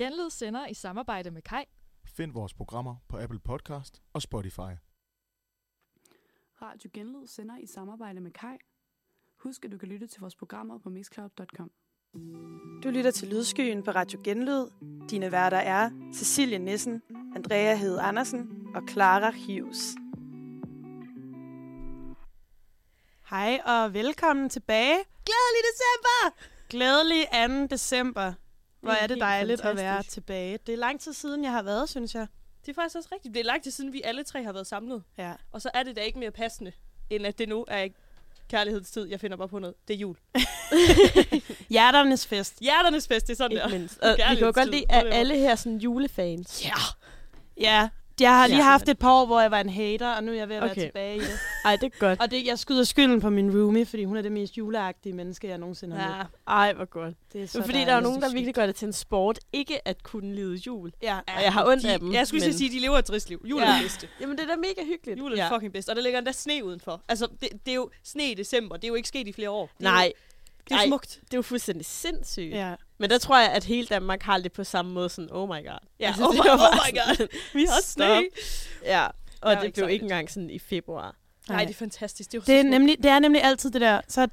Genlyd 0.00 0.30
sender 0.30 0.66
i 0.66 0.74
samarbejde 0.74 1.30
med 1.30 1.42
Kai. 1.42 1.64
Find 2.04 2.32
vores 2.32 2.54
programmer 2.54 2.96
på 3.08 3.18
Apple 3.18 3.38
Podcast 3.38 4.02
og 4.12 4.22
Spotify. 4.22 4.72
Radio 6.62 6.90
Genlyd 6.92 7.26
sender 7.26 7.58
i 7.58 7.66
samarbejde 7.66 8.20
med 8.20 8.30
Kai. 8.30 8.56
Husk, 9.36 9.64
at 9.64 9.72
du 9.72 9.78
kan 9.78 9.88
lytte 9.88 10.06
til 10.06 10.20
vores 10.20 10.36
programmer 10.36 10.78
på 10.78 10.90
mixcloud.com. 10.90 11.70
Du 12.82 12.90
lytter 12.90 13.10
til 13.10 13.28
Lydskyen 13.28 13.82
på 13.82 13.90
Radio 13.90 14.20
Genlyd. 14.24 14.66
Dine 15.10 15.32
værter 15.32 15.56
er 15.56 15.90
Cecilie 16.14 16.58
Nissen, 16.58 17.02
Andrea 17.36 17.74
Hede 17.74 18.00
Andersen 18.00 18.66
og 18.74 18.82
Clara 18.88 19.30
Hughes. 19.30 19.94
Hej 23.30 23.60
og 23.66 23.94
velkommen 23.94 24.48
tilbage. 24.48 24.98
Glædelig 25.24 25.62
december! 25.70 26.44
Glædelig 26.68 27.68
2. 27.68 27.74
december. 27.74 28.32
Hvor 28.80 28.90
Det 28.90 29.02
er 29.02 29.06
det 29.06 29.20
dejligt 29.20 29.60
at 29.60 29.76
være 29.76 30.02
tilbage. 30.02 30.58
Det 30.66 30.72
er 30.72 30.76
lang 30.76 31.00
tid 31.00 31.12
siden, 31.12 31.44
jeg 31.44 31.52
har 31.52 31.62
været, 31.62 31.88
synes 31.88 32.14
jeg. 32.14 32.26
Det 32.66 32.68
er 32.68 32.74
faktisk 32.74 32.96
også 32.96 33.08
rigtigt. 33.12 33.34
Det 33.34 33.40
er 33.40 33.44
lang 33.44 33.62
tid 33.62 33.70
siden, 33.70 33.92
vi 33.92 34.02
alle 34.04 34.24
tre 34.24 34.42
har 34.44 34.52
været 34.52 34.66
samlet. 34.66 35.02
Ja. 35.18 35.32
Og 35.52 35.62
så 35.62 35.70
er 35.74 35.82
det 35.82 35.96
da 35.96 36.00
ikke 36.00 36.18
mere 36.18 36.30
passende, 36.30 36.72
end 37.10 37.26
at 37.26 37.38
det 37.38 37.48
nu 37.48 37.64
er 37.68 37.88
kærlighedstid. 38.48 39.06
Jeg 39.06 39.20
finder 39.20 39.36
bare 39.36 39.48
på 39.48 39.58
noget. 39.58 39.74
Det 39.88 39.94
er 39.94 39.98
jul. 39.98 40.16
Hjerternes 41.70 42.26
fest. 42.26 42.60
Hjerternes 42.60 43.08
fest, 43.08 43.26
det 43.26 43.32
er 43.32 43.36
sådan 43.36 43.50
Ikke 43.52 43.62
der. 43.62 43.68
mindst. 43.78 43.98
Og 43.98 44.16
vi 44.16 44.22
kan 44.22 44.38
jo 44.38 44.52
godt 44.54 44.70
lide, 44.70 44.84
at 44.88 45.06
alle 45.12 45.36
her 45.36 45.50
er 45.50 45.54
sådan 45.54 45.78
julefans. 45.78 46.64
Ja. 46.64 46.72
Ja, 47.56 47.88
jeg 48.20 48.30
har 48.38 48.46
lige 48.46 48.56
Ja. 48.58 48.62
haft 48.64 48.88
et 48.88 48.98
par 48.98 49.12
år, 49.12 49.26
hvor 49.26 49.40
jeg 49.40 49.50
var 49.50 49.60
en 49.60 49.68
hater, 49.68 50.08
og 50.16 50.24
nu 50.24 50.32
er 50.32 50.36
jeg 50.36 50.48
ved 50.48 50.56
at 50.56 50.62
være 50.62 50.70
Okay. 50.70 50.82
tilbage 50.82 51.16
i 51.16 51.20
det. 51.20 51.38
Ej, 51.64 51.76
det 51.76 51.92
er 51.94 51.98
godt. 51.98 52.20
Og 52.20 52.30
det, 52.30 52.46
jeg 52.46 52.58
skyder 52.58 52.84
skylden 52.84 53.20
på 53.20 53.30
min 53.30 53.50
roomie, 53.50 53.86
fordi 53.86 54.04
hun 54.04 54.16
er 54.16 54.22
det 54.22 54.32
mest 54.32 54.58
juleagtige 54.58 55.12
menneske, 55.12 55.48
jeg 55.48 55.58
nogensinde 55.58 55.96
har 55.96 56.10
Ja. 56.10 56.16
mødt. 56.16 56.26
Ej, 56.48 56.72
hvor 56.72 56.84
godt. 56.84 57.14
Det 57.32 57.42
er 57.42 57.46
så 57.46 57.58
Men 57.58 57.64
fordi 57.64 57.78
der 57.78 57.84
er 57.84 57.86
jo 57.86 57.90
dejligt. 57.90 58.04
nogen, 58.08 58.22
der 58.22 58.32
virkelig 58.32 58.54
gør 58.54 58.66
det 58.66 58.74
til 58.76 58.86
en 58.86 58.92
sport, 58.92 59.38
ikke 59.52 59.88
at 59.88 60.02
kunne 60.02 60.34
lide 60.34 60.54
jul. 60.56 60.92
Ja, 61.02 61.18
Og 61.36 61.42
jeg 61.42 61.52
har 61.52 61.66
ondt 61.66 61.82
de, 61.82 61.90
af 61.92 61.98
dem. 61.98 62.12
Jeg 62.12 62.26
skulle 62.26 62.44
men... 62.46 62.54
sige, 62.54 62.68
at 62.68 62.72
de 62.74 62.80
lever 62.80 62.98
et 62.98 63.04
trist 63.04 63.28
liv. 63.28 63.42
Jul 63.50 63.60
er 63.62 63.66
Ja. 63.66 63.72
det 63.72 63.82
bedste. 63.82 64.08
Jamen, 64.20 64.36
det 64.38 64.42
er 64.44 64.48
da 64.48 64.56
mega 64.56 64.84
hyggeligt. 64.86 65.18
Jul 65.18 65.32
er 65.32 65.36
ja. 65.36 65.54
fucking 65.54 65.72
bedst. 65.72 65.88
Og 65.88 65.96
der 65.96 66.02
ligger 66.02 66.18
endda 66.18 66.32
sne 66.32 66.64
udenfor. 66.64 67.02
Altså, 67.08 67.26
det, 67.40 67.48
det 67.66 67.70
er 67.72 67.76
jo 67.76 67.90
sne 68.04 68.30
i 68.30 68.34
december. 68.34 68.76
Det 68.76 68.84
er 68.84 68.88
jo 68.88 68.94
ikke 68.94 69.08
sket 69.08 69.28
i 69.28 69.32
flere 69.32 69.50
år. 69.50 69.70
Det 69.78 69.86
er 69.86 69.90
Nej, 69.90 70.04
Jo, 70.04 70.12
det 70.68 70.72
er 70.74 70.78
Ej. 70.78 70.86
smukt. 70.86 71.18
det 71.24 71.34
er 71.34 71.38
jo 71.38 71.42
fuldstændig 71.42 71.86
sindssygt. 71.86 72.50
ja. 72.54 72.74
Men 73.00 73.10
der 73.10 73.18
tror 73.18 73.38
jeg, 73.38 73.50
at 73.50 73.64
hele 73.64 73.86
Danmark 73.86 74.22
har 74.22 74.38
det 74.38 74.52
på 74.52 74.64
samme 74.64 74.92
måde, 74.92 75.08
sådan, 75.08 75.28
oh 75.32 75.48
my 75.48 75.52
god. 75.52 75.78
Ja, 76.00 76.06
Altså, 76.06 76.24
oh, 76.26 76.32
det 76.36 76.40
my, 76.44 76.48
var 76.48 76.68
oh 76.68 76.74
my 76.92 76.98
god. 76.98 77.28
Vi 77.58 77.64
har 77.68 77.82
sne. 77.82 78.22
Ja, 78.84 79.06
og 79.40 79.52
er 79.52 79.60
det 79.60 79.74
blev 79.74 79.88
ikke 79.88 80.02
engang 80.02 80.30
sådan 80.30 80.50
i 80.50 80.58
februar. 80.58 81.14
Nej, 81.48 81.64
det 81.64 81.70
er 81.70 81.78
fantastisk. 81.78 82.32
Det 82.32 82.38
er, 82.38 82.42
Det 82.44 82.58
er, 82.58 82.62
nemlig, 82.62 82.96
det 83.02 83.10
er 83.10 83.18
nemlig 83.18 83.42
altid 83.44 83.70
det 83.70 83.80
der. 83.80 84.00
Så 84.08 84.28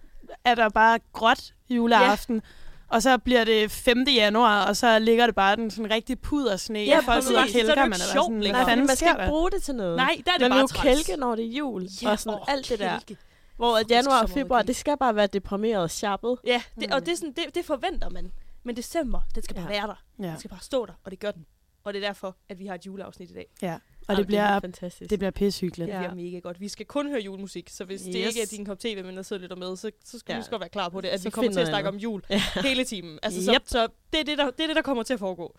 er 0.46 0.56
der 0.56 0.70
bare 0.70 1.00
gråt 1.14 1.54
juleaften, 1.70 2.36
ja. 2.36 2.96
og 2.96 3.02
så 3.02 3.18
bliver 3.18 3.44
det 3.44 3.72
5. 3.72 4.04
januar, 4.16 4.66
og 4.66 4.78
så 4.78 5.00
ligger 5.00 5.26
det 5.26 5.36
bare 5.36 5.56
den 5.56 5.72
sådan 5.72 5.92
rigtig 5.92 6.20
puder 6.20 6.58
sne, 6.58 6.80
Ja, 6.80 6.98
og 6.98 7.04
folk 7.04 7.24
sidder 7.24 7.42
og 7.44 7.50
Så 7.50 7.58
er 7.58 7.62
det 7.62 7.68
kælker, 7.68 7.82
jo 7.84 7.90
man 7.90 7.94
er 7.94 7.98
sådan, 7.98 8.40
hvad 8.56 8.66
fanden 8.66 8.88
man 8.88 8.96
skal 8.96 9.08
ikke 9.20 9.30
bruge 9.30 9.52
det 9.52 9.64
til 9.64 9.76
noget. 9.76 9.96
Nej, 9.98 10.22
der 10.26 10.32
er 10.32 10.38
det 10.38 10.50
Man 10.50 10.58
vil 10.60 10.68
bare 10.74 10.88
jo 10.88 10.96
kælke, 10.96 11.16
når 11.20 11.36
det 11.36 11.46
er 11.46 11.50
jul. 11.50 11.88
Ja, 12.04 12.10
og 12.12 12.20
sådan 12.20 12.40
åh, 12.40 12.54
alt 12.54 12.70
det 12.70 12.80
der. 12.80 13.00
kælke. 13.00 13.18
Hvor 13.58 13.78
at 13.78 13.86
det 13.90 13.92
januar 13.96 14.22
og 14.22 14.30
februar, 14.30 14.62
det 14.62 14.76
skal 14.76 14.98
bare 14.98 15.16
være 15.16 15.28
deprimeret 15.28 15.84
og 15.84 15.92
sjappet. 15.92 16.38
Ja, 16.46 16.62
det, 16.80 16.88
Mm. 16.90 16.94
og 16.94 17.06
det, 17.06 17.12
er 17.12 17.16
sådan, 17.16 17.34
det, 17.34 17.56
det 17.56 17.66
forventer 17.66 18.10
man. 18.10 18.32
Men 18.68 18.76
december, 18.76 19.22
den 19.36 19.44
skal 19.44 19.56
bare 19.56 19.66
Ja. 19.66 19.70
være 19.80 19.88
der. 19.88 20.04
Ja. 20.20 20.28
Den 20.32 20.38
skal 20.40 20.50
bare 20.50 20.60
stå 20.62 20.86
der, 20.86 20.94
og 21.04 21.12
det 21.12 21.20
gør 21.20 21.32
den. 21.32 21.46
Og 21.84 21.94
det 21.94 22.04
er 22.04 22.08
derfor, 22.08 22.36
at 22.50 22.60
vi 22.60 22.66
har 22.66 22.76
et 22.76 22.86
juleafsnit 22.86 23.32
i 23.32 23.34
dag. 23.34 23.48
ja. 23.62 23.78
Og 24.08 24.16
det 24.18 24.28
bliver, 24.28 24.42
er 24.42 24.60
fantastisk. 24.60 25.10
det 25.10 25.20
bliver 25.20 25.32
pissehyggeligt. 25.32 25.88
Det 25.88 25.94
Ja. 25.94 26.00
bliver 26.00 26.14
mega 26.16 26.40
godt. 26.40 26.60
Vi 26.60 26.68
skal 26.68 26.86
kun 26.86 27.10
høre 27.10 27.20
julemusik, 27.22 27.70
så 27.70 27.86
hvis 27.86 28.02
yes. 28.02 28.06
det 28.06 28.16
ikke 28.28 28.42
er 28.42 28.46
din 28.46 28.66
kop 28.66 28.80
tv, 28.80 29.04
men 29.04 29.16
der 29.18 29.22
sidder 29.22 29.48
lidt 29.48 29.60
med, 29.60 29.76
så, 29.78 29.92
så 30.06 30.20
skal 30.20 30.34
Ja. 30.34 30.40
vi 30.40 30.46
godt 30.50 30.60
være 30.60 30.70
klar 30.70 30.90
på 30.90 31.02
det, 31.02 31.08
at 31.08 31.20
Så 31.20 31.24
vi 31.24 31.30
kommer 31.32 31.52
til 31.52 31.60
at 31.60 31.68
snakke 31.68 31.90
om 31.90 31.96
jul 31.96 32.24
Ja. 32.30 32.42
hele 32.64 32.84
timen. 32.84 33.20
Altså, 33.24 33.46
så, 33.46 33.54
Yep. 33.54 33.62
så 33.66 33.88
det, 34.14 34.20
er 34.20 34.24
det, 34.24 34.38
der, 34.38 34.46
det 34.52 34.60
er 34.64 34.68
det, 34.68 34.76
der 34.76 34.82
kommer 34.82 35.04
til 35.04 35.14
at 35.14 35.20
foregå. 35.20 35.56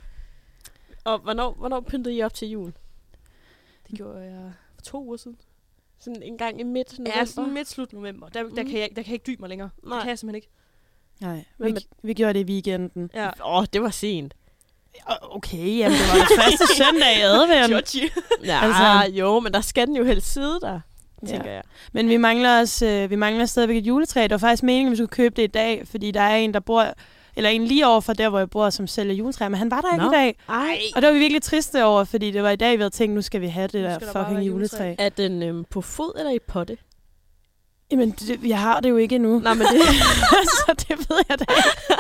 Og 1.05 1.19
hvornår, 1.19 1.53
hvornår 1.55 1.81
pyntede 1.81 2.15
I 2.17 2.23
op 2.23 2.35
til 2.35 2.49
jul? 2.49 2.73
Det 3.91 3.97
gjorde 3.97 4.19
jeg 4.21 4.53
for 4.75 4.81
to 4.83 5.05
uger 5.05 5.17
siden. 5.17 5.41
Sådan 5.99 6.23
en 6.23 6.39
gang 6.39 6.61
i 6.61 6.63
midt 6.63 6.99
november? 6.99 7.19
Ja, 7.19 7.25
sådan 7.25 7.55
midt 7.55 7.69
slut 7.69 7.93
november. 7.93 8.29
Der, 8.29 8.43
der, 8.43 8.49
Mm. 8.49 8.55
kan 8.71 8.81
jeg, 8.81 8.89
der 8.97 9.03
kan 9.03 9.07
jeg 9.07 9.13
ikke 9.13 9.27
dybe 9.27 9.41
mig 9.41 9.49
længere. 9.49 9.71
Nej. 9.83 9.95
Det 9.97 10.03
kan 10.03 10.09
jeg 10.11 10.19
simpelthen 10.19 10.37
ikke. 10.37 10.49
Nej, 11.21 11.45
vi, 11.59 11.75
vi 12.03 12.15
gjorde 12.15 12.35
det 12.39 12.49
i 12.49 12.53
weekenden. 12.53 13.11
Ja. 13.15 13.27
Åh, 13.45 13.59
oh, 13.59 13.65
det 13.73 13.83
var 13.83 13.91
sent. 13.91 14.35
Okay, 15.23 15.79
jamen 15.79 15.99
det 15.99 16.07
var 16.09 16.15
den 16.15 16.43
første 16.43 16.67
søndag 16.85 17.17
i 17.19 17.21
advent. 17.21 17.71
Georgie. 17.71 18.09
Ja, 18.45 18.61
Altså- 18.63 19.13
jo, 19.19 19.41
men 19.41 19.53
der 19.53 19.61
skal 19.61 19.87
den 19.87 19.97
jo 19.97 20.05
helst 20.05 20.33
sidde 20.33 20.59
der, 20.61 20.81
tænker 21.29 21.49
Ja. 21.51 21.55
jeg. 21.55 21.63
Men 21.93 22.09
vi 22.09 22.17
mangler, 22.17 22.61
også, 22.61 22.87
øh, 22.87 23.11
vi 23.11 23.17
mangler 23.17 23.47
stadigvæk 23.47 23.77
et 23.77 23.87
juletræ. 23.87 24.23
Det 24.23 24.31
var 24.31 24.39
faktisk 24.39 24.63
meningen, 24.63 24.87
at 24.87 24.91
vi 24.91 24.97
skulle 24.97 25.09
købe 25.09 25.35
det 25.37 25.43
i 25.43 25.47
dag, 25.47 25.83
fordi 25.91 26.11
der 26.11 26.21
er 26.21 26.37
en, 26.37 26.55
der 26.55 26.61
bor, 26.61 26.85
eller 27.37 27.51
en 27.51 27.65
lige 27.65 27.87
over 27.87 28.01
for 28.01 28.13
der, 28.13 28.29
hvor 28.29 28.39
jeg 28.39 28.51
bor, 28.51 28.71
som 28.71 28.87
sælger 28.87 29.15
juletræ, 29.15 29.49
men 29.49 29.59
han 29.59 29.71
var 29.71 29.81
der 29.81 29.93
ikke 29.93 30.05
Nå. 30.05 30.11
i 30.11 30.15
dag. 30.15 30.37
Ej. 30.49 30.79
Og 30.97 31.03
det 31.03 31.07
var 31.09 31.13
vi 31.15 31.19
virkelig 31.19 31.43
triste 31.43 31.85
over, 31.85 32.05
fordi 32.05 32.31
det 32.31 32.43
var 32.43 32.51
i 32.51 32.57
dag, 32.57 32.79
vi 32.79 32.83
havde 32.83 32.91
tænkt, 32.95 33.15
nu 33.15 33.23
skal 33.23 33.41
vi 33.41 33.47
have 33.49 33.67
det 33.69 33.85
der 33.85 33.99
fucking 33.99 34.47
juletræ. 34.47 34.85
juletræ. 34.87 34.95
Er 34.99 35.09
den 35.09 35.43
øhm, 35.43 35.65
på 35.71 35.81
fod 35.81 36.13
eller 36.19 36.33
i 36.33 36.39
potte? 36.49 36.77
Jamen, 37.91 38.11
det, 38.11 38.41
jeg 38.45 38.61
har 38.61 38.81
det 38.81 38.89
jo 38.91 38.97
ikke 38.97 39.15
endnu. 39.15 39.39
Nej, 39.39 39.55
men 39.55 39.67
det, 39.67 39.83
så 40.67 40.75
det 40.89 40.99
ved 41.11 41.19
jeg 41.29 41.39
da 41.39 41.45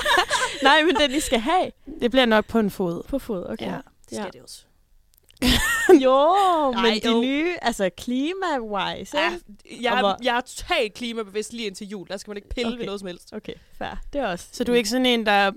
nej, 0.63 0.83
men 0.83 0.95
den 0.97 1.11
I 1.11 1.21
skal 1.21 1.39
have 1.41 1.71
Det 2.01 2.11
bliver 2.11 2.27
nok 2.27 2.47
på 2.47 2.59
en 2.59 2.71
fod. 2.71 3.03
på 3.09 3.19
fod, 3.19 3.47
okay. 3.49 3.67
Ja. 3.67 3.73
Det 3.73 3.83
skal 4.07 4.19
Ja. 4.19 4.29
det 4.33 4.43
også. 4.43 4.63
Jo, 6.05 6.35
Nej, 6.73 6.83
men 6.83 7.01
de 7.03 7.09
jo. 7.11 7.21
nye, 7.21 7.55
altså 7.63 7.91
klima-wise, 7.97 9.19
Ja, 9.19 9.33
jeg, 9.81 9.95
er, 9.95 10.01
hvor- 10.01 10.19
jeg 10.23 10.37
er 10.37 10.41
totalt 10.41 10.95
klimabevidst 10.95 11.53
lige 11.53 11.67
indtil 11.67 11.89
jul. 11.89 12.09
Der 12.09 12.17
skal 12.17 12.31
man 12.31 12.37
ikke 12.37 12.49
pille 12.49 12.69
Okay. 12.69 12.79
ved 12.79 12.87
noget 12.87 13.01
som 13.01 13.07
helst. 13.07 13.33
Okay, 13.33 13.53
fair. 13.79 14.01
Det 14.13 14.21
er 14.21 14.27
også. 14.27 14.47
Så 14.53 14.65
du 14.65 14.73
er 14.73 14.77
ikke 14.77 14.89
sådan 14.89 15.07
en, 15.07 15.27
der 15.27 15.53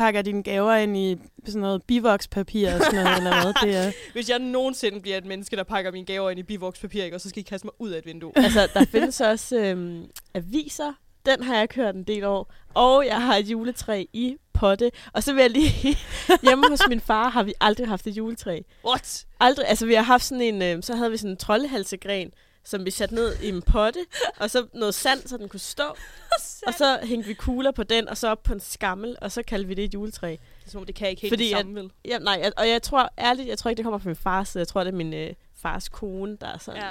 pakker 0.00 0.22
dine 0.22 0.42
gaver 0.42 0.74
ind 0.74 0.96
i 0.96 1.16
sådan 1.46 1.60
noget 1.60 1.82
bivokspapir 1.82 2.74
og 2.74 2.80
sådan 2.84 3.04
noget, 3.04 3.16
eller 3.16 3.42
hvad? 3.42 3.52
Det 3.62 3.76
er. 3.76 3.92
Hvis 4.12 4.30
jeg 4.30 4.38
nogensinde 4.38 5.00
bliver 5.00 5.16
et 5.16 5.24
menneske, 5.24 5.56
der 5.56 5.62
pakker 5.62 5.92
mine 5.92 6.06
gaver 6.06 6.30
ind 6.30 6.38
i 6.38 6.42
bivokspapir, 6.42 7.04
ikke, 7.04 7.16
og 7.16 7.20
så 7.20 7.28
skal 7.28 7.40
I 7.40 7.42
kaste 7.42 7.66
mig 7.66 7.72
ud 7.78 7.90
af 7.90 7.98
et 7.98 8.06
vindue. 8.06 8.32
Altså, 8.44 8.68
der 8.74 8.84
findes 8.84 9.20
også 9.20 9.56
øhm, 9.56 10.04
aviser. 10.34 10.92
Den 11.26 11.42
har 11.42 11.56
jeg 11.56 11.68
kørt 11.68 11.94
en 11.94 12.02
del 12.02 12.24
år. 12.24 12.52
Og 12.74 13.06
jeg 13.06 13.22
har 13.22 13.36
et 13.36 13.46
juletræ 13.46 14.04
i 14.12 14.36
potte. 14.52 14.90
Og 15.12 15.22
så 15.22 15.32
vil 15.32 15.40
jeg 15.40 15.50
lige... 15.50 15.98
Hjemme 16.46 16.68
hos 16.68 16.80
min 16.88 17.00
far 17.00 17.28
har 17.28 17.42
vi 17.42 17.52
aldrig 17.60 17.88
haft 17.88 18.06
et 18.06 18.16
juletræ. 18.16 18.60
What? 18.86 19.26
Aldrig. 19.40 19.68
Altså, 19.68 19.86
vi 19.86 19.94
har 19.94 20.02
haft 20.02 20.24
sådan 20.24 20.42
en... 20.42 20.62
Øh, 20.62 20.82
så 20.82 20.96
havde 20.96 21.10
vi 21.10 21.16
sådan 21.16 21.30
en 21.30 21.36
troldehalsegren, 21.36 22.30
som 22.64 22.84
vi 22.84 22.90
satte 22.90 23.14
ned 23.14 23.36
i 23.42 23.48
en 23.48 23.62
potte. 23.62 24.00
Og 24.38 24.50
så 24.50 24.66
noget 24.74 24.94
sand, 24.94 25.20
så 25.26 25.36
den 25.36 25.48
kunne 25.48 25.60
stå. 25.60 25.82
Og 26.66 26.74
så 26.74 26.98
hængte 27.02 27.28
vi 27.28 27.34
kugler 27.34 27.70
på 27.70 27.82
den, 27.82 28.08
og 28.08 28.16
så 28.16 28.28
op 28.28 28.42
på 28.42 28.52
en 28.52 28.60
skammel. 28.60 29.16
Og 29.20 29.32
så 29.32 29.42
kaldte 29.42 29.68
vi 29.68 29.74
det 29.74 29.84
et 29.84 29.94
juletræ. 29.94 30.30
Det 30.30 30.66
er 30.66 30.70
som 30.70 30.80
om, 30.80 30.86
det 30.86 30.94
kan 30.94 31.04
jeg 31.04 31.10
ikke 31.10 31.22
helt 31.22 31.32
Fordi 31.32 31.44
det 31.44 31.50
samme, 31.56 31.74
vel? 31.74 31.90
Ja, 32.04 32.18
nej, 32.18 32.38
jeg- 32.42 32.52
og 32.56 32.68
jeg 32.68 32.82
tror 32.82 33.10
ærligt, 33.18 33.48
jeg 33.48 33.58
tror 33.58 33.68
ikke, 33.68 33.76
det 33.78 33.84
kommer 33.84 33.98
fra 33.98 34.08
min 34.08 34.16
fars 34.16 34.48
side. 34.48 34.60
Jeg 34.60 34.68
tror, 34.68 34.84
det 34.84 34.92
er 34.92 34.96
min 34.96 35.14
øh, 35.14 35.30
fars 35.62 35.88
kone, 35.88 36.36
der 36.40 36.46
er 36.46 36.58
sådan 36.58 36.80
Ja. 36.82 36.90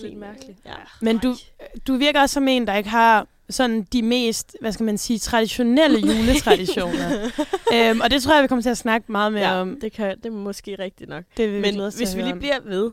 Lidt 0.00 0.16
mærkeligt. 0.18 0.58
Ja. 0.66 0.74
Men 1.00 1.18
du, 1.18 1.36
du 1.86 1.96
virker 1.96 2.20
også 2.20 2.32
som 2.34 2.48
en, 2.48 2.66
der 2.66 2.74
ikke 2.76 2.90
har 2.90 3.26
sådan 3.50 3.82
de 3.82 4.02
mest, 4.02 4.56
hvad 4.60 4.72
skal 4.72 4.84
man 4.84 4.98
sige, 4.98 5.18
traditionelle 5.18 5.98
juletraditioner. 6.16 7.30
øhm, 7.74 8.00
og 8.00 8.10
det 8.10 8.22
tror 8.22 8.34
jeg, 8.34 8.42
vi 8.42 8.48
kommer 8.48 8.62
til 8.62 8.70
at 8.70 8.78
snakke 8.78 9.12
meget 9.12 9.32
mere 9.32 9.48
ja, 9.54 9.60
om. 9.60 9.80
det, 9.80 9.92
kan, 9.92 10.16
det 10.16 10.26
er 10.26 10.30
måske 10.30 10.76
rigtigt 10.78 11.10
nok. 11.10 11.24
Det 11.36 11.48
vil 11.48 11.56
vi 11.56 11.60
Men 11.60 11.74
til 11.90 11.96
hvis 11.96 12.16
vi 12.16 12.22
lige 12.22 12.32
om. 12.32 12.38
bliver 12.38 12.60
ved 12.64 12.90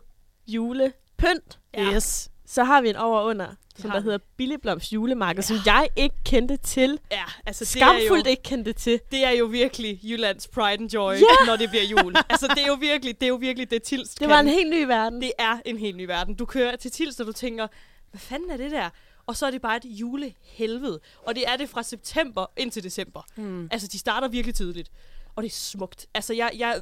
julepynt, 1.23 1.59
Ja. 1.73 1.93
Yes. 1.95 2.29
så 2.45 2.63
har 2.63 2.81
vi 2.81 2.89
en 2.89 2.95
over 2.95 3.21
under, 3.21 3.47
som 3.77 3.91
der 3.91 3.99
vi. 3.99 4.03
hedder 4.03 4.17
Billigbloms 4.37 4.93
julemarked, 4.93 5.43
som 5.43 5.57
jeg 5.65 5.89
ikke 5.95 6.15
kendte 6.25 6.57
til. 6.57 6.99
Ja, 7.11 7.23
altså 7.45 7.65
det 7.65 7.81
er, 7.81 7.87
jo, 7.87 7.93
Skamfuldt 7.99 8.27
ikke 8.27 8.43
kendte 8.43 8.73
til. 8.73 8.99
det 9.11 9.25
er 9.25 9.31
jo 9.31 9.45
virkelig 9.45 9.99
Jyllands 10.03 10.47
pride 10.47 10.81
and 10.81 10.89
joy, 10.93 11.13
Ja. 11.13 11.45
når 11.45 11.55
det 11.55 11.69
bliver 11.69 11.83
jul. 11.85 12.15
altså 12.29 12.47
det 12.47 12.63
er 12.63 12.67
jo 12.67 12.73
virkelig, 12.73 13.15
det 13.19 13.25
er 13.25 13.29
jo 13.29 13.35
virkelig 13.35 13.69
det 13.71 13.83
Tils 13.83 14.09
Det 14.09 14.19
kan. 14.19 14.29
var 14.29 14.39
en 14.39 14.47
helt 14.47 14.69
ny 14.69 14.83
verden. 14.83 15.21
Det 15.21 15.31
er 15.39 15.59
en 15.65 15.77
helt 15.77 15.97
ny 15.97 16.05
verden. 16.05 16.35
Du 16.35 16.45
kører 16.45 16.75
til 16.75 16.91
Tils, 16.91 17.19
og 17.19 17.25
du 17.25 17.31
tænker, 17.31 17.67
hvad 18.11 18.19
fanden 18.19 18.49
er 18.51 18.57
det 18.57 18.71
der? 18.71 18.89
Og 19.25 19.35
så 19.35 19.45
er 19.45 19.51
det 19.51 19.61
bare 19.61 19.77
et 19.77 19.85
julehelvede. 19.85 20.99
Og 21.25 21.35
det 21.35 21.43
er 21.47 21.57
det 21.57 21.69
fra 21.69 21.83
september 21.83 22.45
indtil 22.57 22.83
december. 22.83 23.21
Mm. 23.35 23.67
Altså, 23.71 23.87
de 23.87 23.99
starter 23.99 24.27
virkelig 24.27 24.55
tidligt. 24.55 24.91
Og 25.35 25.43
det 25.43 25.49
er 25.49 25.53
smukt. 25.55 26.07
Altså, 26.13 26.33
jeg, 26.33 26.51
jeg, 26.57 26.81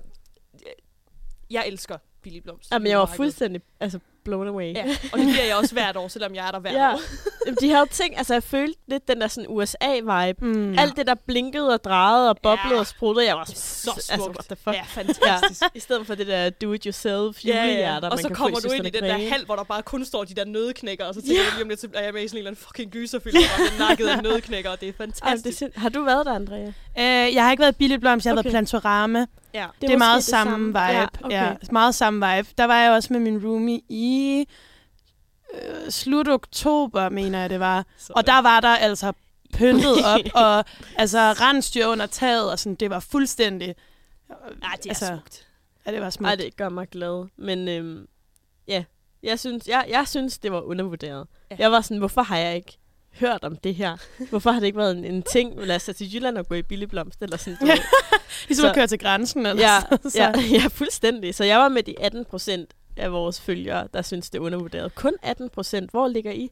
jeg 1.50 1.68
elsker 1.68 1.98
Billy 2.25 2.39
Blomst. 2.39 2.72
Jamen, 2.72 2.88
jeg 2.88 3.00
var 3.00 3.06
fuldstændig 3.06 3.62
altså, 3.80 4.00
blown 4.25 4.48
away. 4.48 4.74
Ja, 4.75 4.86
og 5.13 5.19
det 5.19 5.27
bliver 5.27 5.44
jeg 5.45 5.56
også 5.56 5.74
hvert 5.74 5.98
år, 5.98 6.07
selvom 6.07 6.36
jeg 6.36 6.48
er 6.48 6.51
der 6.51 6.60
hvert 6.60 6.74
Ja. 6.74 6.94
år. 6.94 7.00
Jamen, 7.45 7.57
De 7.62 7.69
havde 7.69 7.86
ting, 7.92 8.18
altså 8.18 8.33
jeg 8.33 8.44
følte 8.44 8.80
lidt 8.88 9.07
den 9.07 9.22
der 9.22 9.27
sådan 9.27 9.45
USA-vibe. 9.50 10.45
Mm. 10.45 10.74
Ja. 10.74 10.81
Alt 10.81 10.95
det, 10.98 11.07
der 11.07 11.16
blinkede 11.27 11.74
og 11.74 11.83
drejede 11.83 12.30
og 12.30 12.38
boblede 12.44 12.74
Ja. 12.74 12.80
og 12.80 12.88
spruttede, 12.88 13.27
jeg 13.27 13.36
var 13.36 13.44
Det 13.44 13.54
er 13.54 13.57
så 13.57 13.92
Altså, 13.95 14.13
smukt. 14.16 14.30
what 14.38 14.45
the 14.45 14.56
fuck? 14.63 14.75
Ja, 14.75 14.83
fantastisk. 15.01 15.63
I 15.75 15.80
stedet 15.80 16.07
for 16.07 16.16
det 16.16 16.27
der 16.27 16.50
do-it-yourself 16.50 17.45
Ja, 17.45 17.50
ja, 17.56 17.62
julehjerter, 17.62 18.10
Og 18.10 18.16
man 18.16 18.22
så 18.24 18.28
kan 18.28 18.36
kommer 18.36 18.60
du 18.60 18.69
ind 18.71 18.88
i 18.88 18.89
den 18.89 19.04
der 19.04 19.18
hal, 19.18 19.45
hvor 19.45 19.56
der 19.56 19.63
bare 19.63 19.81
kun 19.81 20.06
står 20.06 20.24
de 20.24 20.33
der 20.36 20.45
nødknækker, 20.45 21.06
og 21.06 21.13
så 21.13 21.21
tænker 21.21 21.44
jeg 21.44 21.51
lige 21.54 21.63
om 21.63 21.69
lidt, 21.69 21.81
så 21.81 21.88
er 21.94 22.04
jeg 22.04 22.13
med 22.13 22.24
i 22.24 22.28
sådan 22.28 22.38
en 22.38 22.39
eller 22.39 22.51
anden 22.51 22.63
fucking 22.66 22.92
gyserfilm, 22.92 23.36
hvor 23.38 23.66
er 23.86 23.89
nakket 23.89 24.07
af 24.07 24.24
nødknækker, 24.30 24.69
og 24.69 24.81
det 24.81 24.89
er 24.89 24.94
Ej, 25.00 25.06
det 25.06 25.16
er 25.21 25.25
fantastisk. 25.25 25.57
sind... 25.57 25.71
Har 25.75 25.89
du 25.89 26.04
været 26.04 26.25
der, 26.25 26.33
Andrea? 26.36 26.68
Øh, 27.00 27.36
jeg 27.36 27.44
har 27.44 27.51
ikke 27.51 27.62
været 27.62 27.74
i 27.74 27.78
Billy 27.78 27.95
Blomst, 27.95 28.25
jeg 28.25 28.31
har 28.33 28.39
Okay. 28.39 28.44
været 28.44 28.51
Plantorama. 28.54 29.25
Ja. 29.54 29.66
Det 29.81 29.88
er, 29.88 29.88
måske 29.88 29.98
meget 29.98 30.16
det 30.18 30.24
samme, 30.24 30.51
samme. 30.54 30.68
vibe. 30.68 30.80
Ja, 30.80 31.00
Ja, 31.00 31.06
okay. 31.24 31.36
ja, 31.36 31.54
meget 31.71 31.95
samme 31.95 32.15
vibe. 32.16 32.48
Der 32.58 32.66
var 32.66 32.80
jeg 32.82 32.92
også 32.92 33.14
med 33.14 33.20
min 33.20 33.46
roomie 33.46 33.82
i 33.90 34.46
øh, 35.54 35.92
slut 35.92 36.28
oktober, 36.28 37.10
mener 37.10 37.40
jeg 37.40 37.50
det 37.50 37.60
var. 37.60 37.86
Og 38.10 38.28
der 38.28 38.42
var 38.42 38.60
der 38.60 38.76
altså 38.76 39.14
pyntet 39.54 40.06
op, 40.06 40.20
og 40.46 40.66
altså 40.98 41.20
rensdyr 41.20 41.86
under 41.86 42.06
taget, 42.06 42.52
og 42.52 42.60
sådan, 42.60 42.76
det 42.76 42.90
var 42.90 43.00
fuldstændig 43.00 43.76
Nej, 44.30 44.76
det 44.76 44.86
er 44.86 44.90
altså, 44.90 45.08
smukt. 45.08 45.48
Ja, 45.86 45.92
det 45.92 46.02
var 46.02 46.10
smukt. 46.10 46.22
Nej, 46.22 46.36
det 46.36 46.56
gør 46.56 46.70
mig 46.70 46.90
glad. 46.90 47.28
Men 47.36 47.68
øhm, 47.68 48.08
ja, 48.68 48.84
jeg 49.24 49.40
synes, 49.40 49.68
jeg, 49.68 49.86
jeg 49.90 50.08
synes, 50.08 50.38
det 50.38 50.52
var 50.52 50.62
undervurderet. 50.62 51.28
Ja. 51.52 51.56
Jeg 51.60 51.72
var 51.72 51.82
sådan, 51.82 51.98
hvorfor 51.98 52.22
har 52.22 52.38
jeg 52.38 52.56
ikke 52.56 52.78
hørt 53.20 53.44
om 53.44 53.56
det 53.56 53.76
her? 53.76 53.98
Hvorfor 54.30 54.52
har 54.52 54.60
det 54.60 54.68
ikke 54.68 54.78
været 54.78 54.98
en, 54.98 55.06
en 55.06 55.24
ting? 55.24 55.60
Lad 55.66 55.76
os 55.76 55.84
tage 55.86 55.94
til 55.94 56.16
Jylland 56.16 56.38
og 56.38 56.48
gå 56.48 56.56
i 56.56 56.62
billigblomst, 56.62 57.22
eller 57.22 57.38
sådan. 57.38 57.58
Ved. 57.62 57.68
Ligesom 58.48 58.64
så- 58.64 58.70
at 58.70 58.76
køre 58.76 58.88
til 58.88 59.00
grænsen. 59.00 59.46
Eller 59.46 59.62
ja, 59.64 59.98
så, 60.10 60.12
ja, 60.16 60.32
ja, 60.62 60.68
fuldstændig. 60.68 61.36
Så 61.36 61.44
jeg 61.44 61.60
var 61.60 61.70
med 61.70 61.84
de 61.84 62.00
18 62.00 62.26
procent 62.26 62.74
af 62.98 63.12
vores 63.12 63.42
følgere, 63.42 63.88
der 63.94 64.02
synes, 64.02 64.30
det 64.30 64.40
er 64.40 64.44
undervurderet. 64.44 64.96
Kun 64.96 65.14
18 65.22 65.50
procent. 65.50 65.92
Hvor 65.92 66.08
ligger 66.08 66.32
I? 66.32 66.52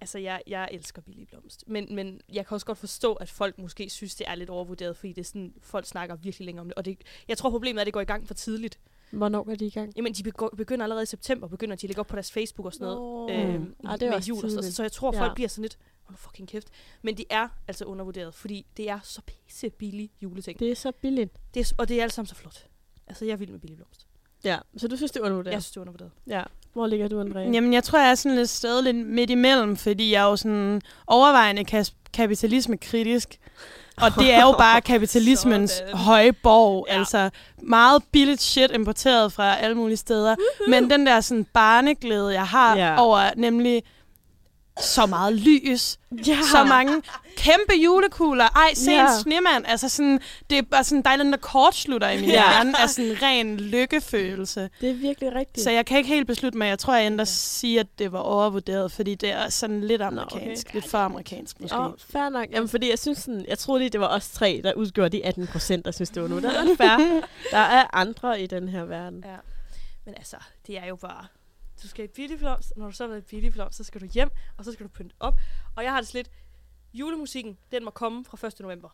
Altså, 0.00 0.18
jeg, 0.18 0.40
jeg 0.46 0.68
elsker 0.72 1.02
Billy 1.02 1.24
Blomst. 1.30 1.64
Men, 1.66 1.86
men 1.94 2.20
jeg 2.32 2.46
kan 2.46 2.54
også 2.54 2.66
godt 2.66 2.78
forstå, 2.78 3.12
at 3.12 3.30
folk 3.30 3.58
måske 3.58 3.90
synes, 3.90 4.14
det 4.14 4.28
er 4.28 4.34
lidt 4.34 4.50
overvurderet, 4.50 4.96
fordi 4.96 5.12
det 5.12 5.20
er 5.20 5.24
sådan, 5.24 5.52
folk 5.62 5.86
snakker 5.86 6.16
virkelig 6.16 6.46
længe 6.46 6.60
om 6.60 6.66
det. 6.66 6.74
Og 6.74 6.84
det, 6.84 6.98
jeg 7.28 7.38
tror, 7.38 7.50
problemet 7.50 7.78
er, 7.78 7.80
at 7.82 7.86
det 7.86 7.92
går 7.94 8.00
i 8.00 8.04
gang 8.04 8.26
for 8.26 8.34
tidligt. 8.34 8.78
Hvornår 9.16 9.42
går 9.42 9.54
de 9.54 9.66
i 9.66 9.70
gang? 9.70 9.92
Jamen, 9.96 10.12
de 10.12 10.22
begynder 10.56 10.82
allerede 10.84 11.02
i 11.02 11.06
september, 11.06 11.48
begynder 11.48 11.76
de 11.76 11.84
at 11.84 11.88
lægge 11.88 12.00
op 12.00 12.06
på 12.06 12.16
deres 12.16 12.32
Facebook 12.32 12.66
og 12.66 12.72
sådan 12.72 12.84
noget. 12.84 12.98
Nå. 12.98 13.30
øhm, 13.30 13.60
Mm. 13.60 13.74
Ah, 13.84 14.00
det 14.00 14.06
er 14.06 14.10
med 14.10 14.20
jul 14.20 14.44
og 14.44 14.50
sådan. 14.50 14.72
Så 14.72 14.82
jeg 14.82 14.92
tror, 14.92 15.14
Ja. 15.14 15.20
folk 15.20 15.34
bliver 15.34 15.48
sådan 15.48 15.62
lidt, 15.62 15.78
hold 16.02 16.16
fucking 16.18 16.48
kæft. 16.48 16.68
Men 17.02 17.16
det 17.16 17.24
er 17.30 17.48
altså 17.68 17.84
undervurderet, 17.84 18.34
fordi 18.34 18.66
det 18.76 18.88
er 18.90 18.98
så 19.02 19.20
pisse 19.26 19.70
billig 19.70 20.10
juleting. 20.22 20.58
Det 20.58 20.70
er 20.70 20.74
så 20.76 20.92
billigt. 20.92 21.32
Det 21.54 21.60
er, 21.60 21.74
og 21.78 21.88
det 21.88 21.98
er 21.98 22.02
alt 22.02 22.12
sammen 22.12 22.26
så 22.28 22.34
flot. 22.34 22.66
Altså, 23.06 23.24
jeg 23.24 23.32
er 23.32 23.36
vild 23.36 23.50
med 23.50 23.58
Billy 23.60 23.74
Blomst. 23.74 24.06
Ja, 24.44 24.58
så 24.76 24.88
du 24.88 24.96
synes, 24.96 25.12
det 25.12 25.20
er 25.20 25.24
undervurderet? 25.24 25.54
Jeg 25.54 25.62
synes, 25.62 25.70
det 25.70 25.76
er 25.76 25.80
undervurderet. 25.80 26.10
Ja. 26.26 26.42
Hvor 26.72 26.86
ligger 26.86 27.08
du, 27.08 27.20
Andrea? 27.20 27.50
Jamen, 27.50 27.72
jeg 27.72 27.84
tror, 27.84 27.98
jeg 27.98 28.10
er 28.10 28.14
sådan 28.14 28.36
lidt 28.38 28.48
sted 28.50 28.82
lidt 28.82 28.96
midt 28.96 29.30
imellem, 29.30 29.76
fordi 29.76 30.12
jeg 30.12 30.24
er 30.24 30.28
jo 30.30 30.36
sådan 30.36 30.80
overvejende 31.06 31.64
kas- 31.64 31.94
kapitalisme-kritisk. 32.12 33.38
Og 33.96 34.14
det 34.14 34.32
er 34.32 34.42
jo 34.42 34.52
bare 34.58 34.80
kapitalismens 34.92 35.82
høje 35.92 36.32
borg. 36.32 36.86
Ja. 36.88 36.98
Altså 36.98 37.30
meget 37.62 38.02
billigt 38.12 38.42
shit 38.42 38.70
importeret 38.70 39.32
fra 39.32 39.56
alle 39.56 39.76
mulige 39.76 39.96
steder. 39.96 40.36
Men 40.68 40.90
den 40.90 41.06
der 41.06 41.20
sådan 41.20 41.46
barneglæde, 41.54 42.34
jeg 42.34 42.46
har 42.46 42.76
ja. 42.76 43.00
over 43.00 43.30
nemlig 43.36 43.82
så 44.80 45.06
meget 45.06 45.32
lys, 45.34 45.98
ja. 46.26 46.38
så 46.52 46.64
mange 46.64 47.02
kæmpe 47.36 47.74
julekugler. 47.84 48.44
Ej, 48.44 48.74
se 48.74 48.90
Ja. 48.90 49.02
en 49.16 49.20
snemand. 49.22 49.64
Altså 49.66 49.88
sådan, 49.88 50.20
det 50.50 50.58
er 50.58 50.62
bare 50.62 50.84
sådan, 50.84 51.02
der 51.02 51.10
er 51.10 51.16
der 51.16 51.36
kortslutter 51.36 52.08
i 52.10 52.16
min 52.20 52.24
Ja. 52.24 52.30
hjerne 52.30 52.80
af 52.82 52.90
sådan 52.90 53.10
en 53.10 53.22
ren 53.22 53.56
lykkefølelse. 53.60 54.70
Det 54.80 54.90
er 54.90 54.94
virkelig 54.94 55.34
rigtigt. 55.34 55.64
Så 55.64 55.70
jeg 55.70 55.86
kan 55.86 55.98
ikke 55.98 56.08
helt 56.08 56.26
beslutte 56.26 56.58
mig. 56.58 56.66
Jeg 56.68 56.78
tror, 56.78 56.94
jeg 56.94 57.06
endda 57.06 57.24
siger, 57.24 57.80
at 57.80 57.86
det 57.98 58.12
var 58.12 58.18
overvurderet, 58.18 58.92
fordi 58.92 59.14
det 59.14 59.30
er 59.30 59.48
sådan 59.48 59.80
lidt 59.80 60.02
amerikansk. 60.02 60.66
okay. 60.66 60.74
Lidt 60.74 60.90
for 60.90 60.98
amerikansk, 60.98 61.60
måske. 61.60 61.78
Oh, 61.78 61.92
fair 62.12 62.28
nok. 62.28 62.46
Jamen, 62.52 62.68
fordi 62.68 62.90
jeg 62.90 62.98
synes 62.98 63.18
sådan, 63.18 63.44
jeg 63.48 63.58
troede 63.58 63.80
lige, 63.80 63.90
det 63.90 64.00
var 64.00 64.08
os 64.08 64.28
tre, 64.30 64.60
der 64.64 64.72
udgjorde 64.72 65.16
de 65.16 65.24
18 65.24 65.46
procent, 65.46 65.84
der 65.84 65.90
synes, 65.90 66.10
det 66.10 66.22
var 66.22 66.28
nu. 66.28 66.36
Det 66.36 66.44
er 66.44 66.76
fair. 66.76 67.20
Der 67.50 67.58
er 67.58 67.84
andre 67.92 68.40
i 68.40 68.46
den 68.46 68.68
her 68.68 68.84
verden. 68.84 69.24
Ja. 69.26 69.36
Men 70.06 70.14
altså, 70.16 70.36
det 70.66 70.78
er 70.78 70.86
jo 70.86 70.96
bare... 70.96 71.26
Du 71.84 71.88
skal 71.88 72.04
i 72.04 72.08
billigflomst, 72.08 72.72
og 72.72 72.78
når 72.78 72.86
du 72.86 72.92
så 72.92 73.02
har 73.02 73.08
været 73.08 73.20
i 73.20 73.24
billigflomst, 73.24 73.76
så 73.76 73.84
skal 73.84 74.00
du 74.00 74.06
hjem, 74.06 74.30
og 74.58 74.64
så 74.64 74.72
skal 74.72 74.86
du 74.86 74.90
pynte 74.90 75.14
op. 75.20 75.38
Og 75.76 75.84
jeg 75.84 75.92
har 75.92 76.00
det 76.00 76.14
lidt... 76.14 76.30
Julemusikken, 76.94 77.58
den 77.72 77.84
må 77.84 77.90
komme 77.90 78.24
fra 78.24 78.46
1. 78.46 78.60
november. 78.60 78.88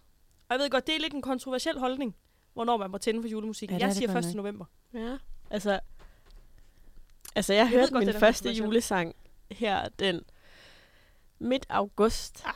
Og 0.49 0.51
jeg 0.51 0.59
ved 0.59 0.71
godt, 0.71 0.87
det 0.87 0.95
er 0.95 1.01
lidt 1.01 1.13
en 1.13 1.23
kontroversiel 1.23 1.79
holdning, 1.79 2.17
hvornår 2.53 2.77
man 2.77 2.91
må 2.91 2.99
tænde 2.99 3.23
for 3.23 3.29
julemusikken. 3.29 3.79
Ja, 3.79 3.87
jeg 3.87 3.95
siger 3.95 4.13
godt 4.13 4.19
1. 4.19 4.25
nok. 4.25 4.35
november. 4.35 4.65
Ja. 4.95 5.19
Altså, 5.51 5.81
altså 7.35 7.55
jeg, 7.55 7.67
ved 7.67 7.69
hørte 7.69 7.95
min 7.95 8.13
første 8.13 8.51
julesang 8.51 9.15
her 9.51 9.89
den 9.89 10.23
midt 11.41 11.67
august. 11.69 12.45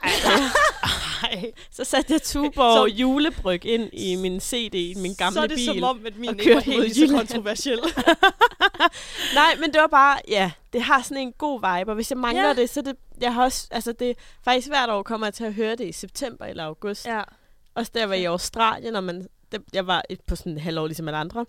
Ej. 1.23 1.53
Så 1.71 1.85
satte 1.85 2.13
jeg 2.13 2.23
Tuborg 2.23 2.91
Så- 2.91 2.97
julebryg 2.97 3.65
ind 3.65 3.91
i 3.93 4.17
min 4.17 4.41
CD 4.41 4.75
i 4.75 4.95
min 4.97 5.15
gamle 5.15 5.35
så 5.35 5.43
er 5.43 5.47
det 5.47 5.57
bil. 5.57 5.65
som 5.67 5.83
om, 5.83 6.07
at 6.07 6.17
min 6.17 6.31
ikke 6.41 6.55
var 6.55 6.61
helt 6.61 6.97
så 6.97 7.07
kontroversiel. 7.19 7.79
Nej, 9.35 9.57
men 9.61 9.73
det 9.73 9.81
var 9.81 9.87
bare, 9.87 10.19
ja, 10.29 10.51
det 10.73 10.83
har 10.83 11.03
sådan 11.03 11.17
en 11.17 11.33
god 11.33 11.61
vibe, 11.79 11.91
og 11.91 11.95
hvis 11.95 12.11
jeg 12.11 12.19
mangler 12.19 12.47
Ja. 12.49 12.55
det, 12.55 12.71
så 12.71 12.83
det, 12.83 12.97
jeg 13.21 13.35
har 13.35 13.43
også, 13.45 13.69
altså 13.71 13.93
det, 13.93 14.17
faktisk 14.45 14.69
hvert 14.69 14.91
år 14.91 15.03
kommer 15.03 15.27
jeg 15.27 15.35
til 15.35 15.45
at 15.45 15.55
høre 15.55 15.77
det 15.77 15.85
i 15.89 15.93
september 15.93 16.45
eller 16.45 16.65
august. 16.65 17.07
ja. 17.07 17.23
Også 17.75 17.91
jeg 17.95 18.09
var 18.09 18.15
i 18.15 18.25
Australien, 18.25 18.97
og 18.97 19.05
man, 19.05 19.29
det, 19.53 19.63
jeg 19.73 19.87
var 19.87 20.03
på 20.27 20.37
sådan 20.37 20.53
en 20.53 20.59
halvår 20.59 20.87
ligesom 20.87 21.09
alle 21.09 21.19
andre, 21.19 21.47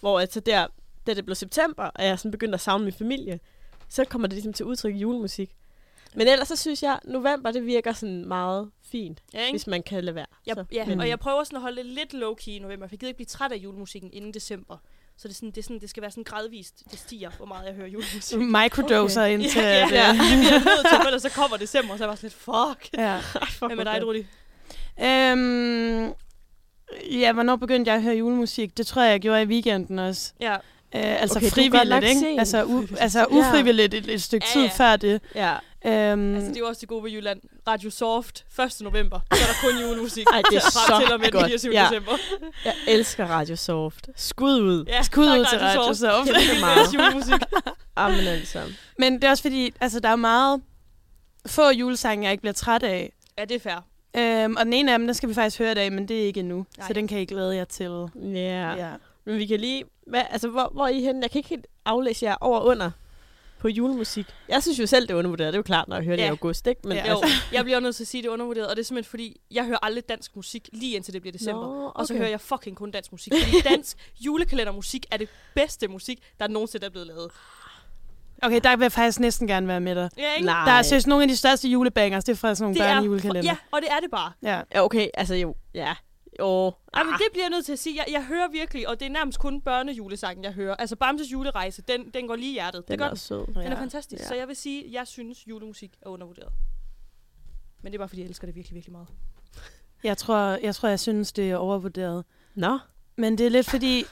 hvor 0.00 0.20
altså 0.20 0.40
der, 0.40 0.66
da 1.06 1.14
det 1.14 1.24
blev 1.24 1.34
september, 1.34 1.82
og 1.84 2.04
jeg 2.04 2.18
sådan 2.18 2.30
begyndte 2.30 2.54
at 2.54 2.60
savne 2.60 2.84
min 2.84 2.92
familie, 2.92 3.40
så 3.88 4.04
kommer 4.04 4.28
det 4.28 4.34
ligesom 4.34 4.52
til 4.52 4.66
udtryk 4.66 4.94
i 4.94 4.98
julemusik. 4.98 5.50
Men 6.14 6.28
ellers 6.28 6.48
så 6.48 6.56
synes 6.56 6.82
jeg, 6.82 6.98
november, 7.04 7.50
det 7.50 7.66
virker 7.66 7.92
sådan 7.92 8.24
meget 8.28 8.70
fint, 8.90 9.22
ja 9.34 9.40
ikke? 9.40 9.52
hvis 9.52 9.66
man 9.66 9.82
kan 9.82 10.04
lade 10.04 10.14
være. 10.14 10.26
Jeg, 10.46 10.54
så. 10.56 10.64
ja, 10.72 10.86
Men- 10.86 11.00
og 11.00 11.08
jeg 11.08 11.18
prøver 11.18 11.44
sådan 11.44 11.56
at 11.56 11.62
holde 11.62 11.76
det 11.76 11.86
lidt 11.86 12.14
low-key 12.14 12.50
i 12.50 12.58
november, 12.58 12.86
for 12.86 12.92
jeg 12.92 12.98
gider 12.98 13.08
ikke 13.08 13.16
blive 13.16 13.26
træt 13.26 13.52
af 13.52 13.56
julemusikken 13.56 14.10
inden 14.12 14.34
december. 14.34 14.76
Så 15.16 15.28
det, 15.28 15.34
er 15.34 15.36
sådan, 15.36 15.50
det, 15.50 15.58
er 15.58 15.62
sådan, 15.62 15.80
det 15.80 15.90
skal 15.90 16.00
være 16.00 16.10
sådan 16.10 16.24
gradvist, 16.24 16.82
det 16.90 16.98
stiger, 16.98 17.30
hvor 17.30 17.46
meget 17.46 17.66
jeg 17.66 17.74
hører 17.74 17.88
julemusik. 17.88 18.38
Microdoser 18.62 19.22
okay. 19.22 19.32
indtil... 19.32 19.62
ja, 19.62 19.68
ja, 19.68 19.78
ja. 19.78 20.08
det 20.08 20.16
bliver 20.18 20.52
jeg 20.52 20.62
nødt 20.64 20.86
til, 20.88 20.96
for 20.96 21.06
ellers 21.06 21.22
så 21.22 21.30
kommer 21.30 21.56
december, 21.56 21.92
og 21.92 21.98
så 21.98 22.04
er 22.04 22.08
jeg 22.08 22.10
bare 22.10 22.16
sådan 22.16 22.26
lidt, 22.26 22.34
fuck. 22.34 22.92
ja. 23.02 23.20
Hvad 23.66 23.76
med 23.76 23.84
dig, 23.84 24.06
Rudi? 24.06 24.26
Øhm, 25.00 26.14
ja, 27.20 27.32
hvornår 27.32 27.56
begyndte 27.56 27.88
jeg 27.88 27.96
at 27.96 28.02
høre 28.02 28.14
julemusik? 28.16 28.76
Det 28.76 28.86
tror 28.86 29.02
jeg, 29.02 29.10
jeg 29.12 29.20
gjorde 29.20 29.42
i 29.42 29.46
weekenden 29.46 29.98
også. 29.98 30.32
Ja, 30.40 30.56
Øh, 30.96 31.22
altså 31.22 31.38
Okay, 31.38 31.46
er 31.46 31.50
frivilligt, 31.50 32.04
ikke? 32.04 32.20
sen. 32.20 32.38
Altså, 32.38 32.62
u- 32.64 32.96
altså 33.04 33.26
ufrivilligt 33.30 33.94
et, 33.94 34.08
et 34.10 34.22
stykke 34.22 34.46
Ja, 34.48 34.52
tid 34.60 34.62
ja. 34.68 34.70
før 34.76 34.96
det. 34.96 35.20
Ja. 35.34 35.54
Øhm, 35.86 36.34
altså 36.34 36.48
det 36.48 36.56
er 36.56 36.60
jo 36.60 36.66
også 36.66 36.80
det 36.80 36.88
gode 36.88 37.04
ved 37.04 37.10
Jylland. 37.10 37.40
Radio 37.68 37.90
Soft, 37.90 38.44
1. 38.60 38.80
november, 38.80 39.20
så 39.32 39.42
er 39.42 39.46
der 39.46 39.72
kun 39.72 39.88
julemusik. 39.88 40.26
Ej, 40.32 40.42
det 40.50 40.56
er 40.56 40.60
Frem 40.72 41.00
så 41.00 41.04
til 41.06 41.12
og 41.14 41.20
med 41.20 41.26
den 41.26 41.32
godt. 41.32 41.46
24. 41.46 41.74
Ja. 41.74 41.84
december. 41.90 42.12
Jeg 42.64 42.74
elsker 42.88 43.26
Radio 43.26 43.56
Soft. 43.56 44.08
Skud 44.16 44.60
ud. 44.60 44.84
Ja, 44.88 45.02
Skud 45.02 45.24
ud 45.26 45.46
til 45.50 45.58
Radio 45.58 45.94
Soft. 45.94 46.28
Kæmpe 46.28 46.60
meget. 46.60 46.94
julemusik. 46.94 47.34
Amen 47.96 48.26
altså. 48.26 48.60
Men 48.98 49.14
det 49.14 49.24
er 49.24 49.30
også 49.30 49.42
fordi, 49.42 49.72
altså, 49.80 50.00
der 50.00 50.08
er 50.08 50.16
meget 50.16 50.60
få 51.46 51.70
julesange, 51.70 52.24
jeg 52.24 52.32
ikke 52.32 52.40
bliver 52.42 52.54
træt 52.54 52.82
af. 52.82 53.12
Ja, 53.38 53.44
det 53.44 53.54
er 53.54 53.60
fair. 53.60 53.84
Øhm, 54.16 54.56
og 54.56 54.64
den 54.64 54.72
ene 54.72 54.92
af 54.92 54.98
dem, 54.98 55.06
der 55.06 55.14
skal 55.14 55.28
vi 55.28 55.34
faktisk 55.34 55.58
høre 55.58 55.72
i 55.72 55.74
dag, 55.74 55.92
men 55.92 56.08
det 56.08 56.22
er 56.22 56.26
ikke 56.26 56.40
endnu. 56.40 56.66
Nej. 56.78 56.86
Så 56.86 56.92
den 56.92 57.08
kan 57.08 57.18
I 57.18 57.24
glæde 57.24 57.56
jer 57.56 57.64
til. 57.64 58.06
Ja. 58.22 58.74
Ja. 58.74 58.88
Men 59.26 59.38
vi 59.38 59.46
kan 59.46 59.60
lige... 59.60 59.84
Hvad, 60.06 60.22
altså, 60.30 60.48
hvor, 60.48 60.70
hvor 60.74 60.84
er 60.84 60.88
I 60.88 61.00
henne? 61.00 61.22
Jeg 61.22 61.30
kan 61.30 61.38
ikke 61.38 61.48
helt 61.48 61.66
aflæse 61.84 62.24
jer 62.24 62.36
over 62.40 62.58
og 62.58 62.66
under 62.66 62.90
på 63.58 63.68
julemusik. 63.68 64.26
Jeg 64.48 64.62
synes 64.62 64.78
jo 64.80 64.86
selv, 64.86 65.06
det 65.08 65.14
er 65.14 65.18
undervurderet. 65.18 65.52
Det 65.52 65.56
er 65.56 65.58
jo 65.58 65.62
klart, 65.62 65.88
når 65.88 65.96
jeg 65.96 66.04
hører 66.04 66.16
det 66.16 66.22
Ja. 66.22 66.26
i 66.26 66.30
august, 66.30 66.66
ikke? 66.66 66.80
Men 66.84 66.96
Ja. 66.96 67.10
Jo, 67.10 67.20
altså, 67.22 67.34
jeg 67.52 67.64
bliver 67.64 67.80
nødt 67.80 67.96
til 67.96 68.04
at 68.04 68.08
sige, 68.08 68.18
at 68.18 68.22
det 68.22 68.28
er 68.28 68.32
undervurderet, 68.32 68.68
og 68.70 68.76
det 68.76 68.82
er 68.82 68.84
simpelthen 68.84 69.10
fordi, 69.10 69.40
jeg 69.50 69.64
hører 69.64 69.78
aldrig 69.82 70.08
dansk 70.08 70.36
musik, 70.36 70.68
lige 70.72 70.96
indtil 70.96 71.14
det 71.14 71.22
bliver 71.22 71.32
december. 71.32 71.62
Nå, 71.62 71.92
Og 71.94 72.06
så 72.06 72.12
okay. 72.12 72.18
hører 72.18 72.30
jeg 72.30 72.40
fucking 72.40 72.76
kun 72.76 72.90
dansk 72.90 73.12
musik. 73.12 73.32
Fordi 73.42 73.60
dansk 73.70 73.96
julekalendermusik 74.20 75.06
er 75.10 75.16
det 75.16 75.28
bedste 75.54 75.88
musik, 75.88 76.18
der 76.40 76.48
nogensinde 76.48 76.86
er 76.86 76.90
blevet 76.90 77.06
lavet. 77.06 77.30
Okay, 78.42 78.60
der 78.64 78.76
vil 78.76 78.84
jeg 78.84 78.92
faktisk 78.92 79.20
næsten 79.20 79.48
gerne 79.48 79.68
være 79.68 79.80
med 79.80 79.94
dig. 79.94 80.10
Ja, 80.18 80.32
ikke? 80.34 80.46
Nej. 80.46 80.64
Der 80.64 80.72
er 80.72 80.82
seriøst 80.82 81.06
nogle 81.06 81.22
af 81.22 81.28
de 81.28 81.36
største 81.36 81.68
julebangers, 81.68 82.24
det 82.24 82.32
er 82.32 82.36
fra 82.36 82.54
sådan 82.54 82.64
nogle 82.64 82.80
det 82.80 82.86
er, 82.90 82.94
børnejulekalender. 82.94 83.50
ja, 83.50 83.56
og 83.70 83.80
det 83.82 83.88
er 83.90 84.00
det 84.00 84.10
bare. 84.10 84.32
ja. 84.42 84.60
Ja, 84.74 84.84
okay, 84.84 85.08
altså 85.14 85.34
jo. 85.34 85.54
Ja. 85.74 85.94
Jo. 86.40 86.66
Ej, 86.94 87.02
men 87.02 87.12
Ah. 87.12 87.18
det 87.18 87.26
bliver 87.32 87.44
jeg 87.44 87.50
nødt 87.50 87.64
til 87.66 87.72
at 87.72 87.78
sige. 87.78 87.96
Jeg, 87.96 88.04
jeg 88.12 88.24
hører 88.24 88.48
virkelig, 88.48 88.88
og 88.88 89.00
det 89.00 89.06
er 89.06 89.10
nærmest 89.10 89.38
kun 89.38 89.60
børnejulesangen, 89.60 90.44
jeg 90.44 90.52
hører. 90.52 90.74
Altså 90.76 90.96
Bamses 90.96 91.32
julerejse, 91.32 91.82
den, 91.82 92.10
den 92.14 92.28
går 92.28 92.36
lige 92.36 92.50
i 92.50 92.52
hjertet. 92.52 92.88
Den 92.88 92.92
det 92.98 93.00
er 93.00 93.04
er 93.04 93.08
godt. 93.10 93.18
sød. 93.20 93.46
Den 93.46 93.56
er 93.56 93.62
Ja. 93.70 93.80
fantastisk. 93.80 94.22
Ja. 94.22 94.28
Så 94.28 94.34
jeg 94.34 94.48
vil 94.48 94.56
sige, 94.56 94.84
at 94.86 94.92
jeg 94.92 95.06
synes, 95.06 95.48
julemusik 95.48 95.92
er 96.02 96.08
undervurderet. 96.08 96.52
Men 97.82 97.92
det 97.92 97.98
er 97.98 98.00
bare, 98.00 98.08
fordi 98.08 98.20
jeg 98.22 98.28
elsker 98.28 98.46
det 98.46 98.56
virkelig, 98.56 98.74
virkelig 98.74 98.92
meget. 98.92 99.06
Jeg 100.04 100.18
tror, 100.18 100.58
jeg 100.62 100.74
tror, 100.74 100.88
jeg 100.88 101.00
synes, 101.00 101.32
det 101.32 101.50
er 101.50 101.56
overvurderet. 101.56 102.24
Nå. 102.54 102.78
Men 103.16 103.38
det 103.38 103.46
er 103.46 103.50
lidt 103.50 103.70
fordi, 103.70 104.04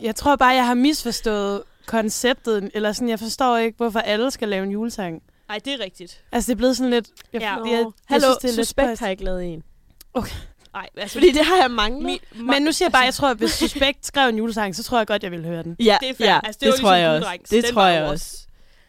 jeg 0.00 0.16
tror 0.16 0.36
bare, 0.36 0.48
jeg 0.54 0.66
har 0.66 0.74
misforstået 0.74 1.62
konceptet, 1.86 2.70
eller 2.74 2.92
sådan, 2.92 3.08
jeg 3.08 3.18
forstår 3.18 3.56
ikke, 3.56 3.76
hvorfor 3.76 3.98
alle 3.98 4.30
skal 4.30 4.48
lave 4.48 4.64
en 4.64 4.70
julesang. 4.70 5.22
Nej, 5.48 5.58
det 5.64 5.72
er 5.72 5.80
rigtigt. 5.80 6.24
Altså, 6.32 6.48
det 6.48 6.54
er 6.54 6.56
blevet 6.56 6.76
sådan 6.76 6.90
lidt... 6.90 7.08
Jeg, 7.32 7.40
Ja. 7.40 7.56
Nå. 7.56 7.64
jeg, 7.64 7.72
jeg, 7.72 7.86
Hallo, 8.06 8.26
synes, 8.26 8.36
det 8.36 8.44
er 8.44 8.56
lidt 8.56 8.66
Suspekt 8.68 8.86
spøjst. 8.86 9.00
har 9.00 9.08
ikke 9.08 9.24
lavet 9.24 9.44
en. 9.52 9.62
Nej, 10.74 10.88
altså, 10.96 11.12
Fordi 11.18 11.32
det 11.32 11.44
har 11.44 11.56
jeg 11.56 11.70
manglet. 11.70 12.04
mi, 12.04 12.20
ma- 12.32 12.42
Men 12.42 12.62
nu 12.62 12.72
siger 12.72 12.86
jeg 12.86 12.92
bare, 12.92 13.02
jeg 13.04 13.14
tror, 13.14 13.28
at 13.28 13.36
hvis 13.36 13.50
Suspekt 13.50 14.06
skrev 14.06 14.28
en 14.28 14.36
julesang, 14.38 14.76
så 14.76 14.82
tror 14.82 14.98
jeg 14.98 15.06
godt, 15.06 15.22
jeg 15.22 15.30
ville 15.30 15.46
høre 15.46 15.62
den. 15.62 15.76
Ja, 15.80 15.98
det 16.00 16.10
er 16.10 16.14
fair. 16.14 16.26
ja 16.28 16.40
altså, 16.44 16.58
det, 16.62 16.68
var 16.68 16.76
tror 16.76 16.92
jeg 16.94 17.00
ligesom 17.10 17.14
også. 17.16 17.26
Guldrengs. 17.28 17.50
Det 17.50 17.64
Den 17.64 17.74
tror 17.74 17.86
jeg 17.86 18.04
også. 18.04 18.36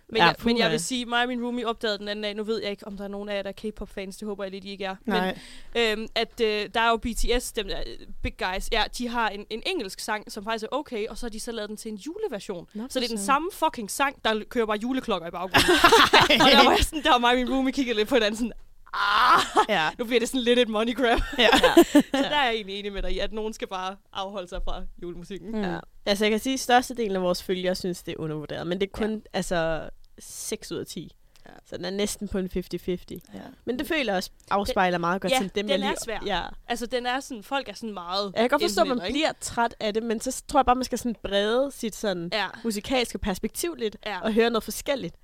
Men, 0.09 0.17
Ja, 0.17 0.25
jeg, 0.25 0.35
men 0.43 0.57
jeg 0.57 0.71
vil 0.71 0.79
sige, 0.79 1.05
mig 1.05 1.21
og 1.21 1.27
min 1.27 1.43
roomie 1.43 1.67
opdagede 1.67 1.97
den 1.97 2.07
anden 2.07 2.23
dag, 2.23 2.35
nu 2.35 2.43
ved 2.43 2.61
jeg 2.61 2.71
ikke, 2.71 2.87
om 2.87 2.97
der 2.97 3.03
er 3.03 3.07
nogen 3.07 3.29
af 3.29 3.35
jer, 3.35 3.41
der 3.41 3.49
er 3.49 3.71
K-pop-fans, 3.71 4.17
det 4.17 4.27
håber 4.27 4.43
jeg 4.43 4.51
lidt, 4.51 4.63
I 4.65 4.69
ikke 4.71 4.85
er. 4.85 4.95
Nej. 5.05 5.35
Men, 5.73 5.81
øhm, 5.83 6.07
at 6.15 6.41
øh, 6.41 6.69
der 6.73 6.81
er 6.81 6.89
jo 6.89 6.97
BTS, 6.97 7.51
dem 7.51 7.67
der 7.67 7.77
big 8.23 8.33
guys, 8.37 8.69
ja, 8.71 8.83
de 8.97 9.07
har 9.07 9.29
en, 9.29 9.45
en 9.49 9.61
engelsk 9.65 9.99
sang, 9.99 10.31
som 10.31 10.43
faktisk 10.43 10.63
er 10.63 10.67
okay, 10.75 11.07
og 11.07 11.17
så 11.17 11.25
har 11.25 11.29
de 11.29 11.39
så 11.39 11.51
lavet 11.51 11.69
den 11.69 11.77
til 11.77 11.91
en 11.91 11.97
juleversion. 11.97 12.67
Nå, 12.73 12.83
Så 12.89 12.99
det 12.99 13.05
er 13.05 13.09
den 13.09 13.17
samme 13.25 13.49
fucking 13.53 13.91
sang, 13.91 14.15
der 14.25 14.43
kører 14.49 14.65
bare 14.65 14.77
juleklokker 14.77 15.27
i 15.27 15.31
baggrunden. 15.31 15.69
og 16.45 16.51
der 16.51 16.63
var 16.63 16.71
jeg 16.71 16.83
sådan, 16.85 17.03
der 17.03 17.09
var 17.11 17.17
mig 17.17 17.31
og 17.31 17.37
min 17.37 17.49
roomie 17.49 17.73
kiggede 17.73 17.97
lidt 17.97 18.09
på 18.09 18.15
hinanden 18.15 18.37
sådan, 18.37 18.51
ah, 18.93 19.41
Ja. 19.69 19.89
nu 19.99 20.05
bliver 20.05 20.19
det 20.19 20.29
sådan 20.29 20.41
lidt 20.41 20.59
et 20.59 20.69
money 20.69 20.95
grab. 20.95 21.19
ja. 21.37 21.49
så 21.93 22.03
der 22.11 22.35
er 22.35 22.45
jeg 22.45 22.53
egentlig 22.53 22.79
enig 22.79 22.93
med 22.93 23.01
dig 23.01 23.11
i, 23.11 23.19
at 23.19 23.33
nogen 23.33 23.53
skal 23.53 23.67
bare 23.67 23.95
afholde 24.13 24.47
sig 24.47 24.61
fra 24.63 24.83
julemusikken. 25.03 25.51
Mm. 25.51 25.61
Ja. 25.61 25.79
Altså, 26.05 26.25
jeg 26.25 26.31
kan 26.31 26.39
sige, 26.39 26.53
at 26.53 26.59
størstedelen 26.59 27.15
af 27.15 27.21
vores 27.21 27.43
følgere 27.43 27.75
synes, 27.75 28.03
det 28.03 28.11
er 28.11 28.19
undervurderet. 28.19 28.67
Men 28.67 28.81
det 28.81 28.87
er 28.87 28.91
kun, 28.97 29.11
ja. 29.11 29.19
altså, 29.33 29.89
6 30.19 30.71
ud 30.71 30.77
af 30.77 30.85
10. 30.85 31.11
Ja. 31.45 31.51
Så 31.65 31.77
den 31.77 31.85
er 31.85 31.89
næsten 31.89 32.27
på 32.27 32.37
en 32.37 32.49
50-50. 32.55 32.57
Ja. 32.87 33.39
Men 33.65 33.79
det 33.79 33.87
føler 33.87 34.13
jeg 34.13 34.15
også 34.15 34.29
afspejler 34.51 34.97
meget 34.97 35.21
godt 35.21 35.31
ja, 35.31 35.37
sådan 35.37 35.51
dem, 35.55 35.67
den 35.67 35.79
jeg 35.79 35.85
er 35.85 35.89
lige... 35.89 35.97
svær. 36.03 36.19
Ja. 36.25 36.41
Altså, 36.67 36.85
den 36.85 37.05
er 37.05 37.19
sådan, 37.19 37.43
folk 37.43 37.69
er 37.69 37.73
sådan 37.73 37.93
meget... 37.93 38.31
Jeg 38.35 38.41
kan 38.41 38.49
godt 38.49 38.61
forstå, 38.61 38.81
at 38.81 38.87
man 38.87 39.01
ikke? 39.05 39.13
bliver 39.13 39.31
træt 39.41 39.75
af 39.79 39.93
det, 39.93 40.03
men 40.03 40.21
så 40.21 40.43
tror 40.47 40.59
jeg 40.59 40.65
bare, 40.65 40.75
man 40.75 40.83
skal 40.83 40.97
sådan 40.97 41.15
brede 41.23 41.71
sit 41.71 41.95
sådan 41.95 42.29
Ja, 42.33 42.47
musikalske 42.63 43.17
perspektiv 43.17 43.75
lidt, 43.75 43.97
ja. 44.05 44.21
og 44.21 44.33
høre 44.33 44.49
noget 44.49 44.63
forskelligt. 44.63 45.15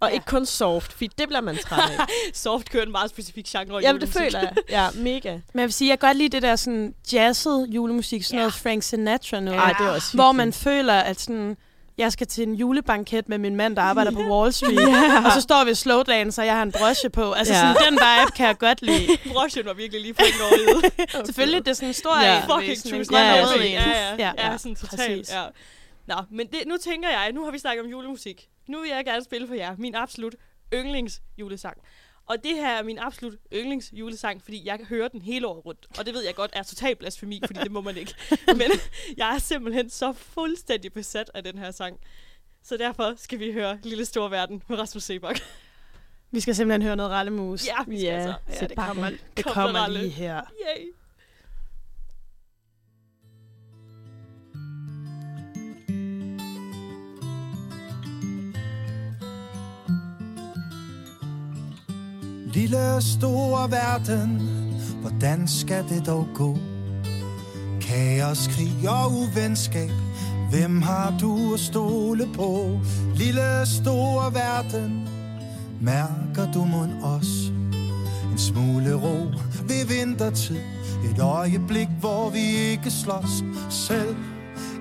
Og 0.00 0.08
Ja. 0.08 0.14
ikke 0.14 0.26
kun 0.26 0.46
soft, 0.46 0.92
for 0.92 0.98
det 1.18 1.28
bliver 1.28 1.40
man 1.40 1.56
træt 1.56 1.90
af. 1.98 2.06
Soft 2.34 2.70
kører 2.70 2.82
en 2.86 2.92
meget 2.92 3.10
specifik 3.10 3.44
genre. 3.46 3.80
i 3.82 3.84
Jamen, 3.84 4.00
det 4.00 4.08
føler 4.08 4.38
jeg. 4.40 4.52
Ja, 4.70 4.88
mega. 4.94 5.30
Men 5.32 5.40
jeg 5.54 5.62
vil 5.62 5.72
sige, 5.72 5.88
jeg 5.88 5.98
kan 6.00 6.08
godt 6.08 6.16
lide 6.18 6.28
det 6.28 6.42
der 6.42 6.56
sådan 6.56 6.94
jazzet 7.12 7.66
julemusik, 7.70 8.24
sådan 8.24 8.36
Ja. 8.38 8.42
noget 8.42 8.54
Frank 8.54 8.82
Sinatra 8.82 9.40
noget. 9.40 9.58
Ej, 9.58 9.72
det 9.78 9.86
er 9.86 9.90
også 9.90 10.16
hvor 10.16 10.32
man 10.32 10.52
føler, 10.52 10.92
at 10.94 11.20
sådan, 11.20 11.56
jeg 11.98 12.12
skal 12.12 12.26
til 12.26 12.48
en 12.48 12.54
julebanket 12.54 13.28
med 13.28 13.38
min 13.38 13.56
mand, 13.56 13.76
der 13.76 13.82
arbejder 13.82 14.10
på 14.10 14.20
Wall 14.20 14.52
Street. 14.52 14.80
ja. 14.88 15.24
Og 15.26 15.32
så 15.32 15.40
står 15.40 15.64
vi 15.64 15.70
og 15.70 15.76
slowdance, 15.76 16.40
og 16.42 16.46
jeg 16.46 16.54
har 16.56 16.62
en 16.62 16.72
broche 16.72 17.10
på. 17.10 17.32
Altså 17.32 17.54
Ja. 17.54 17.66
ja. 17.66 17.74
sådan, 17.74 17.92
den 17.92 17.92
vibe 17.94 18.30
kan 18.36 18.46
jeg 18.46 18.58
godt 18.58 18.82
lide. 18.82 19.06
Brochen 19.32 19.64
var 19.66 19.74
virkelig 19.74 20.02
lige 20.02 20.14
for 20.14 20.22
over 20.44 20.82
i. 20.86 21.26
Selvfølgelig, 21.26 21.60
det 21.64 21.68
er 21.70 21.74
sådan 21.74 21.88
en 21.88 21.94
stor 21.94 22.20
Ja. 22.22 22.36
en. 22.36 22.42
Fucking 22.42 22.72
en 22.86 22.90
true 22.92 23.04
grøn 23.18 23.26
Ja, 23.26 23.34
ja, 23.36 23.54
en. 23.54 23.72
Ja, 23.72 23.90
ja, 23.90 24.14
ja, 24.18 24.32
Ja, 24.38 24.50
ja, 24.50 24.58
sådan 24.58 24.74
totalt. 24.74 25.00
præcis. 25.00 25.34
Ja. 25.34 25.42
Nå, 26.06 26.14
men 26.30 26.46
det, 26.46 26.58
nu 26.66 26.76
tænker 26.84 27.08
jeg, 27.08 27.32
nu 27.32 27.44
har 27.44 27.50
vi 27.50 27.58
snakket 27.58 27.84
om 27.84 27.90
julemusik. 27.90 28.48
Nu 28.68 28.80
vil 28.80 28.90
jeg 28.90 29.04
gerne 29.04 29.24
spille 29.24 29.46
for 29.46 29.54
jer 29.54 29.76
min 29.78 29.94
absolut 29.94 30.34
yndlings 30.74 31.22
julesang. 31.38 31.76
Og 32.26 32.36
det 32.44 32.56
her 32.56 32.68
er 32.68 32.82
min 32.82 32.98
absolut 32.98 33.34
yndlings 33.52 33.92
julesang, 33.92 34.42
fordi 34.42 34.62
jeg 34.66 34.78
kan 34.78 34.86
høre 34.86 35.08
den 35.12 35.22
hele 35.22 35.46
året 35.46 35.66
rundt. 35.66 35.86
Og 35.98 36.06
det 36.06 36.14
ved 36.14 36.24
jeg 36.24 36.34
godt 36.34 36.50
er 36.54 36.62
total 36.62 36.96
blasfemi, 36.96 37.40
fordi 37.46 37.60
det 37.60 37.70
må 37.72 37.80
man 37.80 37.96
ikke. 37.96 38.14
Men 38.60 38.70
jeg 39.16 39.34
er 39.34 39.38
simpelthen 39.38 39.90
så 39.90 40.12
fuldstændig 40.12 40.92
besat 40.92 41.30
af 41.34 41.44
den 41.44 41.58
her 41.58 41.70
sang. 41.70 41.98
Så 42.62 42.76
derfor 42.76 43.14
skal 43.16 43.38
vi 43.38 43.52
høre 43.52 43.78
Lille 43.82 44.04
Store 44.04 44.30
Verden 44.30 44.62
med 44.68 44.78
Rasmus 44.78 45.02
Sebak. 45.02 45.40
Vi 46.30 46.40
skal 46.40 46.54
simpelthen 46.54 46.82
høre 46.82 46.96
noget 46.96 47.12
rallemus. 47.12 47.66
Ja, 47.66 47.76
vi 47.86 47.98
skal 47.98 48.06
Ja, 48.06 48.34
altså. 48.48 48.64
Ja, 48.64 48.66
det 48.66 48.76
kommer, 48.76 49.10
det 49.36 49.44
kommer 49.44 49.88
lige 49.88 50.08
her. 50.08 50.40
Yay. 50.76 50.92
Lille 62.64 63.02
store 63.02 63.70
verden, 63.70 64.40
hvordan 65.00 65.48
skal 65.48 65.84
det 65.88 66.06
dog 66.06 66.26
gå? 66.34 66.56
Kaos, 67.80 68.46
krig 68.46 68.88
og 68.88 69.12
uvenskab, 69.12 69.90
hvem 70.50 70.82
har 70.82 71.16
du 71.20 71.54
at 71.54 71.60
stole 71.60 72.28
på? 72.34 72.80
Lille 73.14 73.66
store 73.66 74.34
verden, 74.34 75.08
mærker 75.80 76.52
du 76.52 76.64
mon 76.64 77.02
os? 77.02 77.52
En 78.32 78.38
smule 78.38 78.94
ro 78.94 79.16
ved 79.68 79.86
vintertid, 79.86 80.60
et 81.10 81.18
øjeblik, 81.20 81.88
hvor 82.00 82.30
vi 82.30 82.70
ikke 82.70 82.90
slås 82.90 83.44
selv. 83.70 84.16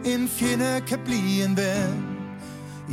En 0.05 0.27
fjende 0.27 0.81
kan 0.87 0.99
blive 1.05 1.45
en 1.45 1.57
ven 1.57 2.12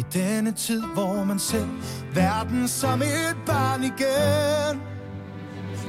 i 0.00 0.04
denne 0.12 0.52
tid, 0.52 0.82
hvor 0.94 1.24
man 1.24 1.38
ser 1.38 1.66
verden 2.14 2.68
som 2.68 3.02
et 3.02 3.36
barn 3.46 3.82
igen. 3.84 4.74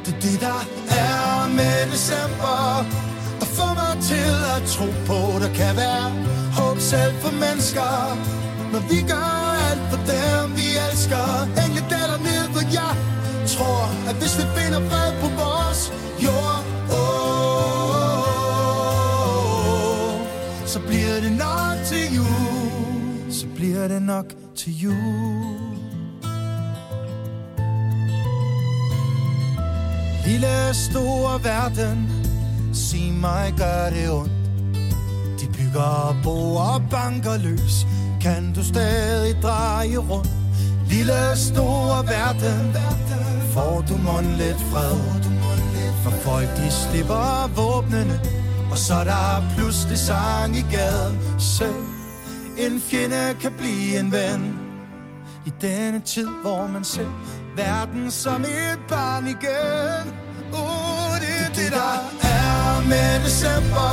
Det 0.03 0.13
er 0.15 0.22
det, 0.25 0.38
der 0.48 0.60
er 1.06 1.48
med 1.60 1.77
december, 1.94 2.60
der 3.39 3.48
får 3.58 3.74
mig 3.82 3.94
til 4.12 4.32
at 4.56 4.62
tro 4.74 4.88
på, 5.10 5.20
der 5.44 5.51
kan 5.60 5.74
være 5.84 6.08
håb 6.60 6.77
selv 6.91 7.13
for 7.24 7.32
mennesker. 7.44 7.91
Når 8.74 8.82
vi 8.91 9.00
gør 9.13 9.32
alt 9.70 9.86
for 9.91 10.00
dem, 10.13 10.46
vi 10.60 10.68
elsker. 10.88 11.25
Engle 11.63 11.84
datter 11.94 12.20
ned, 12.30 12.48
og 12.60 12.65
jeg 12.80 12.94
tror, 13.53 13.84
at 14.10 14.15
hvis 14.22 14.34
vi 14.39 14.46
finder 14.58 14.82
fred 14.89 15.10
på 15.22 15.27
vores 15.41 15.82
jord, 16.25 16.61
bliver 23.81 24.00
det 24.00 24.07
nok 24.07 24.25
til 24.55 24.79
jul. 24.79 24.95
Lille 30.25 30.73
store 30.73 31.43
verden, 31.43 32.09
sig 32.73 33.13
mig 33.13 33.53
gør 33.57 33.89
det 33.89 34.09
ondt. 34.09 34.31
De 35.41 35.47
bygger 35.47 36.15
bo 36.23 36.55
og 36.55 36.81
banker 36.91 37.38
løs. 37.38 37.88
Kan 38.21 38.53
du 38.53 38.63
stadig 38.63 39.41
dreje 39.41 39.97
rundt? 39.97 40.29
Lille 40.88 41.35
store 41.35 42.05
verden, 42.07 42.75
får 43.53 43.85
du 43.89 43.97
mund 43.97 44.27
lidt 44.38 44.61
fred. 44.71 44.97
For 46.03 46.11
folk 46.11 46.50
de 46.57 46.71
slipper 46.71 47.50
våbnene, 47.55 48.19
og 48.71 48.77
så 48.77 48.93
er 48.93 49.03
der 49.03 49.43
pludselig 49.57 49.97
sang 49.97 50.55
i 50.57 50.65
gaden. 50.71 51.19
Selv 51.39 51.90
en 52.65 52.82
fjende 52.82 53.36
kan 53.41 53.53
blive 53.58 54.00
en 54.00 54.12
ven. 54.12 54.60
I 55.46 55.51
denne 55.62 56.00
tid, 56.00 56.27
hvor 56.44 56.68
man 56.68 56.84
ser 56.84 57.12
verden 57.56 58.12
som 58.12 58.41
et 58.41 58.80
barn 58.89 59.27
igen. 59.27 60.06
Uh, 60.53 61.13
det 61.24 61.36
er 61.46 61.51
det, 61.60 61.72
der 61.80 61.94
er 62.38 62.88
med 62.91 63.12
december, 63.25 63.91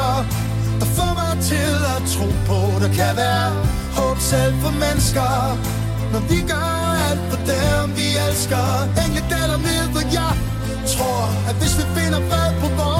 der 0.80 0.88
får 0.96 1.12
mig 1.20 1.34
til 1.50 1.72
at 1.94 2.00
tro 2.14 2.28
på, 2.48 2.58
der 2.82 2.90
kan 2.98 3.12
være 3.24 3.50
håb 3.98 4.18
selv 4.32 4.54
for 4.62 4.72
mennesker. 4.84 5.32
Når 6.12 6.22
vi 6.30 6.38
gør 6.52 6.72
alt 7.08 7.24
for 7.30 7.40
dem, 7.52 7.84
vi 7.98 8.06
elsker. 8.26 8.66
Engle 9.02 9.22
daler 9.34 9.58
ned, 9.66 9.84
for 9.94 10.04
jeg 10.18 10.34
tror, 10.92 11.22
at 11.48 11.54
hvis 11.60 11.74
vi 11.78 11.84
finder 11.96 12.20
fred 12.28 12.50
på 12.62 12.68
vores 12.80 12.97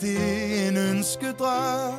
det 0.00 0.68
en 0.68 0.76
ønskedrøm. 0.76 1.94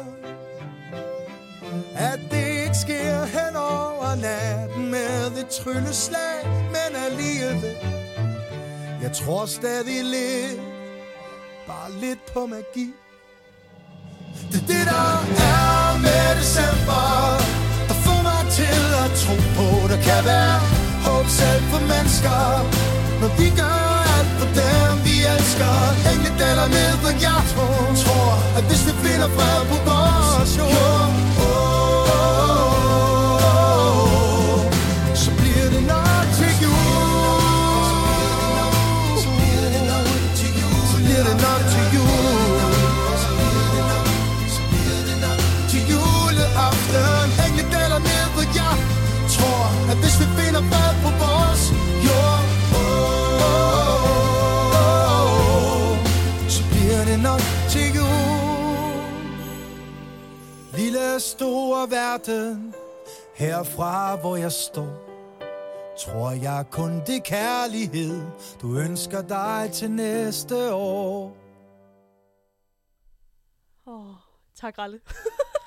At 1.95 2.19
det 2.31 2.47
ikke 2.47 2.77
sker 2.77 3.25
hen 3.25 3.55
over 3.55 4.15
natten 4.15 4.91
med 4.91 5.37
et 5.37 5.47
trylleslag 5.47 6.39
Men 6.45 6.95
alligevel. 7.05 7.75
Jeg 9.01 9.11
tror 9.11 9.45
stadig 9.45 10.03
lidt 10.03 10.61
Bare 11.67 11.91
lidt 12.01 12.25
på 12.33 12.45
magi. 12.45 12.87
Det 14.51 14.59
er 14.61 14.67
det, 14.73 14.83
der 14.93 15.09
er 15.53 15.97
med 16.05 16.27
december. 16.39 17.05
Der 17.89 17.97
får 18.05 18.19
mig 18.29 18.43
til 18.59 18.79
at 19.03 19.09
tro 19.21 19.35
på 19.57 19.67
Der 19.91 19.99
kan 20.07 20.21
være 20.31 20.57
håb 21.07 21.27
selv 21.39 21.63
for 21.71 21.81
mennesker. 21.93 22.39
Når 23.21 23.31
vi 23.39 23.47
gør 23.61 23.79
alt 24.15 24.31
for 24.39 24.49
dem, 24.61 24.87
elsker 25.47 26.11
Engle 26.11 26.31
daler 26.39 26.67
ned, 26.67 26.99
og 27.09 27.13
jeg 27.27 27.41
tror 28.01 28.29
At 28.57 28.63
hvis 28.69 28.81
vi 28.87 28.93
finder 29.03 29.29
fred 29.35 29.59
på 29.71 29.77
vores 29.89 30.51
jord 30.59 31.26
store 61.19 61.91
verden 61.91 62.74
Herfra 63.36 64.15
hvor 64.15 64.36
jeg 64.36 64.51
står 64.51 65.03
Tror 66.00 66.31
jeg 66.31 66.65
kun 66.71 67.01
det 67.07 67.24
kærlighed 67.24 68.21
Du 68.62 68.77
ønsker 68.77 69.21
dig 69.21 69.69
til 69.74 69.91
næste 69.91 70.74
år 70.74 71.38
Oh, 73.86 74.15
tak, 74.55 74.77
Ralle. 74.77 75.00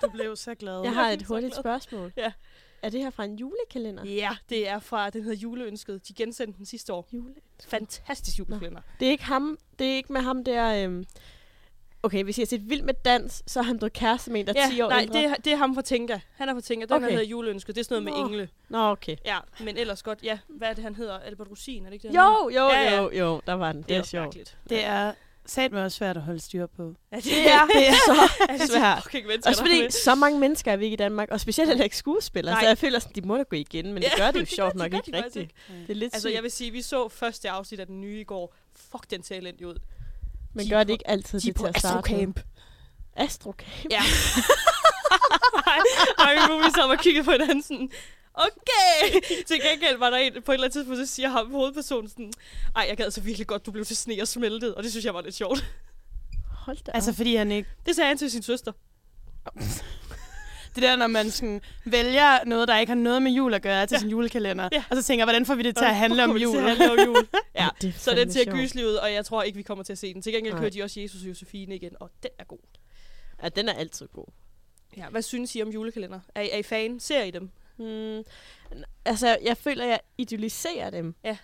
Du 0.02 0.08
blev 0.08 0.36
så 0.36 0.54
glad. 0.54 0.82
Jeg 0.82 0.94
har 0.94 1.10
et 1.10 1.22
hurtigt 1.22 1.56
spørgsmål. 1.56 2.12
Ja. 2.16 2.32
Er 2.82 2.88
det 2.90 3.00
her 3.00 3.10
fra 3.10 3.24
en 3.24 3.36
julekalender? 3.36 4.04
Ja, 4.04 4.30
det 4.48 4.68
er 4.68 4.78
fra, 4.78 5.10
den 5.10 5.22
hedder 5.22 5.36
Juleønsket. 5.36 6.08
De 6.08 6.14
gensendte 6.14 6.58
den 6.58 6.66
sidste 6.66 6.92
år. 6.92 7.08
Jule. 7.12 7.34
Fantastisk 7.68 8.38
julekalender. 8.38 8.80
Det 9.00 9.06
er 9.06 9.12
ikke 9.12 9.24
ham. 9.24 9.58
Det 9.78 9.92
er 9.92 9.96
ikke 9.96 10.12
med 10.12 10.20
ham 10.20 10.44
der... 10.44 10.84
Øhm... 10.84 11.04
Okay, 12.02 12.24
hvis 12.24 12.38
jeg 12.38 12.42
har 12.42 12.46
set 12.46 12.70
Vild 12.70 12.82
med 12.82 12.94
Dans, 13.04 13.42
så 13.46 13.58
er 13.58 13.62
han 13.64 13.78
blevet 13.78 13.92
kæreste 13.92 14.30
med 14.30 14.40
en, 14.40 14.46
der 14.46 14.52
er 14.56 14.70
10 14.70 14.80
år 14.80 14.88
nej, 14.88 15.00
ældre. 15.02 15.14
det 15.20 15.24
er, 15.26 15.34
det 15.34 15.52
er 15.52 15.56
ham 15.56 15.74
fra 15.74 15.82
Tinka. 15.82 16.18
Han 16.36 16.48
er 16.48 16.54
fra 16.54 16.60
Tinka. 16.60 16.84
Den 16.86 16.92
okay. 16.92 17.04
Okay. 17.04 17.12
hedder 17.14 17.26
Juleønsket. 17.28 17.74
Det 17.74 17.80
er 17.80 17.84
sådan 17.84 18.02
noget 18.02 18.18
Nå. 18.18 18.24
med 18.24 18.30
engle. 18.30 18.48
Nå, 18.68 18.78
okay. 18.90 19.16
Ja, 19.24 19.38
men 19.60 19.76
ellers 19.76 20.02
godt. 20.02 20.18
Ja, 20.22 20.38
hvad 20.48 20.68
er 20.68 20.72
det, 20.74 20.84
han 20.84 20.94
hedder? 20.94 21.14
Er 21.18 21.30
det 21.30 21.50
Rosin? 21.50 21.82
Er 21.82 21.86
det 21.86 21.92
ikke 21.94 22.08
det, 22.08 22.16
han 22.16 22.24
Jo, 22.26 22.48
jo, 22.48 22.68
Ja, 22.68 22.80
ja. 22.82 23.02
jo, 23.02 23.10
jo, 23.12 23.40
der 23.46 23.52
var 23.52 23.72
den. 23.72 23.80
hedder? 23.82 23.94
Det 23.94 24.00
er 24.00 24.02
sjovt. 24.06 24.24
mærkeligt. 24.24 24.56
Det 24.68 24.84
er 24.84 25.12
sat 25.46 25.72
mig 25.72 25.84
også 25.84 25.96
svært 25.96 26.16
at 26.16 26.22
holde 26.22 26.40
styr 26.40 26.66
på. 26.66 26.94
Ja, 27.12 27.16
det, 27.16 27.24
Det 27.24 27.50
er, 27.50 27.66
det 27.66 27.88
er 27.88 27.92
så 28.58 28.66
svært. 28.72 29.24
mennesker, 29.26 29.50
Også 29.50 29.62
fordi 29.62 29.82
med. 29.82 29.90
så 29.90 30.14
mange 30.14 30.38
mennesker 30.38 30.72
er 30.72 30.76
vi 30.76 30.84
ikke 30.84 30.94
i 30.94 30.96
Danmark, 30.96 31.28
og 31.30 31.40
specielt 31.40 31.68
heller 31.68 31.84
ikke 31.84 31.96
skuespillere, 31.96 32.54
Nej. 32.54 32.62
så 32.62 32.68
jeg 32.68 32.78
føler 32.78 32.98
sådan, 32.98 33.22
de 33.22 33.28
må 33.28 33.36
da 33.36 33.42
gå 33.42 33.56
igen, 33.56 33.92
men 33.92 34.02
det 34.02 34.12
gør 34.16 34.26
det 34.26 34.34
jo 34.40 34.40
det 34.40 34.48
sjovt 34.48 34.74
nok 34.74 34.94
ikke 34.94 35.16
rigtigt. 35.24 35.50
Det 35.86 35.90
er 35.90 35.94
lidt 35.94 36.14
Altså, 36.14 36.28
sygt. 36.28 36.34
jeg 36.34 36.42
vil 36.42 36.50
sige, 36.50 36.70
vi 36.70 36.82
så 36.82 37.08
første 37.08 37.50
afsnit 37.50 37.80
af 37.80 37.86
den 37.86 38.00
nye 38.00 38.20
i 38.20 38.24
går. 38.24 38.54
Fuck, 38.76 39.10
den 39.10 39.22
ser 39.22 39.36
elendig 39.36 39.66
ud. 39.66 39.76
Men 40.54 40.64
de 40.64 40.70
gør 40.70 40.84
det 40.84 40.92
ikke 40.92 41.10
altid 41.10 41.40
De 41.40 41.46
det 41.48 41.56
til 41.56 41.66
at 41.66 41.78
starte 41.78 41.94
med? 42.12 42.18
Astrocamp. 42.20 42.40
Astrocamp? 43.16 43.90
Ja. 43.90 44.00
Nej, 45.66 45.78
nej, 46.18 46.34
min 46.48 46.56
movie 46.56 46.70
så 46.70 46.88
og 46.90 46.98
kiggede 46.98 47.24
på 47.24 47.30
hinanden 47.30 47.62
sådan, 47.62 47.90
okay. 48.34 49.20
Til 49.46 49.60
gengæld 49.70 49.96
var 49.98 50.10
der 50.10 50.16
en, 50.16 50.32
på 50.32 50.52
et 50.52 50.54
eller 50.54 50.64
andet 50.64 50.72
tidspunkt, 50.72 51.08
så 51.08 51.14
siger 51.14 51.28
ham 51.28 51.50
hovedpersonen 51.50 52.08
sådan, 52.08 52.32
ej, 52.76 52.86
jeg 52.88 52.96
gad 52.96 53.10
så 53.10 53.20
virkelig 53.20 53.46
godt, 53.46 53.66
du 53.66 53.70
blev 53.70 53.84
til 53.84 53.96
sne 53.96 54.18
og 54.20 54.28
smeltet. 54.28 54.74
Og 54.74 54.82
det 54.82 54.90
synes 54.90 55.04
jeg 55.04 55.14
var 55.14 55.20
lidt 55.20 55.34
sjovt. 55.34 55.64
Hold 56.50 56.76
da 56.86 56.90
Altså, 56.92 57.10
op. 57.10 57.16
fordi 57.16 57.36
han 57.36 57.52
ikke... 57.52 57.68
Det 57.86 57.96
sagde 57.96 58.08
han 58.08 58.18
til 58.18 58.30
sin 58.30 58.42
søster. 58.42 58.72
Det 60.74 60.82
der, 60.82 60.96
når 60.96 61.06
man 61.06 61.30
sådan 61.30 61.60
vælger 61.84 62.44
noget, 62.44 62.68
der 62.68 62.78
ikke 62.78 62.90
har 62.90 62.96
noget 62.96 63.22
med 63.22 63.30
jul 63.32 63.54
at 63.54 63.62
gøre 63.62 63.86
til 63.86 63.94
Ja. 63.94 63.98
sin 63.98 64.08
julekalender, 64.10 64.68
Ja. 64.72 64.84
og 64.90 64.96
så 64.96 65.02
tænker, 65.02 65.24
hvordan 65.24 65.46
får 65.46 65.54
vi 65.54 65.62
det 65.62 65.76
til 65.76 65.84
at 65.84 65.96
handle 65.96 66.24
om 66.24 66.32
det 66.32 66.42
jul? 66.42 66.52
Til 66.52 66.58
at 66.58 66.64
handle 66.76 66.90
om 66.92 66.98
jul. 67.06 67.16
ja. 67.54 67.68
Det 67.82 67.88
er 67.88 67.92
Så 67.98 68.10
den 68.10 68.18
fandme 68.18 68.32
ser 68.32 68.44
sjovt. 68.44 68.56
gyselig 68.56 68.86
ud, 68.86 68.92
og 68.94 69.12
jeg 69.12 69.24
tror 69.24 69.42
ikke, 69.42 69.56
vi 69.56 69.62
kommer 69.62 69.84
til 69.84 69.92
at 69.92 69.98
se 69.98 70.14
den. 70.14 70.22
Til 70.22 70.32
gengæld 70.32 70.54
Nej. 70.54 70.60
kører 70.60 70.70
de 70.70 70.82
også 70.82 71.00
Jesus 71.00 71.22
og 71.22 71.28
Josefine 71.28 71.74
igen, 71.76 71.92
og 72.00 72.10
den 72.22 72.30
er 72.38 72.44
god. 72.44 72.58
Ja, 73.42 73.48
den 73.48 73.68
er 73.68 73.72
altid 73.72 74.08
god. 74.08 74.26
Ja, 74.96 75.08
hvad 75.08 75.22
synes 75.22 75.54
I 75.56 75.62
om 75.62 75.68
julekalender? 75.68 76.20
Er, 76.34 76.40
I- 76.40 76.48
er 76.52 76.56
I 76.58 76.62
fan? 76.62 77.00
Ser 77.00 77.22
I 77.22 77.30
dem? 77.30 77.50
Hmm. 77.76 78.22
Altså, 79.04 79.38
jeg 79.44 79.56
føler, 79.56 79.84
jeg 79.84 80.00
idealiserer 80.18 80.90
dem. 80.90 81.14
Ja. 81.24 81.36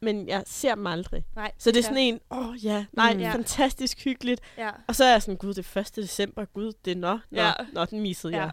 Men 0.00 0.28
jeg 0.28 0.42
ser 0.46 0.74
dem 0.74 0.86
aldrig. 0.86 1.24
Nej. 1.36 1.52
Så 1.58 1.70
det 1.70 1.78
er 1.78 1.82
sådan 1.82 1.96
en, 1.98 2.20
åh 2.30 2.48
oh, 2.48 2.64
ja, 2.64 2.84
nej, 2.92 3.12
Mm. 3.12 3.16
mm. 3.18 3.22
Ja. 3.22 3.32
fantastisk 3.34 4.04
hyggeligt. 4.04 4.40
Ja. 4.58 4.70
Og 4.88 4.94
så 4.94 5.04
er 5.04 5.10
jeg 5.10 5.22
sådan, 5.22 5.36
gud, 5.36 5.54
det 5.54 5.66
er 5.76 5.80
1. 5.80 5.96
december, 5.96 6.44
gud, 6.44 6.72
det 6.84 6.90
er 6.90 6.96
nå, 6.96 7.12
nå, 7.30 7.42
ja. 7.42 7.52
nå 7.72 7.84
den 7.84 8.00
missede 8.00 8.32
Ja. 8.36 8.42
jeg. 8.42 8.50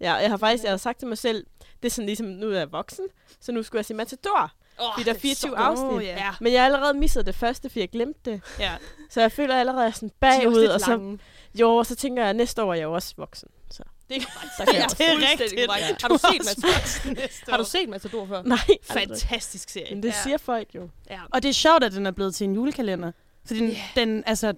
Ja, 0.00 0.14
jeg 0.14 0.30
har 0.30 0.36
faktisk 0.36 0.64
jeg 0.64 0.72
har 0.72 0.76
sagt 0.76 0.98
til 0.98 1.08
mig 1.08 1.18
selv, 1.18 1.46
det 1.82 1.88
er 1.88 1.90
sådan 1.90 2.06
ligesom, 2.06 2.26
nu 2.26 2.50
er 2.50 2.58
jeg 2.58 2.72
voksen, 2.72 3.04
så 3.40 3.52
nu 3.52 3.62
skulle 3.62 3.78
jeg 3.78 3.84
se 3.84 3.94
Matador. 3.94 4.52
Oh, 4.78 4.86
Fordi 4.94 5.04
der 5.04 5.14
er 5.14 5.18
24 5.18 5.56
afsnit. 5.58 6.02
Ja. 6.08 6.30
Men 6.40 6.52
jeg 6.52 6.60
har 6.60 6.66
allerede 6.66 6.94
misset 6.94 7.26
det 7.26 7.34
første, 7.34 7.68
fordi 7.68 7.80
jeg 7.80 7.88
glemte 7.90 8.30
det. 8.30 8.40
Ja. 8.58 8.72
Så 9.10 9.20
jeg 9.20 9.32
føler 9.32 9.56
allerede, 9.56 9.80
at 9.80 9.84
jeg 9.84 9.90
er 9.90 9.94
sådan 9.94 10.10
bagud, 10.20 10.64
og 10.64 10.80
så, 10.80 10.90
lange. 10.90 11.18
jo, 11.54 11.76
og 11.76 11.86
så 11.86 11.94
tænker 11.94 12.22
jeg, 12.22 12.30
at 12.30 12.36
næste 12.36 12.62
år 12.62 12.70
er 12.70 12.74
jeg 12.74 12.84
jo 12.84 12.92
også 12.92 13.14
voksen. 13.16 13.48
Så. 13.70 13.82
Det 14.08 14.16
er, 14.16 14.20
Der 14.58 14.64
kan 14.64 14.74
ja, 14.74 14.80
jeg 14.80 14.90
det 14.90 15.08
er 15.08 15.30
rigtigt. 15.30 15.66
korrekt. 15.68 16.02
Har 16.02 16.08
du 16.08 16.18
set 16.18 16.44
Matador? 16.44 17.50
Har 17.50 17.56
du 17.58 17.64
set 17.64 17.88
Matador 17.88 18.26
før? 18.26 18.42
Nej. 18.42 18.58
Fantastisk 18.82 19.68
serie. 19.68 19.94
Men 19.94 20.02
det 20.02 20.14
siger 20.14 20.38
folk 20.38 20.74
jo. 20.74 20.88
Ja. 21.10 21.20
Og 21.30 21.42
det 21.42 21.48
er 21.48 21.52
sjovt, 21.52 21.84
at 21.84 21.92
den 21.92 22.06
er 22.06 22.10
blevet 22.10 22.34
til 22.34 22.44
en 22.44 22.54
julekalender. 22.54 23.12
Fordi 23.46 23.60
den, 23.60 23.70
Ja. 23.70 23.82
den, 23.96 24.22
altså, 24.26 24.52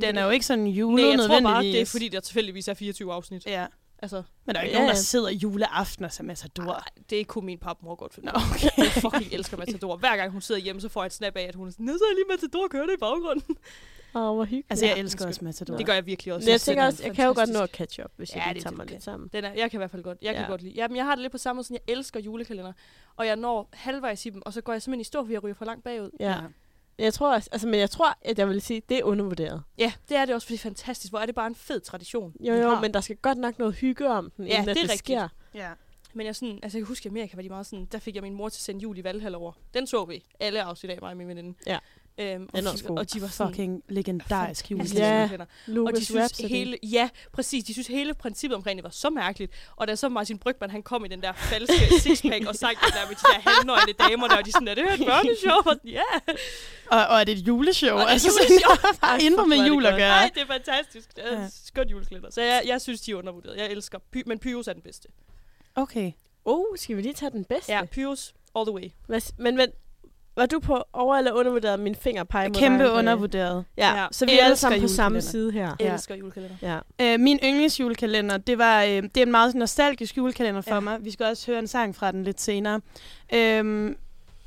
den 0.00 0.18
er 0.18 0.24
jo 0.24 0.30
ikke 0.30 0.46
sådan 0.46 0.66
julet 0.66 1.04
Nej, 1.04 1.10
jeg 1.10 1.28
tror 1.28 1.40
bare, 1.40 1.62
det 1.62 1.80
er 1.80 1.86
fordi, 1.86 2.08
der 2.08 2.20
tilfældigvis 2.20 2.68
er 2.68 2.74
24 2.74 3.12
afsnit. 3.12 3.46
Ja. 3.46 3.66
Altså, 4.02 4.22
Men 4.44 4.54
der 4.54 4.60
er 4.60 4.64
jo 4.64 4.66
ikke 4.66 4.72
Ja, 4.72 4.78
nogen, 4.78 4.88
der 4.88 4.96
ja. 4.98 5.02
sidder 5.02 5.30
juleaften 5.30 6.04
og 6.04 6.12
ser 6.12 6.24
Matador. 6.24 6.64
nej, 6.64 6.80
det 7.10 7.26
kunne 7.26 7.46
min 7.46 7.58
papmor 7.58 7.94
godt 7.94 8.14
finde. 8.14 8.26
Nå, 8.32 8.40
okay. 8.54 8.68
Jeg 8.78 8.86
fucking 8.86 9.32
elsker 9.32 9.56
Matador. 9.56 9.96
Hver 9.96 10.16
gang 10.16 10.32
hun 10.32 10.40
sidder 10.40 10.60
hjemme, 10.60 10.80
så 10.80 10.88
får 10.88 11.02
jeg 11.02 11.06
et 11.06 11.12
snap 11.12 11.36
af, 11.36 11.42
at 11.42 11.54
hun 11.54 11.66
er 11.68 11.70
sådan, 11.72 11.88
så 11.88 12.04
er 12.10 12.14
lige 12.14 12.24
Matador 12.30 12.68
kørende 12.68 12.94
i 12.94 12.96
baggrunden. 13.00 13.56
Åh, 14.14 14.34
hvor 14.34 14.44
hyggeligt. 14.44 14.66
Altså, 14.70 14.86
jeg 14.86 14.94
Ja, 14.96 15.00
elsker 15.02 15.26
også 15.26 15.44
Matador. 15.44 15.76
Det 15.76 15.86
gør 15.86 15.94
jeg 15.94 16.06
virkelig 16.06 16.34
også. 16.34 16.46
Men 16.46 16.52
jeg 16.52 16.60
tænker 16.60 16.82
er 16.82 16.86
også, 16.86 17.02
jeg 17.04 17.14
kan 17.14 17.26
jo 17.26 17.32
godt 17.36 17.50
nå 17.52 17.58
at 17.60 17.70
catch 17.70 18.00
up, 18.04 18.10
hvis 18.16 18.30
Ja, 18.36 18.36
jeg 18.36 18.46
lige 18.46 18.54
det- 18.54 18.62
tager 18.62 18.76
mig 18.76 18.86
lidt 18.90 19.02
sammen. 19.02 19.30
Den 19.32 19.44
er, 19.44 19.52
jeg 19.52 19.70
kan 19.70 19.78
i 19.78 19.80
hvert 19.80 19.90
fald 19.90 20.02
godt. 20.02 20.18
Jeg 20.22 20.34
kan 20.34 20.42
Ja. 20.44 20.48
godt 20.50 20.62
lide. 20.62 20.72
Jamen, 20.74 20.96
jeg 20.96 21.04
har 21.04 21.14
det 21.14 21.22
lidt 21.22 21.32
på 21.32 21.38
samme 21.38 21.58
måde, 21.58 21.64
sådan, 21.66 21.78
jeg 21.86 21.92
elsker 21.96 22.20
julekalender. 22.20 22.72
Og 23.16 23.26
jeg 23.26 23.36
når 23.36 23.68
halvvejs 23.72 24.26
i 24.26 24.30
dem, 24.30 24.42
og 24.46 24.52
så 24.52 24.60
går 24.60 24.72
jeg 24.72 24.82
simpelthen 24.82 25.00
i 25.00 25.04
stå, 25.04 25.22
fordi 25.22 25.32
jeg 25.32 25.42
ryger 25.44 25.54
for 25.54 25.64
langt 25.64 25.84
bagud. 25.84 26.10
Ja. 26.20 26.36
Jeg 27.00 27.14
tror 27.14 27.34
også, 27.34 27.48
altså, 27.52 27.68
men 27.68 27.80
jeg 27.80 27.90
tror, 27.90 28.18
at 28.22 28.38
jeg 28.38 28.48
vil 28.48 28.60
sige, 28.60 28.82
det 28.88 28.98
er 28.98 29.04
undervurderet. 29.04 29.62
Ja, 29.78 29.92
det 30.08 30.16
er 30.16 30.24
det 30.24 30.34
også, 30.34 30.46
fordi 30.46 30.54
det 30.56 30.60
er 30.60 30.62
fantastisk. 30.62 31.12
Hvor 31.12 31.18
er 31.20 31.26
det 31.26 31.34
bare 31.34 31.46
en 31.46 31.54
fed 31.54 31.80
tradition. 31.80 32.34
Jo, 32.40 32.52
vi 32.54 32.58
jo, 32.60 32.68
har. 32.68 32.80
men 32.80 32.94
der 32.94 33.00
skal 33.00 33.16
godt 33.16 33.38
nok 33.38 33.58
noget 33.58 33.74
hygge 33.74 34.08
om 34.08 34.30
den, 34.36 34.46
Ja, 34.46 34.52
inden 34.58 34.68
at 34.68 34.76
det 34.76 34.82
er 34.82 34.86
det, 34.86 34.92
rigtigt. 34.92 35.18
sker. 35.18 35.28
Ja. 35.54 35.70
Men 36.14 36.26
jeg, 36.26 36.36
sådan, 36.36 36.58
altså, 36.62 36.78
jeg 36.78 36.82
kan 36.82 36.88
huske, 36.88 37.02
at 37.02 37.04
i 37.06 37.08
Amerika 37.08 37.36
var 37.36 37.42
de 37.42 37.48
meget 37.48 37.66
sådan, 37.66 37.84
der 37.92 37.98
fik 37.98 38.14
jeg 38.14 38.22
min 38.22 38.34
mor 38.34 38.48
til 38.48 38.58
at 38.58 38.62
sende 38.62 38.80
jul 38.80 38.98
i 38.98 39.04
Valhall 39.04 39.34
over. 39.34 39.52
Den 39.74 39.86
så 39.86 40.04
vi 40.04 40.24
alle 40.40 40.62
afsnit 40.62 40.90
af 40.90 40.98
mig 41.02 41.10
og 41.10 41.16
min 41.16 41.28
veninde. 41.28 41.54
Ja. 41.66 41.78
Øhm, 42.20 42.48
og, 42.54 42.62
de, 42.62 42.82
god. 42.86 42.98
og 42.98 43.12
de 43.12 43.22
var 43.22 43.28
sådan, 43.28 43.52
Fucking 43.52 43.82
legendarisk 43.88 44.70
julekalender. 44.70 45.06
Ja. 45.08 45.16
julekalender. 45.20 45.44
Og 45.44 45.66
de 45.66 45.72
Lucas 45.74 46.04
synes 46.04 46.20
Rhapsody. 46.20 46.48
hele, 46.48 46.78
ja, 46.82 47.08
præcis, 47.32 47.64
de 47.64 47.72
synes 47.72 47.86
hele 47.86 48.14
princippet 48.14 48.56
omkring 48.56 48.76
det 48.78 48.84
var 48.84 48.90
så 48.90 49.10
mærkeligt. 49.10 49.52
Og 49.76 49.88
da 49.88 49.96
så 49.96 50.08
Martin 50.08 50.38
Brygman, 50.38 50.70
han 50.70 50.82
kom 50.82 51.04
i 51.04 51.08
den 51.08 51.22
der 51.22 51.32
falske 51.32 51.94
sixpack 52.02 52.46
og 52.46 52.54
sang 52.54 52.76
det 52.84 52.94
der 52.94 53.08
med 53.08 53.16
de 53.16 53.20
der 53.20 53.50
halvnøgne 53.50 53.92
damer 53.92 54.28
der, 54.28 54.36
og 54.36 54.46
de 54.46 54.52
sådan, 54.52 54.68
er 54.68 54.74
det 54.74 54.84
her 54.84 54.92
et 54.92 54.98
børneshow? 55.06 55.56
Og 55.56 55.64
sådan, 55.64 55.80
Ja, 55.90 56.32
Og, 56.90 57.06
og 57.06 57.20
er 57.20 57.24
det 57.24 57.38
et 57.38 57.46
juleshow? 57.46 57.90
Og 57.90 57.98
det 58.00 58.04
er 58.06 58.08
altså, 58.10 58.28
et 58.28 58.32
sådan, 58.32 58.50
juleshow. 58.50 59.16
intet 59.26 59.40
fuck, 59.40 59.48
med 59.48 59.58
er 59.58 59.66
jul 59.66 59.86
at 59.86 59.92
gøre. 59.92 60.08
nej, 60.08 60.30
det 60.34 60.42
er 60.42 60.46
fantastisk. 60.46 61.16
Det 61.16 61.32
er 61.32 61.40
Ja. 61.42 61.48
skønt 61.64 61.90
julekalender. 61.90 62.30
Så 62.30 62.42
jeg, 62.42 62.62
jeg 62.66 62.80
synes, 62.80 63.00
de 63.00 63.10
er 63.10 63.16
undervurderet. 63.16 63.56
Jeg 63.56 63.70
elsker, 63.70 63.98
Py, 64.12 64.18
men 64.26 64.38
Pyrus 64.38 64.68
er 64.68 64.72
den 64.72 64.82
bedste. 64.82 65.08
Okay. 65.74 66.12
Oh, 66.44 66.64
skal 66.76 66.96
vi 66.96 67.02
lige 67.02 67.14
tage 67.14 67.30
den 67.30 67.44
bedste? 67.44 67.72
Ja, 67.72 67.84
Pyrus 67.84 68.34
all 68.56 68.66
the 68.66 68.72
way. 68.74 68.88
Hvad, 69.06 69.20
men 69.36 69.58
vent, 69.58 69.74
var 70.40 70.46
du 70.46 70.60
på 70.60 70.82
over- 70.92 71.16
eller 71.16 71.32
undervurderet 71.32 71.80
min 71.80 71.94
finger 71.94 72.24
peger 72.24 72.48
mod 72.48 72.54
Kæmpe 72.56 72.84
dig, 72.84 72.92
undervurderet. 72.92 73.64
Ja, 73.78 73.96
Ja. 74.00 74.06
så 74.12 74.26
vi 74.26 74.32
er 74.38 74.44
alle 74.44 74.56
sammen 74.56 74.80
på 74.80 74.88
samme 74.88 75.20
side 75.20 75.52
her. 75.52 75.66
Jeg 75.66 75.76
Ja. 75.80 75.92
elsker 75.94 76.14
julekalender. 76.14 76.56
Ja. 76.62 76.78
Øh, 77.14 77.20
min 77.20 77.38
yndlingsjulekalender, 77.44 78.36
det, 78.38 78.58
var, 78.58 78.82
øh, 78.82 78.88
det 78.88 79.16
er 79.16 79.22
en 79.22 79.30
meget 79.30 79.54
nostalgisk 79.54 80.16
julekalender 80.16 80.60
for 80.60 80.70
Ja. 80.70 80.74
ja. 80.74 80.80
mig. 80.80 80.98
Vi 81.04 81.10
skal 81.10 81.26
også 81.26 81.46
høre 81.50 81.58
en 81.58 81.66
sang 81.66 81.96
fra 81.96 82.12
den 82.12 82.24
lidt 82.24 82.40
senere. 82.40 82.80
Øhm, 83.34 83.96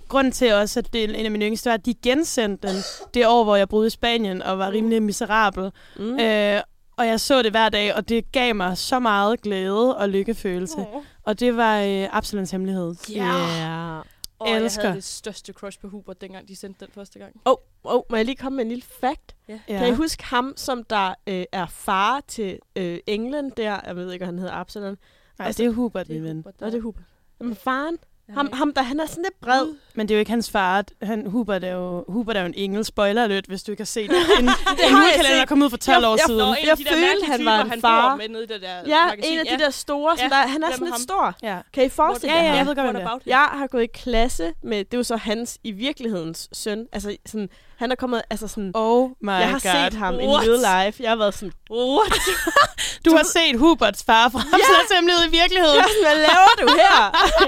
grunden 0.08 0.32
til 0.34 0.54
også, 0.54 0.80
at 0.80 0.94
det 0.94 1.04
er 1.04 1.08
en 1.20 1.26
af 1.26 1.32
mine 1.32 1.46
yngste, 1.46 1.68
var, 1.70 1.74
at 1.74 1.86
de 1.86 1.94
gensendte 1.94 2.68
den 2.68 2.76
det 3.14 3.28
år, 3.28 3.44
hvor 3.44 3.56
jeg 3.56 3.70
boede 3.70 3.88
i 3.88 3.90
Spanien 3.90 4.42
og 4.42 4.60
var 4.60 4.72
rimelig 4.72 5.04
miserabel. 5.04 5.72
Mm. 5.96 6.04
Mm. 6.04 6.20
Øh, 6.20 6.62
og 6.98 7.08
jeg 7.08 7.20
så 7.20 7.42
det 7.42 7.52
hver 7.52 7.70
dag, 7.70 7.96
og 7.96 8.10
det 8.10 8.32
gav 8.32 8.56
mig 8.56 8.78
så 8.78 9.00
meget 9.00 9.42
glæde 9.42 9.98
og 9.98 10.10
lykkefølelse. 10.10 10.78
Oh. 10.78 11.02
Og 11.24 11.40
det 11.40 11.58
var 11.58 11.80
øh, 11.82 12.08
Absalons 12.18 12.52
hemmelighed. 12.52 12.96
Ja. 13.10 14.00
Og 14.44 14.50
jeg 14.50 14.62
Elsker. 14.64 14.82
havde 14.82 14.96
det 14.96 15.04
største 15.04 15.54
crush 15.54 15.80
på 15.80 15.88
Hubert, 15.88 16.22
dengang 16.22 16.48
de 16.48 16.56
sendte 16.56 16.86
den 16.86 16.94
første 16.94 17.20
gang. 17.20 17.36
Åh, 17.46 17.52
oh, 17.52 17.58
oh, 17.84 18.02
må 18.10 18.16
jeg 18.16 18.26
lige 18.26 18.36
komme 18.36 18.56
med 18.56 18.64
en 18.64 18.70
lille 18.70 18.84
fact? 19.02 19.36
Ja. 19.48 19.60
Ja. 19.68 19.78
Kan 19.80 19.88
I 19.88 19.92
huske 19.92 20.24
ham, 20.24 20.54
som 20.58 20.84
der 20.84 21.14
øh, 21.28 21.46
er 21.52 21.66
far 21.66 22.22
til 22.28 22.60
øh, 22.76 23.00
England 23.08 23.52
der? 23.52 23.80
Jeg 23.86 23.96
ved 23.96 24.12
ikke, 24.12 24.26
hvad 24.26 24.34
han 24.34 24.40
hedder, 24.40 24.54
Absalon. 24.54 24.98
Nej, 25.40 25.48
det 25.48 25.60
er 25.60 25.70
Hubert, 25.70 26.10
min 26.10 26.24
ven. 26.24 26.46
Nå, 26.60 26.68
det 26.68 26.76
er 26.76 26.82
Hubert. 26.82 27.04
Jamen, 27.40 27.56
faren. 27.56 27.98
Ja, 28.30 28.34
Ham, 28.34 28.46
han 28.46 28.54
er 28.54 28.58
ham 28.58 28.74
der, 28.74 28.82
han 28.82 29.00
er 29.00 29.06
sådan 29.06 29.24
lidt 29.24 29.42
bred. 29.42 29.68
Men 29.96 30.08
det 30.08 30.14
er 30.14 30.18
jo 30.18 30.20
ikke 30.20 30.32
hans 30.32 30.52
far. 30.52 30.84
Han, 31.02 31.28
Hubert, 31.28 31.64
er 31.64 31.72
jo, 31.72 32.06
Hubert 32.08 32.38
er 32.38 32.42
jo 32.42 32.46
en 32.46 32.54
engel. 32.58 32.86
Spoiler 32.86 33.24
alert, 33.24 33.46
hvis 33.46 33.64
du 33.64 33.72
ikke 33.72 33.82
har 33.82 33.86
set 33.86 34.10
det. 34.10 34.18
En, 34.40 34.44
en 34.46 34.50
har 34.50 34.56
jeg 34.82 34.92
julekalender, 34.92 35.30
der 35.30 35.40
set. 35.42 35.48
kom 35.50 35.62
ud 35.62 35.70
for 35.70 35.78
12 35.78 36.02
Jeg- 36.02 36.10
år 36.10 36.14
jeg- 36.16 36.20
siden. 36.28 36.42
En 36.42 36.56
Jeg 36.66 36.78
de 36.78 36.84
der 36.84 36.90
følte, 36.92 37.26
han 37.26 37.46
var 37.46 37.62
en 37.64 37.82
far. 37.82 38.16
med 38.16 38.30
nede 38.30 38.44
i 38.44 38.48
det 38.48 38.62
der 38.62 38.76
Ja, 38.88 39.06
magasin. 39.06 39.34
en 39.34 39.40
af 39.40 39.46
de 39.58 39.64
der 39.64 39.70
store, 39.70 40.18
som 40.18 40.24
Ja, 40.32 40.36
der, 40.36 40.48
han 40.48 40.64
er 40.64 40.68
sådan 40.72 40.82
er 40.84 40.86
lidt 40.86 40.94
ham? 40.94 41.00
stor. 41.02 41.34
Ja. 41.44 41.58
Kan 41.74 41.86
I 41.86 41.90
forestille 41.90 42.36
Ja, 42.36 42.40
jer 42.42 42.46
ja, 42.46 42.50
ham? 42.58 42.58
jeg 42.58 42.68
ved 42.68 42.76
godt, 42.84 42.96
det 42.96 43.04
er. 43.04 43.20
Jeg 43.26 43.48
har 43.52 43.68
gået 43.68 43.84
i 43.84 43.88
klasse 43.94 44.54
med, 44.64 44.78
det 44.78 44.94
er 44.94 44.98
jo 44.98 45.04
så 45.04 45.16
hans 45.18 45.58
i 45.64 45.72
virkelighedens 45.72 46.50
søn. 46.54 46.88
Altså 46.92 47.18
sådan, 47.26 47.50
han 47.78 47.92
er 47.92 47.96
kommet, 47.96 48.22
altså 48.30 48.48
sådan, 48.48 48.72
Oh 48.74 49.10
my 49.22 49.30
jeg 49.32 49.48
har 49.50 49.60
god. 49.60 49.90
set 49.92 49.94
ham 50.00 50.20
in 50.20 50.30
What? 50.30 50.48
real 50.48 50.86
life. 50.86 51.04
Jeg 51.04 51.12
har 51.12 51.16
været 51.16 51.34
sådan, 51.34 51.54
What? 51.72 52.14
Du 53.06 53.12
har 53.18 53.24
set 53.24 53.56
Huberts 53.60 54.04
far 54.04 54.30
fra 54.30 54.40
Absalons 54.40 54.92
hemmelighed 54.96 55.26
i 55.28 55.32
virkeligheden. 55.42 55.76
sådan, 55.84 56.04
hvad 56.04 56.16
laver 56.28 56.54
du 56.62 56.68
her? 56.82 56.98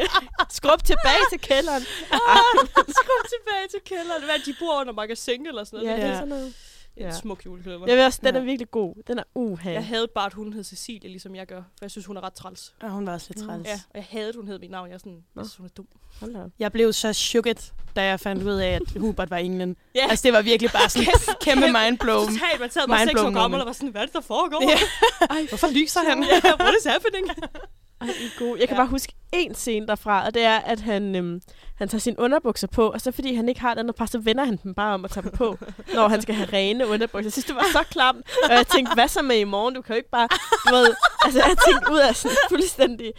Skrub 0.58 0.84
tilbage 0.84 1.24
til 1.32 1.40
kælderen. 1.50 1.84
Skub 3.00 3.24
tilbage 3.36 3.68
til 3.74 3.80
kælderen. 3.86 4.24
Hvad, 4.24 4.40
de 4.46 4.56
bor 4.60 4.80
under 4.82 4.94
magasin 4.94 5.48
eller 5.48 5.64
sådan 5.64 5.80
noget. 5.80 5.92
Ja, 5.92 5.96
det 5.96 6.04
er 6.04 6.10
Ja. 6.10 6.16
sådan 6.16 6.28
noget. 6.30 6.54
En 6.98 7.04
Ja. 7.04 7.12
smuk 7.12 7.46
julekalender. 7.46 7.88
Jeg 7.88 7.96
vil 7.98 8.06
også, 8.06 8.20
den 8.24 8.36
er 8.36 8.40
Ja. 8.40 8.46
virkelig 8.46 8.72
god. 8.72 8.96
Den 9.08 9.20
er 9.20 9.24
uha. 9.36 9.72
Jeg 9.72 9.86
havde 9.86 10.08
bare, 10.16 10.26
at 10.26 10.34
hun 10.34 10.54
hed 10.54 10.64
Cecilie, 10.64 11.10
ligesom 11.10 11.36
jeg 11.36 11.48
gør. 11.48 11.62
For 11.62 11.86
jeg 11.86 11.92
synes, 11.92 12.06
hun 12.06 12.18
er 12.18 12.24
ret 12.24 12.34
træls. 12.34 12.74
Og 12.82 12.90
hun 12.92 13.06
var 13.08 13.14
også 13.14 13.28
lidt 13.36 13.48
træls. 13.48 13.68
Ja, 13.68 13.74
og 13.90 13.96
jeg 13.96 14.06
havde, 14.10 14.30
at 14.30 14.36
hun 14.36 14.48
hed 14.48 14.60
mit 14.60 14.72
navn. 14.72 14.88
Jeg 14.88 14.94
er 14.94 14.98
sådan, 14.98 15.12
jeg 15.14 15.22
Nå. 15.36 15.44
synes, 15.44 15.56
hun 15.56 15.66
er 15.66 15.70
dum. 15.70 15.88
Hold. 16.20 16.52
Jeg 16.60 16.72
blev 16.72 16.94
så 16.94 17.14
chokket, 17.14 17.74
da 17.96 18.04
jeg 18.04 18.20
fandt 18.20 18.44
ud 18.44 18.54
af, 18.54 18.68
at 18.70 18.82
Hubert 19.00 19.30
var 19.30 19.38
englen. 19.38 19.76
Ja. 19.96 20.08
Altså, 20.10 20.24
det 20.24 20.34
var 20.34 20.42
virkelig 20.42 20.72
bare 20.72 20.90
sådan 20.90 21.08
en 21.08 21.36
kæmpe 21.42 21.68
mindblow. 21.80 22.20
Totalt, 22.20 22.60
man 22.60 22.70
sad 22.72 22.88
bare 22.88 23.00
seks 23.00 23.10
år 23.20 23.24
Mindblown 23.24 23.34
gammel 23.34 23.60
og 23.62 23.66
var 23.68 23.74
sådan, 23.74 23.90
hvad 23.90 24.02
er 24.02 24.06
det, 24.06 24.14
der 24.14 24.22
foregår? 24.22 24.62
Ja. 24.70 24.78
Ej, 25.36 25.46
hvorfor 25.50 25.68
lyser 25.80 26.00
han? 26.10 26.24
Ja, 26.24 26.64
what 26.64 26.74
is 26.80 26.86
happening? 26.92 27.28
Ej, 28.02 28.08
er 28.08 28.40
gode. 28.40 28.60
Jeg 28.60 28.68
kan 28.68 28.78
Ja. 28.78 28.82
bare 28.82 28.88
huske 28.90 29.14
én 29.36 29.54
scene 29.54 29.88
derfra, 29.88 30.26
og 30.26 30.34
det 30.34 30.42
er, 30.44 30.58
at 30.58 30.80
han, 30.80 31.16
øhm, 31.16 31.42
han 31.76 31.88
tager 31.90 32.00
sine 32.00 32.20
underbukser 32.20 32.68
på, 32.68 32.88
og 32.90 33.02
så 33.02 33.12
fordi 33.12 33.36
han 33.36 33.50
ikke 33.50 33.62
har 33.62 33.72
et 33.72 33.80
andet 33.80 33.96
par, 33.96 34.06
så 34.06 34.20
vender 34.20 34.44
han 34.46 34.60
dem 34.64 34.74
bare 34.74 34.94
om 34.94 35.06
at 35.06 35.12
tage 35.12 35.24
dem 35.24 35.32
på, 35.32 35.58
når 35.96 36.08
han 36.08 36.22
skal 36.22 36.36
have 36.36 36.50
rene 36.54 36.88
underbukser. 36.88 37.26
Jeg 37.26 37.32
synes, 37.32 37.46
det 37.46 37.56
var 37.56 37.66
så 37.72 37.84
klamt. 37.90 38.26
Og 38.50 38.52
jeg 38.54 38.68
tænkte, 38.68 38.94
hvad 38.94 39.08
så 39.08 39.22
med 39.22 39.36
i 39.38 39.44
morgen? 39.44 39.76
Du 39.76 39.82
kan 39.82 39.94
jo 39.94 39.98
ikke 39.98 40.10
bare, 40.10 40.28
du 40.70 40.76
ved, 40.76 40.96
altså 41.26 41.40
jeg 41.40 41.56
tænkte 41.68 41.92
ud 41.92 41.98
af 42.00 42.16
sådan 42.16 42.38
fuldstændig. 42.50 43.14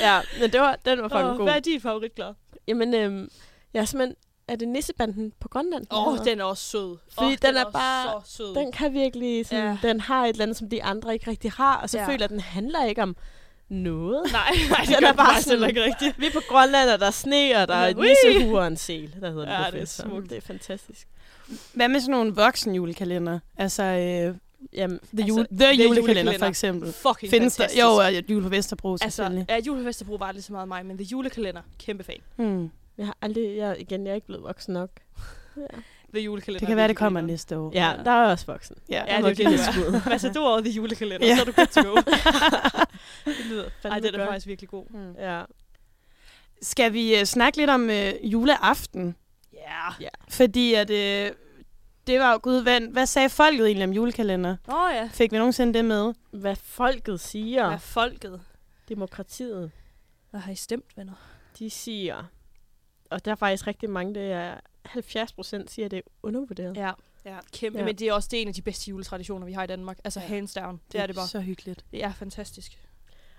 Ja, 0.00 0.20
men 0.40 0.52
det 0.52 0.60
var, 0.60 0.78
den 0.84 1.02
var 1.02 1.08
fucking 1.08 1.28
Og 1.30 1.36
god. 1.36 1.44
hvad 1.46 1.54
er 1.54 1.60
din 1.60 1.80
favorit, 1.80 2.12
Clara? 2.14 2.34
Jamen, 2.68 2.94
øhm, 2.94 3.28
jeg 3.74 3.80
er 3.80 3.84
simpelthen, 3.84 4.16
er 4.48 4.56
det 4.56 4.68
Nissebanden 4.68 5.32
på 5.40 5.48
Grønland? 5.48 5.86
Åh, 5.90 6.08
oh, 6.08 6.18
den 6.24 6.40
er 6.40 6.44
også 6.44 6.64
sød. 6.64 6.96
Fordi 7.14 7.26
oh, 7.26 7.36
den 7.42 7.56
er 7.56 7.70
bare- 7.70 8.22
så 8.24 8.36
sød. 8.36 8.54
Den 8.54 8.72
kan 8.72 8.92
virkelig, 8.92 9.46
sådan, 9.46 9.64
Ja. 9.82 9.88
den 9.88 10.00
har 10.00 10.24
et 10.24 10.28
eller 10.28 10.42
andet, 10.42 10.56
som 10.56 10.70
de 10.70 10.84
andre 10.84 11.12
ikke 11.14 11.30
rigtig 11.30 11.52
har, 11.52 11.76
og 11.76 11.90
så 11.90 11.98
Ja. 11.98 12.06
føler 12.08 12.26
den 12.26 12.40
handler 12.40 12.84
ikke 12.84 13.02
om 13.02 13.16
noget. 13.74 14.22
Nej, 14.32 14.40
nej, 14.70 14.78
det 14.86 14.88
Den 14.88 14.96
gør 15.00 15.08
er 15.08 15.12
bare 15.12 15.42
sådan- 15.42 15.68
ikke 15.68 15.84
rigtigt. 15.84 16.18
Vi 16.20 16.26
er 16.26 16.32
på 16.32 16.40
Grønland, 16.48 16.90
og 16.90 17.00
der 17.00 17.06
er 17.06 17.10
sne, 17.10 17.52
og 17.62 17.68
der 17.68 17.74
er 17.74 17.86
et 17.88 17.96
Ui! 17.98 18.06
nissehure 18.08 18.60
og 18.60 18.66
en 18.66 18.76
sel, 18.76 19.14
der 19.20 19.30
hedder 19.30 19.52
Ja, 19.52 19.56
den 19.58 19.64
på 19.70 19.76
det 19.76 19.82
er 19.82 19.86
smukt. 19.86 20.30
Det 20.30 20.36
er 20.36 20.40
fantastisk. 20.40 21.08
Hvad 21.74 21.88
med 21.88 22.00
sådan 22.00 22.10
nogle 22.12 22.34
voksen 22.34 22.74
julekalender? 22.74 23.38
Altså, 23.56 23.82
øh, 23.82 24.34
Jamen, 24.72 24.98
The, 25.16 25.26
jule, 25.26 25.40
Altså, 25.40 25.54
the, 25.56 25.66
The 25.66 25.82
julekalender, 25.84 25.96
Julekalender. 25.96 26.38
for 26.38 26.46
eksempel. 26.46 26.92
Fucking 26.92 27.30
Findes 27.30 27.56
der? 27.56 27.62
fantastisk. 27.62 27.82
Jo, 27.82 27.88
og 27.88 28.30
jul 28.30 28.42
på 28.42 28.48
Vesterbro, 28.48 28.92
Altså, 28.92 29.08
selvfølgelig. 29.10 29.46
ja, 29.48 29.58
jul 29.66 29.78
på 29.78 29.84
Vesterbro 29.84 30.14
var 30.14 30.32
lidt 30.32 30.44
så 30.44 30.52
meget 30.52 30.68
mig, 30.68 30.86
men 30.86 30.96
The 30.98 31.04
Julekalender, 31.12 31.60
kæmpe 31.78 32.04
fan. 32.04 32.16
Hmm. 32.36 32.70
jeg 32.98 33.06
har 33.06 33.16
aldrig, 33.22 33.56
jeg, 33.56 33.76
igen, 33.78 34.04
jeg 34.06 34.10
er 34.10 34.14
ikke 34.14 34.26
blevet 34.26 34.42
voksen 34.44 34.74
nok. 34.74 34.90
Ja, 35.56 35.62
The 36.14 36.22
Julekalender. 36.22 36.58
Det 36.58 36.68
kan 36.68 36.76
være, 36.76 36.88
det 36.88 36.96
kommer 36.96 37.20
næste 37.20 37.58
år. 37.58 37.70
ja 37.74 37.92
der 38.04 38.10
er 38.10 38.30
også 38.30 38.46
voksen. 38.46 38.76
Ja, 38.90 39.02
Ja, 39.08 39.16
det 39.16 39.24
er 39.24 39.28
det, 39.28 39.36
det 39.38 39.46
det 39.46 39.94
et 39.94 40.02
er. 40.06 40.10
Altså, 40.10 40.28
du 40.34 40.40
er 40.40 40.60
The 40.60 40.70
Julekalender, 40.70 41.26
Ja. 41.26 41.36
så 41.36 41.40
er 41.40 41.44
du 41.44 41.52
good 41.52 41.66
to 41.66 41.82
go. 41.82 42.00
det 43.38 43.46
lyder 43.48 43.64
Ej, 43.64 43.70
fandme 43.82 44.00
det 44.00 44.14
er 44.14 44.18
godt. 44.18 44.28
faktisk 44.28 44.46
virkelig 44.46 44.68
god. 44.68 44.86
Hmm. 44.90 45.14
Ja. 45.18 45.42
Skal 46.62 46.92
vi 46.92 47.14
uh, 47.20 47.24
snakke 47.24 47.58
lidt 47.58 47.70
om 47.70 47.82
uh, 47.82 48.32
juleaften? 48.32 49.16
Ja. 49.52 49.88
ja. 50.00 50.08
Fordi 50.28 50.74
at, 50.74 50.90
uh, 50.90 51.36
det 52.06 52.20
var 52.20 52.32
jo 52.32 52.38
gud, 52.42 52.62
hvad, 52.62 52.80
hvad 52.80 53.06
sagde 53.06 53.28
folket 53.28 53.66
egentlig 53.66 53.84
om 53.84 53.92
julekalender? 53.92 54.56
Åh 54.68 54.74
oh, 54.74 54.90
ja. 54.94 55.08
Fik 55.12 55.32
vi 55.32 55.38
nogensinde 55.38 55.74
det 55.74 55.84
med? 55.84 56.14
Hvad 56.30 56.56
folket 56.56 57.20
siger, 57.20 57.68
Hvad 57.68 57.78
folket? 57.78 58.40
demokratiet, 58.88 59.70
Hvad 60.30 60.40
har 60.40 60.52
I 60.52 60.54
stemt, 60.54 60.96
venner? 60.96 61.12
de 61.58 61.70
siger, 61.70 62.24
og 63.10 63.24
der 63.24 63.30
er 63.30 63.34
faktisk 63.36 63.66
rigtig 63.66 63.90
mange, 63.90 64.14
det 64.14 64.32
er 64.32 64.54
70 64.84 65.32
procent 65.32 65.70
siger, 65.70 65.84
at 65.84 65.90
det 65.90 65.96
er 65.96 66.02
undervurderet. 66.22 66.76
Ja. 66.76 66.90
Ja, 67.24 67.38
kæmpe. 67.52 67.78
Ja. 67.78 67.84
Men 67.84 67.96
det 67.96 68.08
er 68.08 68.12
også 68.12 68.28
det 68.30 68.36
er 68.36 68.42
en 68.42 68.48
af 68.48 68.54
de 68.54 68.62
bedste 68.62 68.88
juletraditioner, 68.90 69.46
vi 69.46 69.52
har 69.52 69.64
i 69.64 69.66
Danmark. 69.66 69.98
Altså 70.04 70.20
Ja. 70.20 70.26
hands 70.26 70.54
down. 70.54 70.80
Det 70.92 71.00
er 71.00 71.06
det 71.06 71.16
bare. 71.16 71.26
Så 71.28 71.40
hyggeligt. 71.40 71.84
Det 71.90 72.04
er 72.04 72.12
fantastisk. 72.12 72.78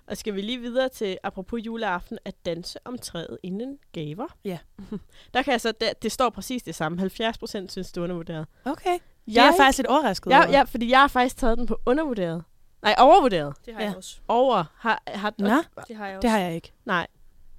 Og 0.08 0.18
skal 0.18 0.36
vi 0.36 0.42
lige 0.42 0.60
videre 0.60 0.90
til, 0.90 1.18
apropos 1.24 1.60
juleaften, 1.66 2.18
at 2.26 2.36
danse 2.46 2.80
om 2.86 2.98
træet 2.98 3.38
inden 3.44 3.78
gaver. 3.92 4.28
Ja. 4.46 4.58
Der 5.34 5.42
kan 5.42 5.52
jeg 5.52 5.62
så, 5.62 5.72
det, 5.82 5.94
det 6.04 6.12
står 6.12 6.30
præcis 6.30 6.64
det 6.64 6.76
samme. 6.76 7.00
70 7.00 7.38
procent 7.38 7.72
synes, 7.72 7.92
det 7.92 7.98
er 7.98 8.04
undervurderet. 8.04 8.48
Okay. 8.66 8.90
Jeg, 8.90 9.00
jeg 9.36 9.48
er 9.48 9.58
faktisk 9.58 9.78
lidt 9.78 9.88
overrasket 9.88 10.32
Ja, 10.32 10.38
over. 10.38 10.50
ja, 10.52 10.64
fordi 10.64 10.90
jeg 10.90 11.00
har 11.00 11.08
faktisk 11.08 11.38
taget 11.38 11.58
den 11.58 11.66
på 11.66 11.78
undervurderet. 11.86 12.44
Nej, 12.84 12.96
overvurderet. 12.98 13.54
Det 13.66 13.74
har 13.74 13.82
Ja. 13.82 13.88
jeg 13.88 13.96
også. 13.98 14.18
Over. 14.28 14.64
Har, 14.78 15.02
har, 15.08 15.34
Nå, 15.38 15.48
Det 15.88 15.96
har 15.96 16.08
jeg 16.08 16.16
også. 16.18 16.22
det 16.22 16.30
har 16.30 16.38
jeg 16.40 16.56
ikke. 16.56 16.72
Nej. 16.86 17.08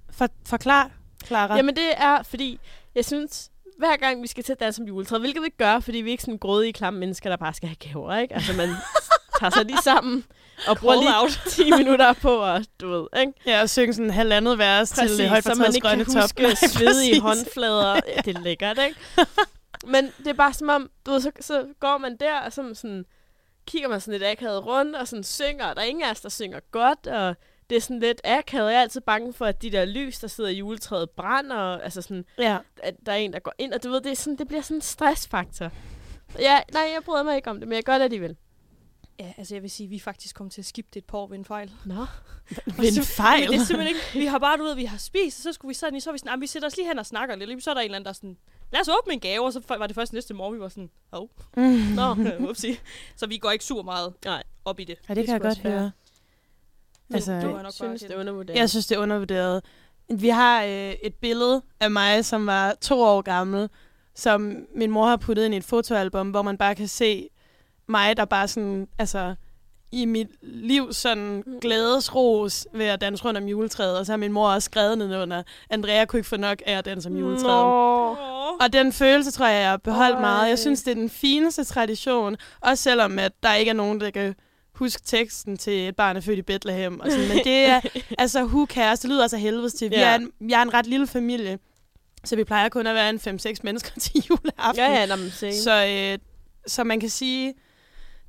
For, 0.09 0.27
forklar, 0.45 0.91
Clara. 1.25 1.55
Jamen 1.55 1.75
det 1.75 1.91
er, 1.97 2.23
fordi 2.23 2.59
jeg 2.95 3.05
synes, 3.05 3.51
hver 3.77 3.95
gang 3.97 4.21
vi 4.21 4.27
skal 4.27 4.43
til 4.43 4.51
at 4.53 4.59
danse 4.59 4.81
om 4.81 4.87
juletræet, 4.87 5.21
hvilket 5.21 5.43
vi 5.43 5.49
gør, 5.57 5.79
fordi 5.79 5.97
vi 5.97 6.09
er 6.09 6.11
ikke 6.11 6.23
sådan 6.23 6.37
grådige, 6.37 6.73
klamme 6.73 6.99
mennesker, 6.99 7.29
der 7.29 7.37
bare 7.37 7.53
skal 7.53 7.69
have 7.69 7.75
gaver, 7.75 8.17
ikke? 8.17 8.33
Altså 8.33 8.53
man 8.53 8.69
tager 9.39 9.49
sig 9.49 9.65
lige 9.65 9.81
sammen 9.83 10.25
og 10.67 10.77
bruger 10.77 10.95
lige 10.95 11.17
out. 11.21 11.39
10 11.49 11.71
minutter 11.71 12.13
på 12.13 12.45
at, 12.45 12.67
du 12.81 12.89
ved, 12.89 13.07
ikke? 13.19 13.33
Ja, 13.45 13.61
og 13.61 13.69
synge 13.69 13.93
sådan 13.93 14.09
halvandet 14.11 14.57
vers 14.57 14.89
til 14.89 15.01
Præcis, 15.01 15.17
det 15.17 15.29
højt 15.29 15.43
så 15.43 15.55
man 15.55 15.75
ikke 15.75 15.87
kan 15.87 16.05
top. 16.05 16.21
huske 16.23 16.41
Nej, 16.43 16.53
svedige 16.55 17.21
håndflader. 17.21 17.93
Ja, 18.07 18.21
det 18.25 18.35
er 18.37 18.41
lækkert, 18.41 18.79
ikke? 18.87 18.99
Men 19.93 20.11
det 20.17 20.27
er 20.27 20.33
bare 20.33 20.53
som 20.53 20.69
om, 20.69 20.89
du 21.05 21.11
ved, 21.11 21.21
så, 21.21 21.31
så 21.39 21.65
går 21.79 21.97
man 21.97 22.17
der, 22.19 22.39
og 22.39 22.53
så 22.53 22.71
sådan, 22.73 23.05
kigger 23.67 23.89
man 23.89 24.01
sådan 24.01 24.19
lidt 24.19 24.23
akavet 24.31 24.65
rundt, 24.65 24.95
og 24.95 25.07
sådan 25.07 25.23
synger, 25.23 25.65
og 25.65 25.75
der 25.75 25.81
er 25.81 25.85
ingen 25.85 26.03
af 26.03 26.11
os, 26.11 26.21
der 26.21 26.29
synger 26.29 26.59
godt, 26.71 27.07
og 27.07 27.35
det 27.69 27.75
er 27.75 27.81
sådan 27.81 27.99
lidt 27.99 28.21
akavet. 28.23 28.71
Jeg 28.71 28.77
er 28.77 28.81
altid 28.81 29.01
bange 29.01 29.33
for, 29.33 29.45
at 29.45 29.61
de 29.61 29.71
der 29.71 29.85
lys, 29.85 30.19
der 30.19 30.27
sidder 30.27 30.49
i 30.49 30.53
juletræet, 30.57 31.09
brænder, 31.09 31.55
og 31.55 31.83
altså 31.83 32.01
sådan, 32.01 32.25
Ja. 32.37 32.57
at 32.83 32.93
der 33.05 33.11
er 33.11 33.15
en, 33.15 33.33
der 33.33 33.39
går 33.39 33.53
ind, 33.57 33.73
og 33.73 33.83
du 33.83 33.89
ved, 33.89 34.01
det, 34.01 34.11
er 34.11 34.15
sådan, 34.15 34.37
det 34.37 34.47
bliver 34.47 34.61
sådan 34.61 34.77
en 34.77 34.81
stressfaktor. 34.81 35.71
Ja, 36.39 36.59
nej, 36.73 36.81
jeg 36.95 37.03
bryder 37.05 37.23
mig 37.23 37.35
ikke 37.35 37.49
om 37.49 37.59
det, 37.59 37.67
men 37.67 37.75
jeg 37.75 37.83
gør 37.83 37.93
det 37.93 38.03
alligevel. 38.03 38.35
Ja, 39.19 39.33
altså 39.37 39.55
jeg 39.55 39.61
vil 39.61 39.69
sige, 39.71 39.85
at 39.85 39.91
vi 39.91 39.99
faktisk 39.99 40.35
kommet 40.35 40.53
til 40.53 40.61
at 40.61 40.65
skippe 40.65 40.89
det 40.93 40.99
et 40.99 41.05
par 41.05 41.17
år 41.17 41.27
ved 41.27 41.37
en 41.37 41.45
fejl. 41.45 41.71
Nå. 41.85 42.05
Ved 42.65 42.97
en 42.97 43.03
fejl. 43.03 43.39
Men 43.41 43.49
det 43.51 43.59
er 43.61 43.65
simpelthen 43.65 43.87
ikke... 43.95 44.19
Vi 44.19 44.25
har 44.25 44.39
bare, 44.39 44.57
du 44.57 44.63
ved, 44.63 44.75
vi 44.75 44.85
har 44.85 44.97
spist, 44.97 45.39
og 45.39 45.43
så 45.43 45.53
skulle 45.53 45.69
vi 45.69 45.73
sådan, 45.73 46.01
så 46.01 46.11
vi 46.11 46.17
sådan, 46.17 46.33
"Ah, 46.33 46.41
vi 46.41 46.47
sætter 46.47 46.67
os 46.67 46.77
lige 46.77 46.87
hen 46.87 46.99
og 46.99 47.05
snakker 47.05 47.35
lidt. 47.35 47.49
Lige 47.49 47.61
så 47.61 47.69
er 47.69 47.73
der 47.73 47.81
en 47.81 47.85
eller 47.85 47.95
anden, 47.95 48.05
der 48.05 48.09
er 48.09 48.13
sådan, 48.13 48.37
lad 48.71 48.81
os 48.81 48.87
åbne 49.01 49.13
en 49.13 49.19
gave, 49.19 49.45
og 49.45 49.53
så 49.53 49.61
var 49.67 49.87
det 49.87 49.95
først 49.95 50.13
næste 50.13 50.33
morgen, 50.33 50.55
vi 50.55 50.59
var 50.59 50.69
sådan, 50.69 50.89
åh, 51.13 51.21
oh, 51.21 51.27
Nå. 51.95 52.15
upsi. 52.49 52.79
Så 53.15 53.27
vi 53.27 53.37
går 53.37 53.51
ikke 53.51 53.65
super 53.65 53.83
meget 53.83 54.13
Nej. 54.25 54.43
op 54.65 54.79
i 54.79 54.83
det. 54.83 54.95
Ja, 55.09 55.13
det 55.13 55.25
kan 55.25 55.33
jeg 55.33 55.41
godt 55.41 55.59
fair. 55.61 55.71
høre. 55.71 55.91
Altså, 57.13 57.33
du 57.33 57.41
Du 57.41 57.47
har 57.47 57.53
nok 57.53 57.63
bare 57.63 57.71
synes, 57.71 58.01
det 58.01 58.11
er 58.11 58.19
undervurderet. 58.19 58.57
Jeg 58.59 58.69
synes, 58.69 58.87
det 58.87 58.95
er 58.95 58.99
undervurderet. 58.99 59.63
Vi 60.13 60.27
har 60.29 60.63
øh, 60.63 60.91
et 61.03 61.13
billede 61.21 61.61
af 61.79 61.91
mig, 61.91 62.25
som 62.25 62.45
var 62.45 62.73
to 62.81 63.01
år 63.01 63.21
gammel, 63.21 63.69
som 64.15 64.65
min 64.75 64.91
mor 64.91 65.05
har 65.05 65.17
puttet 65.17 65.45
ind 65.45 65.53
i 65.53 65.57
et 65.57 65.63
fotoalbum, 65.63 66.29
hvor 66.29 66.41
man 66.41 66.57
bare 66.57 66.75
kan 66.75 66.87
se 66.87 67.29
mig, 67.89 68.17
der 68.17 68.25
bare 68.25 68.47
sådan, 68.47 68.87
altså, 68.99 69.35
i 69.91 70.05
mit 70.05 70.27
liv 70.41 70.93
sådan 70.93 71.43
glædesros 71.61 72.67
ved 72.73 72.85
at 72.85 73.01
danse 73.01 73.25
rundt 73.25 73.37
om 73.37 73.45
juletræet, 73.45 73.97
og 73.97 74.05
så 74.05 74.11
har 74.11 74.17
min 74.17 74.31
mor 74.31 74.49
også 74.49 74.65
skrevet 74.65 74.97
nedenunder, 74.97 75.43
Andrea 75.69 76.05
kunne 76.05 76.19
ikke 76.19 76.29
få 76.29 76.37
nok 76.37 76.61
af 76.65 76.77
at 76.77 76.85
danse 76.85 77.09
om 77.09 77.15
juletræet. 77.17 77.43
Nå. 77.65 78.17
Og 78.61 78.73
den 78.73 78.93
følelse, 78.93 79.31
tror 79.31 79.47
jeg, 79.47 79.61
jeg 79.61 79.69
har 79.69 79.77
beholdt 79.77 80.15
Ej. 80.15 80.21
meget. 80.21 80.49
Jeg 80.49 80.59
synes, 80.59 80.83
det 80.83 80.91
er 80.91 80.95
den 80.95 81.09
fineste 81.09 81.63
tradition. 81.63 82.35
Også 82.61 82.83
selvom, 82.83 83.19
at 83.19 83.31
der 83.43 83.53
ikke 83.53 83.69
er 83.69 83.73
nogen, 83.73 83.99
der 84.01 84.09
kan 84.11 84.35
huske 84.75 85.01
teksten 85.05 85.57
til 85.57 85.87
et 85.87 85.95
barn 85.95 86.17
er 86.17 86.21
født 86.21 86.39
i 86.39 86.41
Bethlehem. 86.41 86.99
Og 86.99 87.11
sådan. 87.11 87.27
Men 87.27 87.37
det 87.37 87.65
er, 87.65 87.81
altså, 88.17 88.43
who 88.43 88.65
cares? 88.65 88.99
Det 88.99 89.09
lyder 89.09 89.21
altså 89.21 89.37
helvedes 89.37 89.73
til. 89.73 89.89
Vi 89.91 89.95
Ja. 89.95 90.09
er 90.11 90.15
en, 90.15 90.31
jeg 90.49 90.57
er 90.59 90.63
en 90.63 90.73
ret 90.73 90.87
lille 90.87 91.07
familie, 91.07 91.59
så 92.23 92.35
vi 92.35 92.43
plejer 92.43 92.69
kun 92.69 92.87
at 92.87 92.95
være 92.95 93.09
en 93.09 93.39
5-6 93.45 93.53
mennesker 93.63 93.91
til 93.99 94.25
juleaften. 94.29 94.75
Ja, 94.83 95.05
ja. 95.41 95.51
Så, 95.51 95.85
øh, 96.13 96.17
så 96.67 96.83
man 96.83 96.99
kan 96.99 97.09
sige, 97.09 97.53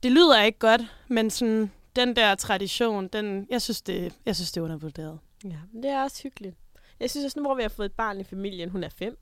det 0.03 0.13
lyder 0.13 0.43
ikke 0.43 0.59
godt, 0.59 0.81
men 1.09 1.31
sådan, 1.31 1.71
den 1.97 2.17
der 2.17 2.35
tradition, 2.35 3.09
den, 3.09 3.47
jeg, 3.51 3.63
synes, 3.63 3.83
det, 3.83 4.13
jeg 4.27 4.37
synes, 4.37 4.53
det 4.53 4.61
er 4.61 4.65
undervurderet. 4.65 5.19
Ja, 5.45 5.57
men 5.73 5.83
det 5.83 5.91
er 5.91 6.03
også 6.03 6.23
hyggeligt. 6.23 6.57
Jeg 7.01 7.11
synes 7.11 7.25
også, 7.25 7.39
nu 7.41 7.47
hvor 7.47 7.55
vi 7.55 7.63
har 7.63 7.69
fået 7.69 7.87
et 7.87 7.93
barn 7.93 8.21
i 8.21 8.25
familien, 8.25 8.69
hun 8.71 8.85
er 8.85 8.89
fem, 8.89 9.19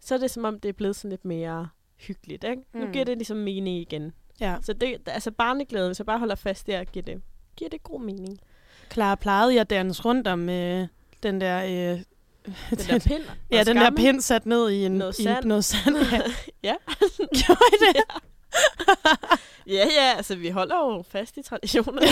så 0.00 0.14
er 0.14 0.18
det 0.18 0.30
som 0.30 0.44
om, 0.44 0.60
det 0.60 0.68
er 0.68 0.72
blevet 0.72 0.96
sådan 0.96 1.10
lidt 1.10 1.24
mere 1.24 1.68
hyggeligt, 1.96 2.44
ikke? 2.44 2.62
Mm. 2.74 2.80
Nu 2.80 2.86
Mm. 2.86 2.92
giver 2.92 3.04
det 3.04 3.16
ligesom 3.18 3.36
mening 3.36 3.76
igen. 3.78 4.12
Ja. 4.40 4.56
Så 4.62 4.72
det, 4.72 4.96
altså 5.06 5.30
barneglæde, 5.30 5.86
hvis 5.88 5.98
jeg 5.98 6.06
bare 6.06 6.18
holder 6.18 6.34
fast 6.34 6.66
der, 6.66 6.84
giver 6.84 7.02
det, 7.02 7.22
giver 7.56 7.70
det 7.70 7.82
god 7.82 8.00
mening. 8.00 8.38
Klar, 8.88 9.14
plejede 9.14 9.52
jeg 9.54 9.60
at 9.60 9.70
danse 9.70 10.02
rundt 10.02 10.28
om 10.28 10.48
øh, 10.48 10.86
den 11.22 11.40
der... 11.40 11.64
Øh, 11.64 12.02
Den 12.70 12.78
der 12.78 12.98
pind. 13.08 13.22
Ja, 13.50 13.64
den 13.64 13.76
der 13.76 13.90
pind 13.90 14.20
sat 14.20 14.46
ned 14.46 14.70
i 14.70 14.84
en, 14.86 14.92
Noget 14.92 15.18
i 15.18 15.22
sand. 15.22 15.44
noget 15.44 15.64
sand. 15.64 15.96
Ja. 16.12 16.20
Ja. 16.62 16.74
Gjorde 17.16 17.60
I 17.72 17.76
det? 17.86 17.94
Ja, 17.96 18.18
ja, 19.66 19.86
altså 20.16 20.34
vi 20.34 20.48
holder 20.50 20.76
jo 20.76 21.02
fast 21.08 21.36
i 21.36 21.42
traditionerne. 21.42 22.06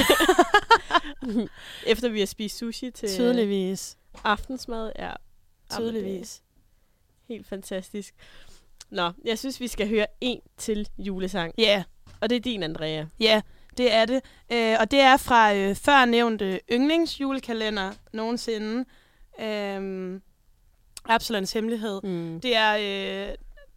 Efter 1.86 2.08
vi 2.08 2.18
har 2.18 2.26
spist 2.26 2.58
sushi 2.58 2.90
til 2.90 3.08
Tydeligvis. 3.08 3.96
aftensmad, 4.24 4.92
ja. 4.98 5.04
Er 5.10 5.16
Tydeligvis. 5.76 6.42
Helt 7.28 7.46
fantastisk. 7.46 8.14
Nå, 8.90 9.10
jeg 9.24 9.38
synes, 9.38 9.60
vi 9.60 9.68
skal 9.68 9.88
høre 9.88 10.06
en 10.20 10.40
til 10.56 10.88
julesang. 10.98 11.54
Ja, 11.58 11.84
Og 12.20 12.30
det 12.30 12.36
er 12.36 12.40
din, 12.40 12.62
Andrea. 12.62 13.04
ja, 13.20 13.40
det 13.76 13.92
er 13.92 14.04
det. 14.04 14.20
Øh, 14.52 14.76
og 14.80 14.90
det 14.90 15.00
er 15.00 15.16
fra 15.16 15.54
øh, 15.54 15.74
før 15.76 16.04
nævnte 16.04 16.60
yndlingsjulekalender 16.72 17.92
nogensinde. 18.12 18.84
Øh, 19.40 20.20
Absalons 21.04 21.52
Hemmelighed. 21.52 22.00
Mm. 22.02 22.40
Det 22.40 22.56
er 22.56 22.72
øh, 23.30 23.34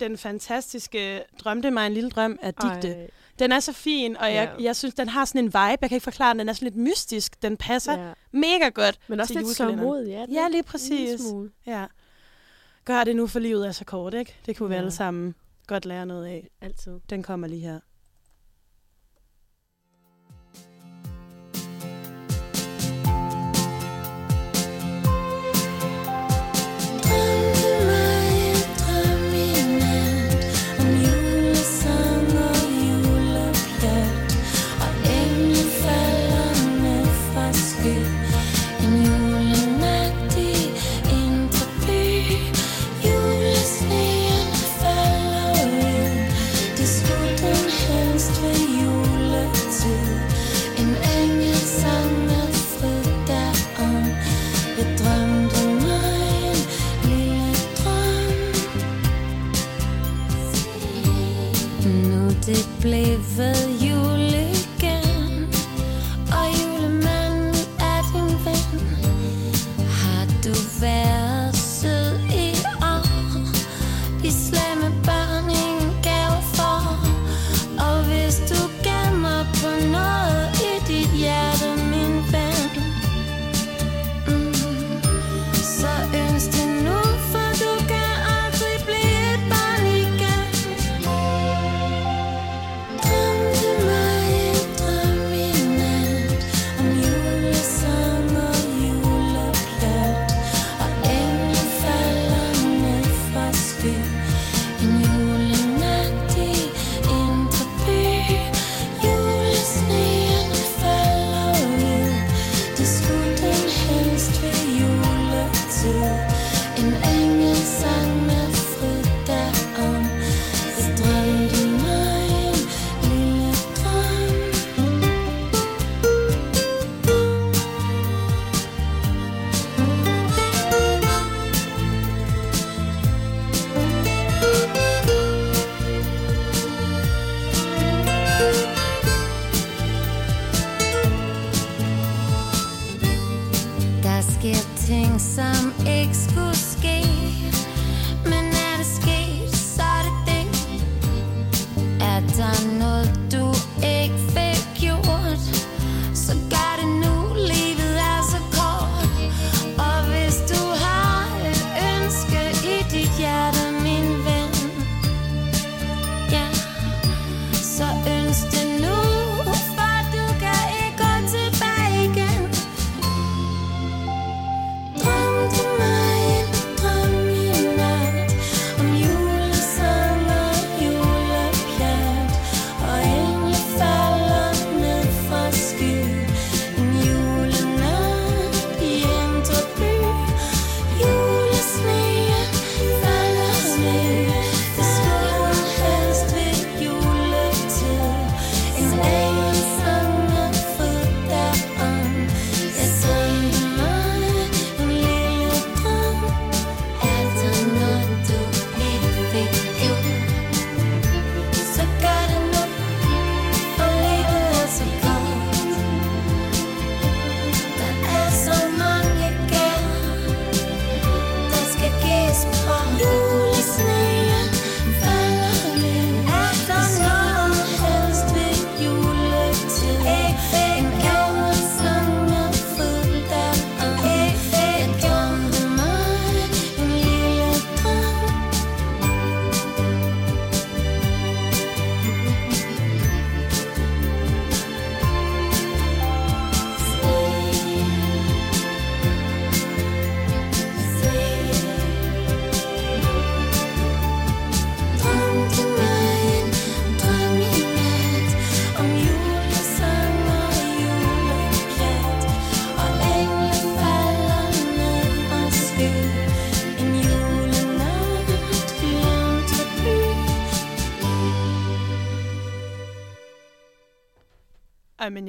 den 0.07 0.17
fantastiske 0.17 1.23
Drømte 1.39 1.71
mig 1.71 1.87
en 1.87 1.93
lille 1.93 2.09
drøm 2.09 2.39
af 2.41 2.53
digte. 2.53 2.89
Ej, 2.93 3.09
Den 3.39 3.51
er 3.51 3.59
så 3.59 3.73
fin, 3.73 4.17
og 4.17 4.33
jeg, 4.33 4.51
Ja. 4.59 4.63
jeg 4.63 4.75
synes, 4.75 4.93
den 4.95 5.09
har 5.09 5.25
sådan 5.25 5.39
en 5.41 5.45
vibe. 5.45 5.57
Jeg 5.57 5.79
kan 5.89 5.91
ikke 5.95 6.03
forklare 6.03 6.29
den. 6.31 6.39
Den 6.39 6.49
er 6.49 6.53
sådan 6.53 6.65
lidt 6.65 6.75
mystisk. 6.75 7.41
Den 7.41 7.57
passer 7.57 7.99
ja. 8.07 8.13
mega 8.31 8.69
godt 8.69 8.99
Men 9.07 9.19
også 9.19 9.33
til 9.33 9.41
lidt 9.43 9.55
sørgmodig, 9.55 10.07
ja. 10.09 10.25
Ja, 10.31 10.47
lige 10.49 10.63
præcis. 10.63 11.21
Ja. 11.65 11.85
Gør 12.85 13.03
det 13.03 13.15
nu, 13.15 13.27
for 13.27 13.39
livet 13.39 13.67
er 13.67 13.71
så 13.71 13.85
kort, 13.85 14.13
ikke? 14.13 14.35
Det 14.45 14.57
kunne 14.57 14.69
vi 14.69 14.75
Ja. 14.75 14.79
alle 14.79 14.91
sammen 14.91 15.35
godt 15.67 15.85
lære 15.85 16.05
noget 16.05 16.25
af. 16.25 16.47
Altid. 16.61 16.99
Den 17.09 17.23
kommer 17.23 17.47
lige 17.47 17.61
her. 17.61 17.79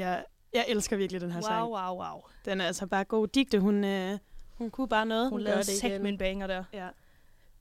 Jeg, 0.05 0.25
jeg 0.55 0.65
elsker 0.69 0.97
virkelig 0.97 1.21
den 1.21 1.31
her 1.33 1.41
Wow, 1.41 1.49
sang. 1.49 1.69
wow, 1.71 2.05
wow. 2.05 2.21
Den 2.45 2.61
er 2.61 2.67
altså 2.67 2.87
bare 2.87 3.05
god. 3.05 3.29
Digte, 3.29 3.61
hun, 3.61 3.85
øh, 3.85 4.19
hun 4.55 4.71
kunne 4.71 4.89
bare 4.89 5.07
noget. 5.07 5.31
Hun 5.31 5.39
gør 5.41 5.45
lavede 5.45 5.65
sæt 5.65 6.01
med 6.01 6.11
en 6.11 6.19
banger 6.19 6.47
der. 6.47 6.65
Ja. 6.73 6.89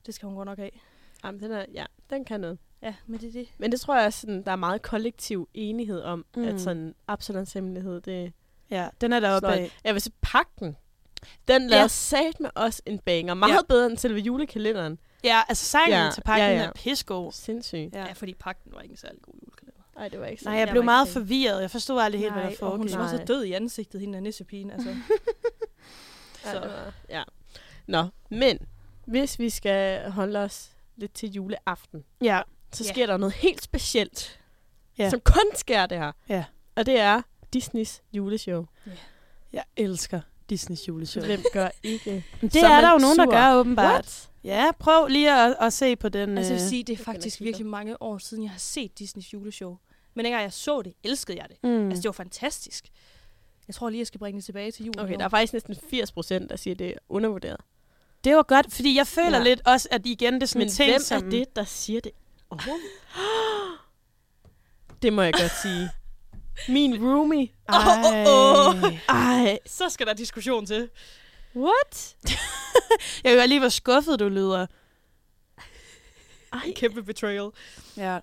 Det 0.06 0.14
skal 0.14 0.26
hun 0.26 0.36
godt 0.36 0.46
nok 0.46 0.58
have. 0.58 0.70
Jamen, 1.24 1.40
den 1.40 1.50
er, 1.52 1.64
ja, 1.72 1.84
den 2.10 2.24
kan 2.24 2.40
noget. 2.40 2.58
Ja, 2.82 2.94
men 3.06 3.20
det 3.20 3.28
er 3.28 3.32
det. 3.32 3.48
Men 3.58 3.72
det 3.72 3.80
tror 3.80 4.00
jeg, 4.00 4.12
sådan, 4.12 4.42
der 4.42 4.52
er 4.52 4.56
meget 4.56 4.82
kollektiv 4.82 5.48
enighed 5.54 6.02
om, 6.02 6.24
mm. 6.36 6.44
At 6.44 6.60
sådan 6.60 6.94
Absalons 7.08 7.52
hemmelighed, 7.52 8.00
det 8.00 8.32
ja, 8.70 8.88
den 9.00 9.12
er 9.12 9.20
deroppe 9.20 9.48
af. 9.48 9.70
Jeg 9.84 9.94
vil 9.94 10.02
sige, 10.02 10.14
pakken. 10.22 10.76
Den 11.48 11.66
lavede 11.66 11.82
Ja. 11.82 11.88
sat 11.88 12.40
med 12.40 12.50
os 12.54 12.82
en 12.86 12.98
banger. 12.98 13.34
Meget 13.34 13.52
Ja. 13.52 13.58
bedre 13.68 13.86
end 13.86 13.96
selve 13.98 14.18
julekalenderen. 14.20 14.98
Ja, 15.24 15.42
altså 15.48 15.64
sangen 15.64 15.90
Ja, 15.98 16.10
til 16.14 16.20
pakken 16.22 16.48
ja, 16.48 16.54
ja, 16.54 16.62
er 16.64 16.72
pissegod. 16.72 17.32
Sindssygt. 17.32 17.94
Ja. 17.94 18.00
Ja, 18.06 18.12
fordi 18.12 18.34
pakken 18.34 18.72
var 18.74 18.80
ikke 18.80 18.92
en 18.92 18.96
særlig 18.96 19.22
god 19.22 19.34
julekalender. 19.34 19.53
Nej, 19.96 20.08
det 20.08 20.20
var 20.20 20.26
ikke 20.26 20.44
Nej, 20.44 20.50
sådan. 20.52 20.58
jeg 20.58 20.66
Jeg 20.66 20.72
blev 20.72 20.84
meget 20.84 21.06
ikke- 21.06 21.12
forvirret. 21.12 21.60
Jeg 21.62 21.70
forstod 21.70 22.00
aldrig 22.00 22.20
helt, 22.20 22.32
hvad 22.32 22.42
der 22.42 22.48
og 22.48 22.70
hun 22.70 22.78
foregik. 22.88 22.98
var 22.98 23.08
så 23.08 23.16
Nej. 23.16 23.24
død 23.24 23.44
i 23.44 23.52
ansigtet, 23.52 24.00
hende 24.00 24.16
af 24.16 24.22
nissepigen. 24.22 24.70
Altså. 24.70 24.96
Ja, 26.44 26.52
Så. 26.52 26.70
ja. 27.08 27.22
Nå, 27.86 28.04
men 28.30 28.58
hvis 29.06 29.38
vi 29.38 29.50
skal 29.50 30.10
holde 30.10 30.38
os 30.38 30.70
lidt 30.96 31.14
til 31.14 31.30
juleaften, 31.32 32.04
Ja, 32.22 32.40
så 32.72 32.84
Ja. 32.84 32.92
sker 32.92 33.06
der 33.06 33.16
noget 33.16 33.34
helt 33.34 33.62
specielt, 33.62 34.40
Ja. 34.98 35.10
som 35.10 35.20
kun 35.20 35.44
sker 35.54 35.86
der. 35.86 36.12
Ja. 36.28 36.44
Og 36.76 36.86
det 36.86 37.00
er 37.00 37.22
Disneys 37.52 38.02
juleshow. 38.12 38.66
jeg 39.52 39.64
elsker 39.76 40.20
Disneys 40.50 40.88
juleshow. 40.88 41.24
Hvem 41.24 41.42
gør 41.52 41.68
ikke? 41.82 42.24
Det 42.40 42.56
er 42.56 42.68
er 42.68 42.80
der 42.80 42.92
jo 42.92 42.98
nogen, 42.98 43.18
der 43.18 43.24
sur. 43.24 43.32
gør 43.32 43.54
åbenbart. 43.54 43.90
What? 43.92 44.30
Ja, 44.44 44.70
prøv 44.78 45.06
lige 45.06 45.32
at, 45.44 45.56
at 45.60 45.72
se 45.72 45.96
på 45.96 46.08
den. 46.08 46.38
Altså 46.38 46.52
jeg 46.52 46.60
vil 46.60 46.64
øh, 46.64 46.68
sige, 46.70 46.84
det 46.84 46.92
er 46.92 46.96
det 46.96 47.04
faktisk 47.04 47.40
virkelig 47.40 47.66
mange 47.66 48.02
år 48.02 48.18
siden, 48.18 48.42
jeg 48.42 48.50
har 48.50 48.58
set 48.58 48.98
Disneys 48.98 49.32
juleshow. 49.32 49.76
Men 50.14 50.24
dengang 50.24 50.42
jeg 50.42 50.52
så 50.52 50.82
det, 50.82 50.92
elskede 51.04 51.38
jeg 51.38 51.46
det. 51.48 51.56
mm. 51.62 51.86
Altså 51.88 52.02
det 52.02 52.08
var 52.08 52.12
fantastisk. 52.12 52.84
Jeg 53.68 53.74
tror 53.74 53.90
lige, 53.90 53.98
jeg 53.98 54.06
skal 54.06 54.18
bringe 54.18 54.36
det 54.38 54.44
tilbage 54.44 54.70
til 54.70 54.86
jul. 54.86 55.00
Okay, 55.00 55.16
der 55.18 55.24
er 55.24 55.28
faktisk 55.28 55.52
næsten 55.52 55.76
80 55.90 56.12
procent, 56.12 56.50
der 56.50 56.56
siger, 56.56 56.74
det 56.74 56.88
er 56.88 56.94
undervurderet. 57.08 57.60
Det 58.24 58.36
var 58.36 58.42
godt, 58.42 58.72
fordi 58.74 58.96
jeg 58.96 59.06
føler 59.06 59.38
Ja. 59.38 59.44
lidt 59.44 59.60
også, 59.66 59.88
at 59.90 60.06
igen, 60.06 60.34
det 60.34 60.42
er 60.42 60.46
sådan 60.46 60.60
Men 60.60 60.68
en 60.68 60.72
ting, 60.72 60.90
hvem 60.90 61.00
som... 61.00 61.26
er 61.26 61.30
det, 61.30 61.56
der 61.56 61.64
siger 61.64 62.00
det? 62.00 62.12
Oh. 62.50 62.58
det 65.02 65.12
må 65.12 65.22
jeg 65.22 65.32
godt 65.32 65.52
sige. 65.62 65.90
Min 66.68 67.04
roomie. 67.04 67.48
Ej. 67.68 68.96
Ej, 69.08 69.58
Så 69.66 69.88
skal 69.88 70.06
der 70.06 70.14
diskussion 70.14 70.66
til. 70.66 70.88
What? 71.56 72.14
Jeg 73.24 73.36
godt 73.36 73.48
lige, 73.48 73.60
hvor 73.60 73.68
skuffet 73.68 74.18
du 74.20 74.28
lyder. 74.28 74.66
Ej, 76.52 76.72
Kæmpe 76.76 77.02
betrayal. 77.02 77.50
Ja. 77.96 78.18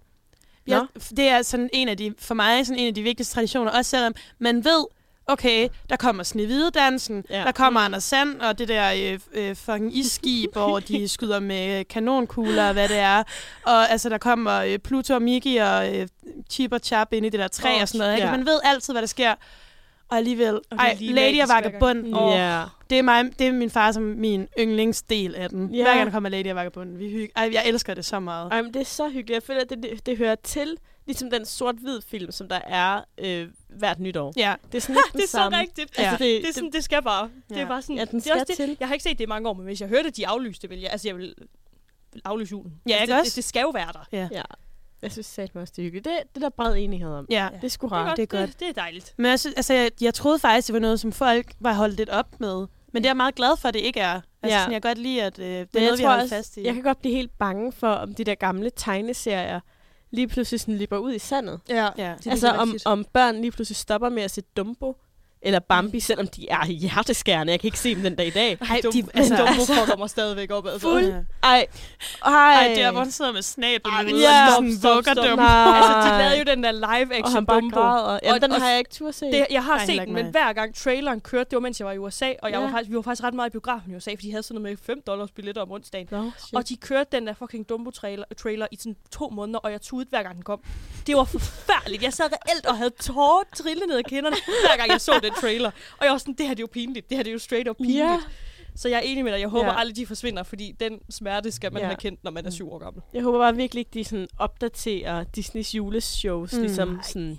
ja. 0.67 0.81
Det 1.09 1.27
er 1.27 1.41
sådan 1.41 1.69
en 1.73 1.87
af 1.89 1.97
de, 1.97 2.13
for 2.19 2.33
mig 2.33 2.65
sådan 2.65 2.79
en 2.79 2.87
af 2.87 2.93
de 2.93 3.01
vigtigste 3.03 3.33
traditioner, 3.35 3.71
også 3.71 3.89
selvom 3.89 4.13
man 4.39 4.65
ved, 4.65 4.85
okay, 5.27 5.69
der 5.89 5.95
kommer 5.95 6.23
Snevide-dansen, 6.23 7.25
Ja. 7.29 7.39
ja. 7.39 7.45
der 7.45 7.51
kommer 7.51 7.79
Anders 7.79 8.03
Sand 8.03 8.41
og 8.41 8.57
det 8.59 8.67
der 8.67 8.91
øh, 9.13 9.19
øh, 9.33 9.55
fucking 9.55 9.97
isskib, 9.97 10.53
hvor 10.53 10.79
de 10.79 11.07
skyder 11.15 11.39
med 11.39 11.85
kanonkugler 11.85 12.67
og 12.67 12.73
hvad 12.73 12.89
det 12.89 12.97
er. 12.97 13.23
Og 13.65 13.91
altså, 13.91 14.09
der 14.09 14.17
kommer 14.17 14.59
øh, 14.59 14.79
Pluto 14.79 15.13
og 15.13 15.21
Mickey 15.21 15.59
og 15.61 15.95
øh, 15.95 16.07
Chip 16.49 16.73
og 16.73 16.79
Chap 16.83 17.13
ind 17.13 17.25
i 17.25 17.29
det 17.29 17.39
der 17.39 17.47
træ 17.47 17.75
Åh, 17.75 17.81
og 17.81 17.87
sådan 17.87 17.99
noget. 17.99 18.15
Ikke? 18.15 18.27
ja. 18.27 18.31
Man 18.31 18.45
ved 18.45 18.59
altid, 18.63 18.93
hvad 18.93 19.01
der 19.01 19.07
sker. 19.07 19.35
Og 20.11 20.17
alligevel, 20.17 20.53
det 20.53 20.63
ej, 20.79 20.97
Lady 21.01 21.39
og 21.39 21.45
hver 21.45 21.61
gang. 21.61 21.65
Vagabunden, 21.65 22.13
Åh. 22.15 22.33
Ja. 22.33 22.63
det 22.89 22.97
er, 22.97 23.01
mig, 23.01 23.39
det 23.39 23.47
er 23.47 23.51
min 23.51 23.69
far 23.69 23.91
som 23.91 24.03
min 24.03 24.47
yndlingsdel 24.59 25.35
af 25.35 25.49
den. 25.49 25.69
Ja. 25.69 25.75
Yeah. 25.75 25.85
Hver 25.85 25.93
gang 25.95 26.05
der 26.05 26.11
kommer 26.11 26.29
Lady 26.29 26.47
og 26.49 26.55
Vagabunden. 26.55 26.99
Vi 26.99 27.09
hygge. 27.11 27.29
Ej, 27.35 27.49
jeg 27.53 27.63
elsker 27.65 27.93
det 27.93 28.05
så 28.05 28.19
meget. 28.19 28.51
Ej, 28.51 28.61
men 28.61 28.73
det 28.73 28.79
er 28.79 28.85
så 28.85 29.07
hyggeligt. 29.09 29.29
Jeg 29.31 29.43
føler, 29.43 29.61
at 29.61 29.69
det, 29.69 29.83
det, 29.83 30.05
det 30.05 30.17
hører 30.17 30.35
til, 30.35 30.77
ligesom 31.05 31.29
den 31.29 31.45
sort-hvid 31.45 32.01
film, 32.07 32.31
som 32.31 32.49
der 32.49 32.59
er 32.67 33.01
øh, 33.17 33.47
hvert 33.69 33.99
nytår. 33.99 34.33
Ja, 34.37 34.53
Det 34.71 34.77
er 34.77 34.81
sådan 34.81 34.95
lidt 34.95 35.05
Det 35.13 35.13
er 35.13 35.19
den 35.19 35.27
så 35.27 35.31
samme. 35.31 35.59
rigtigt. 35.59 35.89
Altså, 35.97 36.01
Altså, 36.11 36.23
det- 36.25 36.35
det, 36.35 36.41
det, 36.43 36.49
er 36.49 36.53
sådan, 36.53 36.71
det 36.71 36.83
skal 36.83 37.01
bare. 37.03 37.29
Det 37.49 37.55
Ja. 37.55 37.61
er 37.61 37.67
bare 37.67 37.81
sådan, 37.81 37.95
Ja, 37.95 38.05
den 38.05 38.11
det 38.11 38.15
er 38.17 38.21
skal 38.21 38.33
også 38.33 38.45
det. 38.47 38.55
til. 38.55 38.77
Jeg 38.79 38.87
har 38.87 38.93
ikke 38.95 39.03
set 39.03 39.17
det 39.17 39.23
i 39.23 39.27
mange 39.27 39.49
år, 39.49 39.53
men 39.53 39.65
hvis 39.65 39.81
jeg 39.81 39.89
hørte, 39.89 40.07
at 40.07 40.17
de 40.17 40.27
aflyste, 40.27 40.69
vil 40.69 40.79
jeg, 40.79 40.89
altså 40.91 41.07
jeg 41.07 41.17
vil, 41.17 41.33
vil 42.13 42.21
aflyse 42.25 42.51
julen. 42.51 42.73
Ja, 42.87 42.91
altså, 42.91 43.03
ikke 43.03 43.11
det, 43.13 43.19
også? 43.19 43.29
Det, 43.29 43.35
det, 43.35 43.43
skal 43.43 43.61
jo 43.61 43.69
være 43.69 43.89
der. 43.93 44.05
ja. 44.11 44.27
Ja. 44.31 44.41
Jeg 45.01 45.11
synes 45.11 45.25
satme 45.27 45.61
også, 45.61 45.73
det 45.75 45.81
er 45.81 45.85
hyggeligt. 45.85 46.05
Det, 46.05 46.13
det 46.35 46.43
er 46.43 46.49
der 46.49 46.55
bred 46.55 46.75
enighed 46.77 47.09
om. 47.13 47.25
ja. 47.29 47.47
Det 47.55 47.63
er 47.63 47.67
sgu 47.67 47.87
Det 47.87 47.93
er, 47.93 47.95
rart. 47.97 48.07
godt, 48.07 48.17
det 48.17 48.23
er 48.33 48.37
godt. 48.39 48.49
Det, 48.49 48.59
det 48.59 48.67
er 48.69 48.73
dejligt. 48.73 49.13
Men 49.17 49.25
jeg, 49.25 49.39
synes, 49.39 49.55
altså, 49.55 49.73
jeg, 49.73 49.91
jeg 50.01 50.13
troede 50.13 50.39
faktisk, 50.39 50.67
det 50.67 50.73
var 50.73 50.79
noget, 50.79 50.99
som 50.99 51.11
folk 51.11 51.51
var 51.59 51.73
holdt 51.73 51.95
lidt 51.97 52.09
op 52.09 52.39
med. 52.39 52.67
Men 52.93 53.03
det 53.03 53.05
er 53.05 53.09
jeg 53.09 53.17
meget 53.17 53.35
glad 53.35 53.57
for, 53.57 53.67
at 53.67 53.73
det 53.73 53.79
ikke 53.79 53.99
er. 53.99 54.13
Altså, 54.43 54.57
Ja. 54.57 54.59
sådan, 54.59 54.73
jeg 54.73 54.81
kan 54.81 54.89
godt 54.89 54.97
lide, 54.97 55.23
at 55.23 55.39
øh, 55.39 55.45
det 55.45 55.59
er 55.75 55.81
noget, 55.81 55.99
vi 55.99 56.03
har 56.03 56.21
også, 56.21 56.35
fast 56.35 56.57
i. 56.57 56.63
jeg 56.65 56.73
kan 56.73 56.83
godt 56.83 56.99
blive 57.01 57.15
helt 57.15 57.37
bange 57.37 57.71
for, 57.71 57.87
om 57.91 58.15
de 58.15 58.23
der 58.23 58.35
gamle 58.35 58.69
tegneserier 58.75 59.59
lige 60.11 60.27
pludselig 60.27 60.59
sådan 60.59 60.77
løber 60.77 60.97
ud 60.97 61.13
i 61.13 61.19
sandet. 61.19 61.59
Ja. 61.69 61.89
Ja. 61.97 62.15
Altså 62.25 62.49
om, 62.49 62.75
om 62.85 63.05
børn 63.13 63.35
lige 63.41 63.51
pludselig 63.51 63.75
stopper 63.75 64.09
med 64.09 64.23
at 64.23 64.31
se 64.31 64.41
Dumbo 64.57 64.97
eller 65.41 65.59
Bambi, 65.59 65.99
selvom 65.99 66.27
de 66.27 66.49
er 66.49 66.65
hjerteskærende. 66.65 67.51
Jeg 67.51 67.59
kan 67.59 67.67
ikke 67.67 67.79
se 67.79 67.95
dem 67.95 68.03
den 68.03 68.15
dag 68.15 68.27
i 68.27 68.29
dag. 68.29 68.57
Ej, 68.69 68.81
Dum, 68.83 68.91
de, 68.93 69.03
altså, 69.13 69.35
altså, 69.35 69.35
Dumbo 69.37 69.65
fucker 69.73 69.97
mig 69.97 70.09
stadigvæk 70.09 70.51
op. 70.51 70.65
Altså. 70.67 70.79
Fuld-. 70.79 71.13
Ej, 71.43 71.65
ej, 72.25 72.33
Ej, 72.33 72.73
der 72.75 72.91
hvor 72.91 72.99
han 73.01 73.11
sidder 73.11 73.31
med 73.31 73.41
Ej, 73.85 74.03
ude, 74.13 74.21
ja. 74.29 74.45
og 74.47 74.51
stop, 74.79 75.03
sådan 75.03 75.15
stop. 75.15 75.25
dem. 75.25 75.39
Altså, 75.39 75.93
de 76.13 76.17
lavede 76.17 76.37
jo 76.37 76.43
den 76.43 76.63
der 76.63 76.71
live 76.71 77.11
og 77.13 77.17
action 77.19 77.33
han 77.33 77.45
bare 77.45 77.61
Dumbo. 77.61 77.79
græder. 77.79 78.19
Ja, 78.23 78.33
Og- 78.33 78.41
den 78.41 78.51
og 78.51 78.61
har 78.61 78.69
jeg 78.69 78.77
ikke 78.79 78.91
tur 78.91 79.11
se. 79.11 79.25
Det, 79.25 79.47
jeg 79.51 79.63
har 79.63 79.79
heller 79.79 79.93
set 79.93 80.07
den, 80.07 80.13
men 80.15 80.25
hver 80.31 80.53
gang 80.53 80.75
traileren 80.75 81.21
kørte, 81.21 81.49
det 81.49 81.55
var 81.55 81.59
mens 81.61 81.79
jeg 81.79 81.85
var 81.87 81.91
i 81.93 81.97
USA, 81.97 82.25
og 82.41 82.51
jeg 82.51 82.57
Ja. 82.59 82.63
var 82.65 82.71
faktisk, 82.71 82.89
vi 82.91 82.95
var 82.95 83.01
faktisk 83.01 83.23
ret 83.23 83.33
meget 83.33 83.49
i 83.49 83.51
biografen 83.51 83.91
i 83.91 83.95
USA, 83.95 84.11
fordi 84.11 84.27
de 84.27 84.31
havde 84.31 84.43
sådan 84.43 84.61
noget 84.61 84.71
med 84.79 84.85
5 84.85 85.01
dollars 85.07 85.31
billetter 85.31 85.61
om 85.61 85.71
onsdagen. 85.71 86.07
Nå, 86.11 86.31
Og 86.55 86.69
de 86.69 86.75
kørte 86.77 87.09
den 87.17 87.27
der 87.27 87.33
fucking 87.33 87.65
Dumbo-trailer 87.69 88.23
trailer 88.41 88.67
i 88.71 88.75
sådan 88.75 88.95
to 89.11 89.29
måneder, 89.29 89.59
og 89.59 89.71
jeg 89.71 89.81
tudede 89.81 90.09
hver 90.09 90.23
gang 90.23 90.35
den 90.35 90.43
kom. 90.43 90.59
Det 91.07 91.15
var 91.15 91.23
forfærdeligt. 91.23 92.03
Jeg 92.03 92.13
sad 92.13 92.25
reelt 92.25 92.65
og 92.65 92.77
havde 92.77 92.89
tårer 93.01 93.43
trillende 93.55 93.87
ned 93.87 93.97
ad 93.97 94.03
kinderne, 94.03 94.35
hver 94.67 94.77
gang 94.77 94.91
jeg 94.91 95.01
så 95.01 95.19
den 95.23 95.30
trailer. 95.41 95.71
Og 95.97 96.05
jeg 96.05 96.11
var 96.11 96.17
sådan, 96.17 96.33
det 96.33 96.47
her 96.47 96.53
det 96.53 96.59
er 96.59 96.63
jo 96.63 96.69
pinligt. 96.71 97.09
Det 97.09 97.17
her 97.17 97.23
det 97.23 97.29
er 97.29 97.33
jo 97.33 97.39
straight 97.39 97.67
up 97.69 97.77
pinligt. 97.77 97.97
Ja. 97.99 98.19
Så 98.75 98.89
jeg 98.89 98.97
er 98.97 99.01
enig 99.01 99.23
med 99.23 99.31
dig. 99.33 99.39
Jeg 99.39 99.47
håber 99.49 99.65
Ja. 99.71 99.79
aldrig, 99.79 99.95
de 99.95 100.05
forsvinder, 100.05 100.43
fordi 100.43 100.75
den 100.79 100.99
smerte 101.09 101.51
skal 101.51 101.73
man 101.73 101.81
Ja. 101.81 101.85
have 101.87 101.97
kendt, 101.97 102.23
når 102.23 102.31
man 102.31 102.45
er 102.45 102.49
syv 102.49 102.71
år 102.71 102.77
gammel. 102.79 103.03
Jeg 103.13 103.23
håber 103.23 103.39
bare 103.39 103.55
virkelig 103.55 103.79
ikke, 103.79 103.91
de 103.93 104.03
sådan 104.03 104.27
opdaterer 104.37 105.23
Disneys 105.23 105.75
juleshows, 105.75 106.53
Mm. 106.53 106.57
mm. 106.57 106.63
ligesom 106.63 106.99
sådan, 107.03 107.29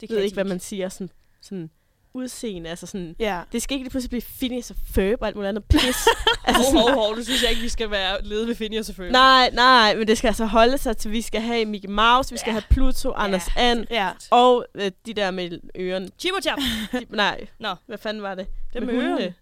Det 0.00 0.08
jeg 0.10 0.16
ved 0.16 0.22
ikke, 0.24 0.34
hvad 0.34 0.44
man 0.44 0.60
siger, 0.60 0.88
sådan, 0.88 1.10
sådan 1.40 1.70
udseende, 2.14 2.70
altså 2.70 2.86
sådan, 2.86 3.16
Ja. 3.18 3.40
det 3.52 3.62
skal 3.62 3.74
ikke 3.74 3.84
lige 3.84 3.90
pludselig 3.90 4.10
blive 4.10 4.22
Phineas 4.38 4.70
og 4.70 4.76
Ferb 4.94 5.18
og 5.20 5.26
alt 5.26 5.36
muligt 5.36 5.48
andet 5.48 5.64
pis. 5.64 5.80
altså 6.46 6.62
Hov, 6.72 6.80
hov, 6.82 6.90
hov, 6.94 7.16
nu 7.16 7.24
synes 7.24 7.42
jeg 7.42 7.50
ikke, 7.50 7.62
vi 7.62 7.68
skal 7.68 7.90
være 7.90 8.24
lede 8.24 8.46
ved 8.46 8.54
Phineas 8.54 8.86
selvfølgelig. 8.86 9.12
nej, 9.12 9.50
nej, 9.52 9.94
men 9.96 10.08
det 10.08 10.18
skal 10.18 10.28
altså 10.28 10.44
holde 10.46 10.78
sig 10.78 10.96
til, 10.96 11.10
vi 11.12 11.22
skal 11.22 11.40
have 11.40 11.64
Mickey 11.64 11.88
Mouse, 11.88 12.32
vi 12.32 12.38
skal 12.38 12.50
Ja. 12.50 12.52
have 12.52 12.62
Pluto, 12.70 13.12
Anders 13.12 13.48
And, 13.56 13.86
Ja. 13.90 14.10
og 14.30 14.64
øh, 14.74 14.90
de 15.06 15.14
der 15.14 15.30
med 15.30 15.58
ørerne. 15.78 16.08
Chip 16.18 16.32
og 16.36 16.42
chap. 16.42 16.58
De, 16.92 17.06
nej, 17.16 17.46
Nå. 17.60 17.74
hvad 17.86 17.98
fanden 17.98 18.22
var 18.22 18.34
det? 18.34 18.46
Dem 18.74 18.82
med 18.82 18.94
hundene. 18.94 19.10
ørerne. 19.12 19.34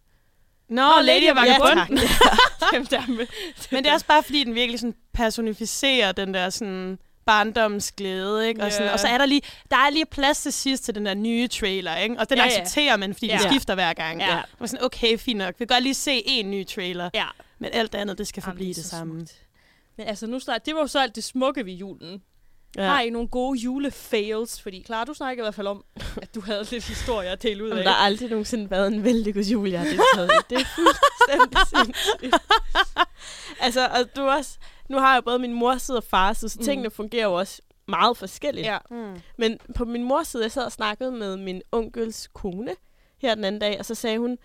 Nå, 0.69 0.91
Lady 1.03 1.31
og 1.31 1.47
Ja, 1.47 1.59
Vagabunden. 1.59 1.99
Dem 2.75 2.87
der 2.87 3.03
med. 3.09 3.27
Men 3.71 3.85
det 3.85 3.91
er 3.91 3.95
også 3.95 4.07
bare, 4.07 4.23
fordi 4.23 4.45
den 4.45 4.55
virkelig 4.55 4.81
sådan 4.81 4.95
personificerer 5.15 6.13
den 6.13 6.35
der 6.35 6.51
sådan 6.51 6.99
barndommens 7.31 7.93
glæde, 7.93 8.49
ikke? 8.49 8.63
Og, 8.65 8.73
sådan, 8.73 8.87
Ja. 8.87 8.93
og 8.93 9.01
så 9.01 9.09
er 9.09 9.19
der 9.19 9.27
lige, 9.27 9.43
der 9.71 9.77
er 9.77 9.91
lige 9.91 10.07
plads 10.07 10.43
til 10.43 10.53
sidst 10.53 10.85
til 10.85 10.95
den 10.95 11.07
der 11.07 11.15
nye 11.15 11.49
trailer, 11.49 11.97
ikke? 11.97 12.17
Og 12.19 12.29
den 12.29 12.39
Ja, 12.39 12.45
ja, 12.45 12.51
ja. 12.51 12.61
accepterer 12.61 12.97
man, 12.97 13.15
fordi 13.15 13.27
ja. 13.27 13.37
De 13.39 13.43
skifter 13.51 13.75
hver 13.75 13.93
gang. 13.93 14.21
Ja. 14.21 14.41
Og 14.59 14.69
sådan, 14.69 14.85
okay, 14.85 15.19
fint 15.19 15.39
nok. 15.39 15.55
Vi 15.59 15.65
kan 15.67 15.75
godt 15.75 15.83
lige 15.83 15.95
se 15.95 16.23
en 16.27 16.51
ny 16.51 16.67
trailer, 16.67 17.11
Ja. 17.15 17.27
men 17.59 17.71
alt 17.73 17.95
andet, 17.95 18.19
det 18.19 18.27
skal 18.29 18.41
Jamen, 18.47 18.53
forblive 18.53 18.75
det 18.75 18.85
så 18.85 18.89
samme. 18.91 19.15
smukt. 19.21 19.33
Men 19.99 20.07
altså, 20.07 20.27
nu 20.27 20.41
snart, 20.41 20.67
det 20.67 20.75
var 20.75 20.81
jo 20.81 20.87
så 20.87 20.99
alt 21.01 21.17
det 21.17 21.25
smukke 21.25 21.67
ved 21.67 21.73
julen. 21.73 22.23
Ja. 22.77 22.87
Har 22.87 23.01
I 23.01 23.11
nogle 23.11 23.29
gode 23.29 23.59
julefails? 23.59 24.63
Fordi 24.63 24.83
Clara, 24.87 25.05
du 25.05 25.15
snakker 25.15 25.43
i 25.43 25.45
hvert 25.45 25.55
fald 25.55 25.67
om, 25.67 25.85
at 26.23 26.35
du 26.35 26.41
havde 26.41 26.67
lidt 26.71 26.85
historie 26.85 27.29
at 27.29 27.43
dele 27.43 27.65
ud 27.65 27.69
af. 27.69 27.73
Jamen, 27.73 27.87
der 27.87 27.93
har 27.93 28.05
aldrig 28.05 28.31
nogensinde 28.31 28.71
været 28.71 28.87
en 28.93 29.05
vellykket 29.05 29.47
jul, 29.47 29.71
jeg 29.71 29.79
har 29.81 29.87
deltaget 29.87 30.31
i. 30.31 30.55
Det 30.55 30.61
er 30.61 30.65
fuldstændig 30.75 31.59
sindssygt. 31.85 32.35
altså, 33.61 33.87
og 33.87 34.17
du 34.17 34.23
også, 34.29 34.59
nu 34.91 34.99
har 34.99 35.15
jeg 35.15 35.25
både 35.25 35.39
min 35.39 35.53
mors 35.55 35.83
side 35.83 35.97
og 35.99 36.05
fars 36.05 36.39
side, 36.39 36.49
så 36.51 36.57
Mm. 36.61 36.65
tingene 36.65 36.91
fungerer 36.91 37.25
jo 37.25 37.35
også 37.35 37.63
meget 37.89 38.17
forskelligt. 38.17 38.67
Ja. 38.67 38.79
Mm. 38.91 39.21
Men 39.39 39.59
på 39.77 39.85
min 39.85 40.05
mors 40.05 40.29
side, 40.29 40.43
jeg 40.43 40.53
sad 40.53 40.65
og 40.65 40.73
snakkede 40.73 41.13
med 41.13 41.37
min 41.37 41.63
onkels 41.73 42.29
kone 42.33 42.75
her 43.23 43.35
den 43.35 43.45
anden 43.45 43.61
dag, 43.61 43.77
og 43.79 43.85
så 43.85 43.95
sagde 43.95 44.19
hun, 44.19 44.39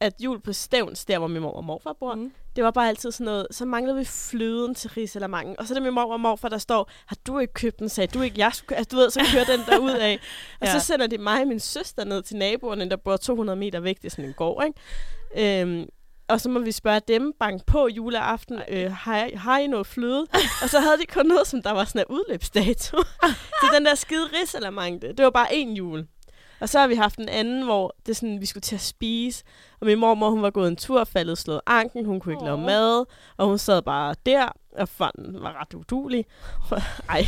at 0.00 0.12
jul 0.20 0.40
på 0.40 0.52
Stævns, 0.52 1.04
der 1.04 1.18
hvor 1.18 1.26
min 1.26 1.42
mor 1.42 1.50
og 1.52 1.64
morfar 1.64 1.92
bor, 2.00 2.14
mm. 2.14 2.32
Det 2.56 2.64
var 2.64 2.70
bare 2.70 2.88
altid 2.88 3.10
sådan 3.12 3.24
noget, 3.24 3.46
så 3.50 3.64
manglede 3.64 3.96
vi 3.96 4.04
fløden 4.04 4.74
til 4.74 4.90
risalamangen. 4.90 5.58
Og 5.58 5.66
så 5.66 5.72
er 5.72 5.74
det 5.74 5.82
min 5.82 5.94
mor 5.94 6.12
og 6.12 6.20
morfar, 6.20 6.48
der 6.48 6.58
står, 6.58 6.90
har 7.06 7.16
du 7.26 7.38
ikke 7.38 7.52
købt 7.52 7.78
den? 7.78 7.88
Sagde 7.88 8.18
du 8.18 8.22
ikke, 8.22 8.38
jeg 8.40 8.50
skulle, 8.54 8.76
altså, 8.78 8.88
du 8.96 8.96
ved, 8.96 9.10
så 9.10 9.20
kører 9.32 9.44
den 9.44 9.60
der 9.66 9.78
ud 9.78 9.90
af. 9.90 10.18
Og 10.60 10.66
Ja. 10.66 10.72
så 10.72 10.80
sender 10.80 11.06
de 11.06 11.18
mig 11.18 11.40
og 11.42 11.48
min 11.48 11.60
søster 11.60 12.04
ned 12.04 12.22
til 12.22 12.36
naboerne, 12.36 12.90
der 12.90 12.96
bor 12.96 13.16
200 13.16 13.56
meter 13.58 13.80
væk, 13.80 13.96
det 13.96 14.04
er 14.04 14.10
sådan 14.10 14.24
en 14.24 14.32
gård, 14.32 14.64
ikke? 14.66 15.60
Øhm, 15.62 15.88
og 16.28 16.40
så 16.40 16.48
må 16.48 16.58
vi 16.60 16.72
spørge 16.72 17.00
dem, 17.08 17.32
bank 17.40 17.66
på 17.66 17.88
juleaften, 17.88 18.60
øh, 18.68 18.92
har, 18.92 19.24
I, 19.24 19.30
har 19.34 19.58
I 19.58 19.66
noget 19.66 19.86
fløde? 19.86 20.26
og 20.62 20.70
så 20.70 20.80
havde 20.80 20.98
de 20.98 21.06
kun 21.06 21.26
noget, 21.26 21.46
som 21.46 21.62
der 21.62 21.70
var 21.72 21.84
sådan 21.84 22.00
en 22.08 22.14
udløbsdato. 22.14 23.02
så 23.60 23.66
den 23.74 23.86
der 23.86 23.94
skide 23.94 24.28
risalamang, 24.40 25.02
det, 25.02 25.18
det 25.18 25.24
var 25.24 25.30
bare 25.30 25.54
en 25.54 25.76
jul. 25.76 26.06
Og 26.60 26.68
så 26.68 26.78
har 26.78 26.86
vi 26.86 26.94
haft 26.94 27.18
en 27.18 27.28
anden, 27.28 27.64
hvor 27.64 27.94
det 28.06 28.12
er 28.12 28.14
sådan, 28.14 28.40
vi 28.40 28.46
skulle 28.46 28.62
til 28.62 28.74
at 28.74 28.80
spise. 28.80 29.44
Og 29.80 29.86
min 29.86 29.98
mormor, 29.98 30.30
hun 30.30 30.42
var 30.42 30.50
gået 30.50 30.68
en 30.68 30.76
tur, 30.76 31.04
faldet 31.04 31.38
slået 31.38 31.60
anken, 31.66 32.04
hun 32.04 32.20
kunne 32.20 32.32
ikke 32.34 32.44
lave 32.44 32.56
Åh. 32.56 32.64
mad. 32.64 33.04
Og 33.36 33.46
hun 33.46 33.58
sad 33.58 33.82
bare 33.82 34.14
der, 34.26 34.48
og 34.78 34.88
fanden 34.88 35.42
var 35.42 35.60
ret 35.60 35.74
udulig. 35.74 36.24
Ej, 37.08 37.26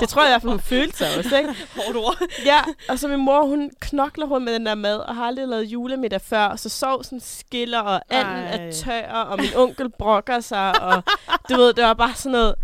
det 0.00 0.08
tror 0.08 0.22
jeg 0.22 0.30
i 0.30 0.32
hvert 0.32 0.42
fald, 0.42 0.50
hun 0.50 0.60
følte 0.60 0.96
sig 0.96 1.08
også, 1.18 1.36
ikke? 1.38 1.54
Hårdt 1.76 1.96
ord. 1.96 2.22
Ja, 2.46 2.60
og 2.88 2.98
så 2.98 3.08
min 3.08 3.20
mor, 3.20 3.46
hun 3.46 3.70
knokler 3.80 4.26
rundt 4.26 4.44
med 4.44 4.54
den 4.54 4.66
der 4.66 4.74
mad, 4.74 4.96
og 4.98 5.14
har 5.14 5.26
aldrig 5.26 5.48
lavet 5.48 5.64
julemiddag 5.64 6.20
før, 6.20 6.44
og 6.44 6.58
så 6.58 6.68
sovsen 6.68 7.20
skiller, 7.20 7.80
og 7.80 8.00
anden 8.10 8.34
Ej. 8.34 8.66
er 8.66 8.72
tør, 8.72 9.12
og 9.12 9.38
min 9.40 9.54
onkel 9.56 9.90
brokker 9.90 10.40
sig, 10.40 10.82
og 10.82 11.02
du 11.50 11.56
ved, 11.56 11.72
det 11.74 11.84
var 11.84 11.94
bare 11.94 12.14
sådan 12.14 12.32
noget. 12.32 12.54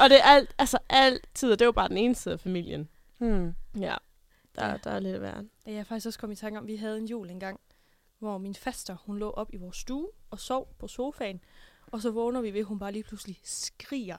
Og 0.00 0.10
det 0.10 0.18
er 0.18 0.24
alt, 0.24 0.50
altså 0.58 0.78
altid, 0.88 1.52
og 1.52 1.58
det 1.58 1.66
var 1.66 1.72
bare 1.72 1.88
den 1.88 1.96
ene 1.96 2.14
side 2.14 2.34
af 2.34 2.40
familien. 2.40 2.88
Mm. 3.18 3.54
Ja, 3.80 3.94
der, 4.56 4.66
Ja. 4.70 4.76
der 4.84 4.90
er 4.90 4.98
lidt 5.00 5.20
værre. 5.20 5.44
Jeg 5.66 5.74
er 5.74 5.84
faktisk 5.84 6.06
også 6.06 6.18
kommet 6.18 6.36
i 6.36 6.40
tanke 6.40 6.58
om, 6.58 6.64
at 6.64 6.68
vi 6.68 6.76
havde 6.76 6.98
en 6.98 7.06
jul 7.06 7.30
engang, 7.30 7.60
hvor 8.18 8.38
min 8.38 8.54
faster, 8.54 8.96
hun 9.06 9.18
lå 9.18 9.30
op 9.30 9.54
i 9.54 9.56
vores 9.56 9.76
stue 9.76 10.08
og 10.30 10.38
sov 10.40 10.74
på 10.78 10.88
sofaen. 10.88 11.40
Og 11.92 12.02
så 12.02 12.10
vågner 12.10 12.40
vi 12.40 12.50
ved, 12.54 12.60
at 12.60 12.66
hun 12.66 12.78
bare 12.78 12.92
lige 12.92 13.02
pludselig 13.02 13.38
skriger. 13.44 14.16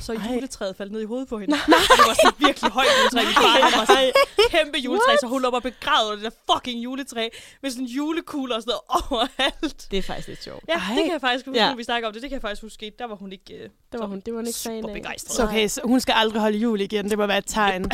Så 0.00 0.12
Ej. 0.12 0.34
juletræet 0.34 0.76
faldt 0.76 0.92
ned 0.92 1.00
i 1.00 1.04
hovedet 1.04 1.28
på 1.28 1.38
hende. 1.38 1.50
Nej. 1.54 1.60
Det 1.66 2.04
var 2.06 2.16
sådan 2.24 2.46
virkelig 2.46 2.70
højt 2.70 2.86
juletræ. 3.02 3.24
Min 3.24 3.34
far 3.34 3.78
var 3.78 3.84
sådan 3.86 4.12
kæmpe 4.50 4.78
juletræ, 4.78 5.16
så 5.20 5.26
hun 5.26 5.42
lå 5.42 5.50
bare 5.50 5.60
begravet 5.60 6.10
under 6.12 6.22
det 6.30 6.32
der 6.46 6.54
fucking 6.54 6.84
juletræ. 6.84 7.28
Med 7.62 7.70
sådan 7.70 7.84
julekugler 7.86 8.56
og 8.56 8.62
sådan 8.62 8.74
noget 8.90 9.04
overalt. 9.10 9.88
Det 9.90 9.98
er 9.98 10.02
faktisk 10.02 10.28
lidt 10.28 10.42
sjovt. 10.42 10.64
Ja, 10.68 10.72
Ej. 10.74 10.94
det 10.94 11.04
kan 11.04 11.12
jeg 11.12 11.20
faktisk 11.20 11.46
huske, 11.46 11.58
Ja. 11.60 11.68
når 11.68 11.76
vi 11.76 11.84
snakker 11.84 12.08
om 12.08 12.12
det. 12.14 12.22
Det 12.22 12.30
kan 12.30 12.34
jeg 12.34 12.40
faktisk 12.42 12.62
huske. 12.62 12.92
Der 12.98 13.04
var 13.06 13.14
hun 13.14 13.32
ikke 13.32 13.54
øh, 13.54 13.68
Det 13.92 14.00
var 14.00 14.06
hun, 14.06 14.20
det 14.20 14.34
var 14.34 14.38
hun 14.40 14.46
ikke 14.46 14.58
fan 14.58 14.82
super 14.82 14.88
af. 14.88 14.94
begejstret. 15.02 15.36
Så 15.36 15.42
okay, 15.44 15.68
så 15.68 15.80
hun 15.84 16.00
skal 16.00 16.12
aldrig 16.16 16.40
holde 16.40 16.58
jul 16.58 16.80
igen. 16.80 17.10
Det 17.10 17.18
må 17.18 17.26
være 17.26 17.38
et 17.38 17.46
tegn. 17.46 17.84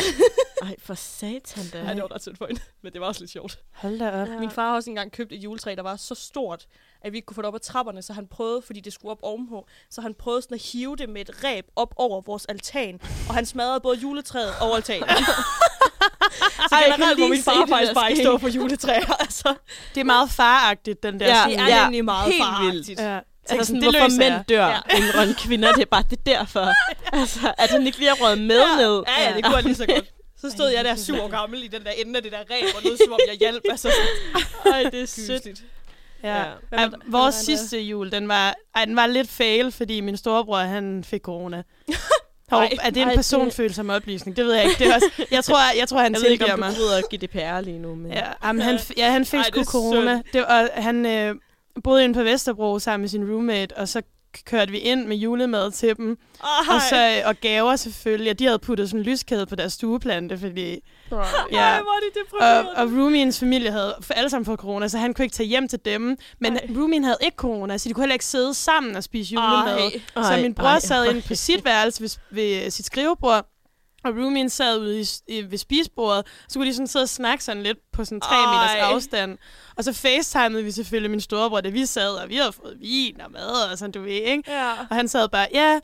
Ej, 0.62 0.75
for 0.79 0.95
satan 0.95 1.64
da. 1.73 1.79
Ja, 1.79 1.95
det 1.95 2.03
var 2.03 2.14
ret 2.14 2.23
synd 2.23 2.37
for 2.37 2.47
hende. 2.47 2.61
Men 2.83 2.93
det 2.93 3.01
var 3.01 3.07
også 3.07 3.21
lidt 3.21 3.31
sjovt. 3.31 3.59
Hold 3.73 3.99
da 3.99 4.23
op. 4.23 4.29
Ja. 4.29 4.38
Min 4.40 4.51
far 4.51 4.69
har 4.69 4.75
også 4.75 4.90
engang 4.90 5.12
købt 5.12 5.33
et 5.33 5.37
juletræ, 5.45 5.75
der 5.77 5.83
var 5.83 5.97
så 5.97 6.14
stort, 6.14 6.66
at 7.03 7.13
vi 7.13 7.17
ikke 7.19 7.27
kunne 7.27 7.35
få 7.35 7.43
det 7.43 7.49
op 7.49 7.55
ad 7.55 7.61
trapperne, 7.61 8.03
så 8.03 8.13
han 8.13 8.27
prøvede, 8.27 8.63
fordi 8.63 8.81
det 8.81 8.93
skulle 8.93 9.13
op 9.13 9.19
ovenpå, 9.23 9.67
så 9.91 10.01
han 10.01 10.15
prøvede 10.15 10.43
sådan 10.43 10.55
at 10.55 10.63
hive 10.63 10.97
det 10.97 11.09
med 11.09 11.21
et 11.21 11.45
ræb 11.45 11.65
op 11.77 11.95
over 11.97 12.21
vores 12.21 12.45
altan, 12.45 13.01
og 13.29 13.35
han 13.35 13.47
smadrede 13.47 13.81
både 13.81 13.99
juletræet 13.99 14.53
og 14.61 14.77
altanen. 14.77 15.09
så 15.09 16.75
Ej, 16.75 16.79
jeg 16.79 16.85
kan 16.87 16.95
generelt 16.97 17.19
må 17.21 17.29
min 17.29 17.42
far 17.42 17.61
det, 17.61 17.69
faktisk 17.69 17.94
bare 17.94 18.11
ikke 18.11 18.23
stå 18.23 18.38
for 18.38 18.48
juletræer. 18.48 19.13
altså, 19.21 19.55
Det 19.94 20.01
er 20.01 20.05
meget 20.05 20.31
faragtigt, 20.31 21.03
den 21.03 21.21
der. 21.21 21.27
Ja, 21.27 21.44
det 21.48 21.59
er 21.59 21.67
ja, 21.69 21.83
nemlig 21.83 22.05
meget 22.05 22.33
helt 22.33 22.44
faragtigt. 22.44 23.01
ja. 23.01 23.19
Altså 23.48 23.67
sådan, 23.67 23.83
det 23.83 23.90
hvorfor 23.98 24.19
mænd 24.19 24.44
dør 24.48 24.67
Ja. 24.67 25.23
end 25.27 25.35
kvinder, 25.35 25.73
det 25.73 25.83
er 25.83 25.87
bare 25.87 26.03
det 26.11 26.19
er 26.19 26.23
derfor. 26.38 26.67
altså, 27.21 27.55
at 27.59 27.71
han 27.71 27.87
ikke 27.87 27.98
lige 27.98 28.09
har 28.09 28.17
røget 28.17 28.38
med 28.38 28.61
ja. 28.61 28.77
ned. 28.77 29.03
Ja, 29.09 29.29
ja, 29.29 29.37
det 29.37 29.44
kunne 29.44 29.57
jeg 29.57 29.65
lige 29.65 29.75
så 29.75 29.87
godt. 29.87 30.05
Så 30.40 30.51
stod 30.51 30.69
jeg 30.69 30.85
der 30.85 30.96
syv 30.96 31.15
år 31.21 31.29
gammel 31.29 31.65
i 31.65 31.67
den 31.67 31.85
der 31.85 31.90
ende 31.90 32.17
af 32.17 32.23
det 32.23 32.33
der 32.33 32.38
ræb, 32.38 32.65
og 32.77 32.83
lød 32.85 32.96
som 33.05 33.13
om 33.13 33.19
jeg 33.29 33.37
hjalp. 33.38 33.63
Altså, 33.71 33.88
Ej, 34.73 34.83
det 34.83 35.03
er 35.03 35.07
sødt. 35.07 35.63
Ja. 36.23 36.37
Ja. 36.38 36.52
med 36.71 36.88
vores 37.06 37.35
sidste 37.35 37.81
jul, 37.81 38.12
den 38.12 38.29
var, 38.29 38.54
ej, 38.75 38.85
den 38.85 38.96
var 38.96 39.06
lidt 39.06 39.29
fail, 39.31 39.73
fordi 39.73 40.00
min 40.00 40.16
storebror, 40.16 40.58
han 40.58 41.04
fik 41.04 41.21
corona. 41.23 41.62
Hov, 42.50 42.60
Ej, 42.62 42.71
er 42.83 42.90
det 42.90 42.96
en 42.96 43.02
ej, 43.02 43.08
det- 43.10 43.16
personfølsom 43.18 43.90
oplysning? 43.90 44.37
Det 44.37 44.44
ved 44.44 44.54
jeg 44.54 44.64
ikke. 44.64 44.79
Det 44.79 44.87
er 44.87 44.94
også, 44.94 45.06
jeg, 45.31 45.44
tror, 45.44 45.58
jeg 45.79 45.88
tror, 45.88 46.00
han 46.00 46.12
Jeg 46.14 46.21
ved 46.23 46.31
ikke, 46.31 46.44
tilgiver 46.44 46.52
om 46.52 46.58
mig. 46.58 46.75
du 47.10 47.16
GDPR 47.16 47.60
lige 47.60 47.79
nu. 47.79 47.94
Men... 47.94 48.12
Ja, 48.12 48.27
jamen, 48.44 48.62
han, 48.62 48.79
ja, 48.96 49.10
han 49.10 49.25
fik 49.27 49.38
Ej, 49.38 49.44
sgu 49.44 49.58
det 49.60 49.68
corona. 49.68 50.23
Det, 50.33 50.44
og 50.46 50.71
han 50.75 51.06
øh, 51.06 51.35
boede 51.85 52.04
inde 52.04 52.14
på 52.14 52.23
Vesterbro 52.23 52.79
sammen 52.79 53.00
med 53.02 53.08
sin 53.08 53.31
roommate, 53.33 53.77
og 53.77 53.88
så 53.88 54.02
kørte 54.46 54.72
vi 54.72 54.78
ind 54.78 55.06
med 55.06 55.16
julemad 55.16 55.70
til 55.70 55.96
dem. 55.96 56.18
Ej. 56.42 56.74
Og, 56.74 56.81
så, 56.90 56.96
øh, 56.96 57.28
og 57.28 57.37
gaver 57.40 57.76
selvfølgelig. 57.76 58.31
Og 58.31 58.38
de 58.38 58.44
havde 58.44 58.58
puttet 58.58 58.88
sådan 58.90 59.00
en 59.00 59.04
lyskæde 59.04 59.46
på 59.46 59.54
deres 59.54 59.72
stueplante, 59.72 60.38
fordi... 60.38 60.70
Ej, 61.12 61.18
Ja, 61.52 61.81
hvor 61.81 61.96
er 61.96 62.00
det 62.14 62.33
og, 62.40 62.83
og 62.85 62.92
roomieens 62.98 63.40
familie 63.40 63.70
havde 63.70 63.94
for 64.00 64.14
alle 64.14 64.31
sammen 64.31 64.44
fået 64.44 64.58
corona, 64.58 64.88
så 64.88 64.98
han 64.98 65.14
kunne 65.14 65.24
ikke 65.24 65.35
tage 65.35 65.46
hjem 65.48 65.68
til 65.68 65.78
dem. 65.85 66.16
Men 66.40 66.56
Ej. 66.56 66.68
roomien 66.76 67.04
havde 67.04 67.18
ikke 67.22 67.37
corona, 67.37 67.78
så 67.78 67.88
de 67.88 67.94
kunne 67.94 68.02
heller 68.02 68.14
ikke 68.14 68.24
sidde 68.24 68.54
sammen 68.54 68.96
og 68.96 69.04
spise 69.04 69.35
julemad. 69.35 69.78
Ej. 69.78 70.00
Så 70.14 70.33
Ej, 70.33 70.42
min 70.42 70.54
bror 70.54 70.64
ej, 70.66 70.81
sad 70.81 71.04
ej. 71.04 71.10
inde 71.10 71.22
på 71.28 71.35
sit 71.35 71.64
værelse 71.64 72.02
ved, 72.02 72.10
ved 72.31 72.70
sit 72.70 72.87
skrivebord, 72.87 73.46
og 74.05 74.11
roomien 74.17 74.48
sad 74.51 74.79
ude 74.79 75.01
i, 75.01 75.05
i, 75.29 75.42
ved 75.51 75.59
spisebordet. 75.59 76.27
Så 76.48 76.59
kunne 76.59 76.67
de 76.69 76.75
sådan 76.75 76.87
sidde 76.87 77.03
og 77.03 77.09
snakke 77.09 77.44
sådan 77.44 77.63
lidt 77.63 77.79
på 77.92 78.05
sådan 78.05 78.21
tre 78.21 78.35
Ej. 78.37 78.53
meters 78.55 78.92
afstand. 78.94 79.38
Og 79.77 79.85
så 79.85 79.92
facetimede 79.92 80.65
vi 80.65 80.71
selvfølgelig 80.71 81.11
min 81.11 81.21
storebror, 81.21 81.61
da 81.61 81.69
vi 81.69 81.87
sad, 81.87 82.11
og 82.15 82.29
vi 82.29 82.37
havde 82.37 82.53
fået 82.53 82.77
vin 82.81 83.21
og 83.21 83.31
mad 83.33 83.71
og 83.73 83.79
sådan, 83.79 83.92
du 83.92 84.03
ved, 84.03 84.11
ikke? 84.13 84.42
Ja. 84.53 84.71
Og 84.90 84.96
han 84.96 85.09
sad 85.09 85.29
bare, 85.29 85.46
ja, 85.55 85.79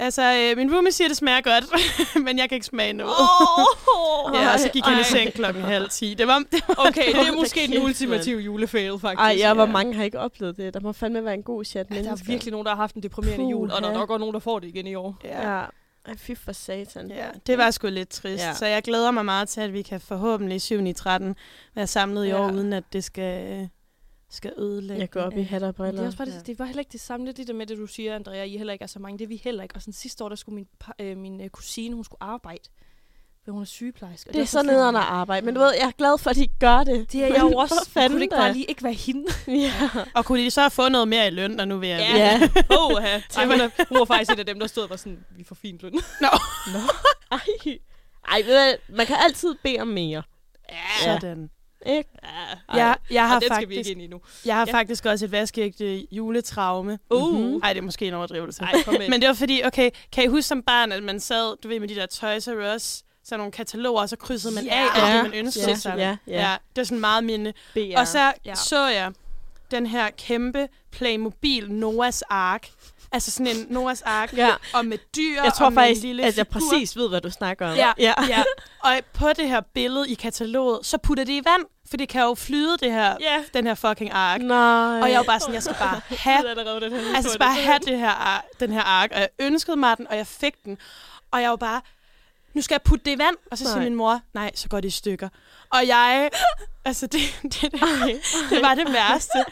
Altså, 0.00 0.22
øh, 0.50 0.56
min 0.56 0.74
roomie 0.74 0.92
siger, 0.92 1.08
det 1.08 1.16
smager 1.16 1.40
godt, 1.40 1.64
men 2.24 2.38
jeg 2.38 2.48
kan 2.48 2.56
ikke 2.56 2.66
smage 2.66 2.92
noget. 2.92 3.12
Oh, 3.18 4.34
ja, 4.34 4.52
og 4.52 4.60
så 4.60 4.68
gik 4.68 4.84
han 4.84 4.94
i 4.94 4.96
Ej. 4.96 5.02
seng 5.02 5.32
klokken 5.32 5.62
halv 5.62 5.88
ti. 5.90 6.14
Det 6.14 6.26
var, 6.26 6.38
det 6.52 6.62
var 6.68 6.74
Okay, 6.88 7.12
det 7.12 7.28
er 7.28 7.32
måske 7.42 7.60
den 7.66 7.82
ultimative 7.82 8.40
julefail, 8.40 8.98
faktisk. 9.00 9.20
Ej, 9.20 9.34
ja, 9.38 9.54
hvor 9.54 9.66
Ja. 9.66 9.70
mange 9.72 9.94
har 9.94 10.04
ikke 10.04 10.18
oplevet 10.18 10.56
det? 10.56 10.74
Der 10.74 10.80
må 10.80 10.92
fandme 10.92 11.24
være 11.24 11.34
en 11.34 11.42
god 11.42 11.64
chat 11.64 11.86
Ja, 11.90 11.94
der 11.94 12.02
mennesker. 12.02 12.26
er 12.26 12.32
virkelig 12.32 12.52
nogen, 12.52 12.64
der 12.64 12.70
har 12.70 12.76
haft 12.82 12.94
en 12.94 13.02
deprimerende 13.02 13.36
Puha. 13.44 13.50
jul, 13.50 13.70
og 13.70 13.82
der 13.82 13.88
er 13.88 13.92
nok 13.94 14.10
også 14.10 14.18
nogen, 14.18 14.34
der 14.34 14.40
får 14.40 14.58
det 14.58 14.68
igen 14.68 14.86
i 14.86 14.94
år. 14.94 15.16
ja. 15.24 15.56
Ja. 15.58 15.64
Ej, 16.06 16.16
fy 16.16 16.30
for 16.34 16.52
satan. 16.52 17.10
Ja, 17.10 17.30
det 17.46 17.58
var 17.58 17.70
sgu 17.70 17.88
lidt 17.88 18.08
trist. 18.08 18.42
Ja. 18.42 18.48
Ja. 18.48 18.54
Så 18.54 18.66
jeg 18.66 18.82
glæder 18.82 19.10
mig 19.10 19.24
meget 19.24 19.48
til, 19.48 19.60
at 19.60 19.72
vi 19.72 19.82
kan 19.82 20.00
forhåbentlig 20.00 20.62
7. 20.62 20.86
i 20.86 20.92
13 20.92 21.36
være 21.74 21.86
samlet 21.86 22.26
i 22.26 22.28
Ja. 22.28 22.40
år, 22.40 22.52
uden 22.52 22.72
at 22.72 22.84
det 22.92 23.04
skal, 23.04 23.68
skal 24.30 24.52
ødelægge. 24.58 25.00
Jeg 25.00 25.10
går 25.10 25.20
op 25.20 25.36
i 25.36 25.42
hat 25.42 25.62
og 25.62 25.66
Det 25.66 25.74
briller. 25.76 26.02
er, 26.02 26.06
også 26.06 26.18
bare, 26.18 26.28
Ja. 26.28 26.34
det, 26.38 26.46
det 26.46 26.58
var 26.58 26.64
heller 26.64 26.80
ikke 26.80 26.92
det 26.92 27.00
samme, 27.00 27.32
det 27.32 27.46
der 27.46 27.52
med 27.54 27.66
det, 27.66 27.78
du 27.78 27.86
siger, 27.86 28.14
Andrea, 28.14 28.42
I 28.44 28.56
heller 28.56 28.72
ikke 28.72 28.82
er 28.82 28.86
så 28.86 28.98
mange. 28.98 29.18
Det 29.18 29.24
er 29.24 29.28
vi 29.28 29.40
heller 29.44 29.62
ikke. 29.62 29.74
Og 29.74 29.82
sådan 29.82 29.92
sidste 29.92 30.24
år, 30.24 30.28
der 30.28 30.36
skulle 30.36 30.54
min, 30.54 30.66
øh, 30.98 31.16
min 31.16 31.40
øh, 31.40 31.48
kusine, 31.48 31.94
hun 31.94 32.04
skulle 32.04 32.22
arbejde. 32.22 32.62
For 33.48 33.52
hun 33.52 33.62
er 33.62 33.66
sygeplejerske. 33.66 34.30
og 34.30 34.34
Det 34.34 34.40
er 34.42 34.44
så 34.46 34.50
sådan- 34.50 34.66
nederen 34.66 34.96
at 34.96 35.02
arbejde, 35.02 35.46
men 35.46 35.54
du 35.54 35.60
ved, 35.60 35.72
jeg 35.74 35.86
er 35.86 35.90
glad 35.98 36.18
for, 36.18 36.30
at 36.30 36.36
de 36.36 36.46
gør 36.60 36.84
det. 36.84 37.12
Det 37.12 37.24
er 37.24 37.26
jeg 37.28 37.40
jo 37.40 37.52
også. 37.62 37.74
for 37.74 37.80
Kunne 37.84 37.92
fanden 37.92 38.16
det 38.18 38.22
ikke 38.22 38.36
bare 38.36 38.52
lige 38.52 38.64
ikke 38.64 38.82
være 38.84 38.92
hende? 38.92 39.32
Ja. 39.62 39.72
Og 40.14 40.24
kunne 40.24 40.40
de 40.44 40.50
så 40.50 40.60
have 40.60 40.70
fået 40.70 40.92
noget 40.92 41.08
mere 41.08 41.26
i 41.26 41.30
løn, 41.30 41.60
og 41.60 41.68
nu 41.68 41.76
vil 41.78 41.88
jeg 41.88 41.98
Ja. 41.98 42.16
ja. 42.16 42.40
Åh, 42.78 43.02
ja. 43.02 43.22
Ej, 43.36 43.44
hun, 43.46 43.60
er, 43.60 43.68
hun 43.88 43.98
var 43.98 44.04
faktisk 44.04 44.30
en 44.32 44.38
af 44.38 44.46
dem, 44.46 44.60
der 44.60 44.66
stod 44.66 44.82
og 44.82 44.90
var 44.90 44.96
sådan, 44.96 45.18
vi 45.36 45.44
får 45.44 45.54
fint 45.54 45.82
løn. 45.82 45.92
Nå. 46.20 46.28
Ej. 47.32 47.38
Ej, 48.28 48.42
hvad, 48.42 48.74
man 48.88 49.06
kan 49.06 49.16
altid 49.24 49.54
bede 49.62 49.78
om 49.80 49.88
mere. 49.88 50.22
Ja. 50.70 50.74
Sådan. 51.20 51.50
Ikke? 51.86 52.10
ja. 52.74 52.76
Jeg, 52.76 52.96
jeg 53.10 53.22
Og 53.22 53.28
har, 53.28 53.40
den 53.40 53.48
skal 53.54 53.68
vi 53.68 53.74
ikke 53.74 53.78
faktisk, 53.78 53.90
ind 53.90 54.02
i 54.02 54.06
nu. 54.06 54.20
jeg 54.44 54.56
har 54.56 54.66
Ja. 54.66 54.72
faktisk 54.72 55.06
også 55.06 55.24
et 55.24 55.32
vaskeægte 55.32 56.06
juletraume. 56.14 56.98
Uh. 57.10 57.34
Mhm. 57.40 57.60
Ej, 57.64 57.72
det 57.72 57.80
er 57.80 57.84
måske 57.84 58.08
en 58.08 58.14
overdrivelse. 58.14 58.62
Ej. 58.62 58.72
Men 59.08 59.20
det 59.20 59.28
var 59.28 59.34
fordi, 59.34 59.62
okay, 59.64 59.90
kan 60.12 60.24
I 60.24 60.26
huske 60.26 60.42
som 60.48 60.62
barn, 60.62 60.92
at 60.92 61.02
man 61.02 61.20
sad, 61.20 61.56
du 61.62 61.68
ved, 61.68 61.80
med 61.80 61.88
de 61.88 61.94
der 61.94 62.06
Toys 62.06 62.48
R 62.48 62.74
Us, 62.76 63.02
sådan 63.28 63.38
nogle 63.40 63.52
kataloger, 63.52 64.00
og 64.00 64.08
så 64.08 64.16
krydsede 64.16 64.54
man 64.54 64.64
Ja. 64.64 64.74
af 64.94 65.04
alt 65.04 65.14
det, 65.24 65.30
man 65.32 65.38
ønskede 65.40 65.68
Ja, 65.68 65.74
sig. 65.74 65.94
ja, 65.98 66.16
ja. 66.26 66.40
ja. 66.40 66.56
det 66.76 66.76
var 66.76 66.84
sådan 66.84 67.00
meget 67.00 67.24
minde. 67.24 67.52
BR. 67.74 67.98
Og 67.98 68.08
så 68.08 68.18
Ja. 68.18 68.32
ja. 68.44 68.54
så 68.54 68.86
jeg 68.86 69.12
den 69.70 69.86
her 69.86 70.10
kæmpe 70.10 70.68
Playmobil 70.92 71.70
Noahs 71.72 72.22
Ark. 72.22 72.68
Altså 73.12 73.30
sådan 73.30 73.46
en 73.46 73.66
Noahs 73.70 74.02
Ark, 74.02 74.32
Ja. 74.36 74.50
og 74.74 74.84
med 74.86 74.98
dyr, 75.16 75.42
Jeg 75.44 75.52
tror 75.52 75.66
og 75.66 75.72
med 75.72 75.82
faktisk, 75.82 76.00
en 76.02 76.06
lille 76.06 76.22
at 76.24 76.38
jeg 76.38 76.46
figur. 76.52 76.60
præcis 76.70 76.96
ved, 76.96 77.08
hvad 77.08 77.20
du 77.20 77.30
snakker 77.30 77.68
om. 77.70 77.76
Ja. 77.76 77.92
ja. 77.98 78.12
Ja, 78.28 78.42
og 78.84 78.92
på 79.12 79.28
det 79.36 79.48
her 79.48 79.60
billede 79.60 80.10
i 80.10 80.14
kataloget, 80.14 80.86
så 80.86 80.98
putter 80.98 81.24
det 81.24 81.32
i 81.32 81.40
vand, 81.44 81.64
for 81.90 81.96
det 81.96 82.08
kan 82.08 82.22
jo 82.22 82.34
flyde, 82.34 82.76
det 82.78 82.92
her, 82.92 83.16
Ja. 83.20 83.44
den 83.54 83.66
her 83.66 83.74
fucking 83.74 84.10
ark. 84.12 84.40
Nej. 84.40 85.00
Og 85.00 85.10
jeg 85.10 85.18
var 85.18 85.24
bare 85.24 85.40
sådan, 85.40 85.54
jeg 85.54 85.62
skal 85.62 85.76
bare 85.80 86.00
have 86.26 86.48
Altså, 86.48 86.64
jeg 86.64 86.76
historie. 87.16 87.22
skal 87.22 87.38
bare 87.38 87.54
have 87.54 87.78
det 87.78 87.98
her, 87.98 88.44
den 88.60 88.72
her 88.72 88.82
ark, 88.82 89.10
og 89.14 89.20
jeg 89.20 89.28
ønskede 89.38 89.76
mig 89.76 89.96
den, 89.96 90.06
og 90.08 90.16
jeg 90.16 90.26
fik 90.26 90.54
den. 90.64 90.78
Og 91.30 91.42
jeg 91.42 91.50
var 91.50 91.56
bare, 91.56 91.80
nu 92.58 92.62
skal 92.62 92.74
jeg 92.74 92.82
putte 92.82 93.04
det 93.04 93.10
i 93.10 93.18
vand. 93.18 93.36
Og 93.50 93.58
så 93.58 93.64
siger 93.64 93.74
Nej. 93.74 93.84
min 93.84 93.94
mor, 93.94 94.20
nej, 94.34 94.50
så 94.54 94.68
går 94.68 94.80
det 94.80 94.88
i 94.88 94.90
stykker. 94.90 95.28
Og 95.72 95.86
jeg, 95.86 96.30
altså 96.84 97.06
det, 97.06 97.20
det, 97.42 97.52
det, 97.62 97.72
det 98.50 98.62
var 98.62 98.74
det 98.74 98.92
værste. 98.98 99.44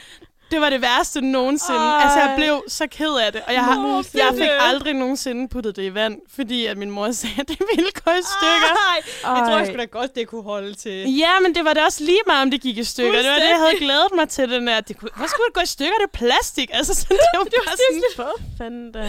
Det 0.50 0.60
var 0.60 0.70
det 0.70 0.82
værste 0.82 1.20
nogensinde. 1.20 1.78
Ej. 1.78 2.00
Altså, 2.02 2.18
jeg 2.18 2.34
blev 2.36 2.64
så 2.68 2.86
ked 2.90 3.14
af 3.26 3.32
det. 3.32 3.42
Og 3.46 3.52
jeg, 3.52 3.64
har, 3.64 4.04
jeg 4.14 4.28
fik 4.38 4.48
aldrig 4.60 4.94
nogensinde 4.94 5.48
puttet 5.48 5.76
det 5.76 5.82
i 5.82 5.94
vand, 5.94 6.16
fordi 6.34 6.66
at 6.66 6.76
min 6.76 6.90
mor 6.90 7.10
sagde, 7.20 7.34
at 7.40 7.48
det 7.48 7.58
ville 7.74 7.90
gå 8.04 8.10
i 8.10 8.22
stykker. 8.36 8.72
Ej, 8.92 9.34
jeg 9.36 9.46
tror 9.48 9.56
Ej. 9.58 9.64
sgu 9.66 9.76
da 9.76 9.84
godt, 9.84 10.14
det 10.14 10.28
kunne 10.28 10.42
holde 10.42 10.74
til. 10.74 11.16
Ja, 11.16 11.40
men 11.42 11.54
det 11.54 11.64
var 11.64 11.72
da 11.72 11.84
også 11.84 12.04
lige 12.04 12.18
meget, 12.26 12.42
om 12.42 12.50
det 12.50 12.60
gik 12.60 12.78
i 12.78 12.84
stykker. 12.84 13.18
Det 13.22 13.28
var 13.30 13.34
det, 13.38 13.48
jeg 13.48 13.56
havde 13.58 13.76
glædet 13.78 14.08
mig 14.14 14.28
til, 14.28 14.50
den 14.50 14.66
der. 14.66 14.80
Det 14.80 14.98
kunne, 14.98 15.10
hvad 15.16 15.28
skulle 15.28 15.46
det 15.46 15.54
gå 15.54 15.60
i 15.60 15.66
stykker? 15.66 15.92
Det 15.98 16.04
er 16.14 16.18
plastik. 16.18 16.70
Altså, 16.72 16.94
sådan, 16.94 17.16
det 17.16 17.38
var 17.38 17.44
bare 17.44 17.76
sådan, 17.76 18.02
For 18.16 18.32
fanden 18.58 18.92
da. 18.92 19.00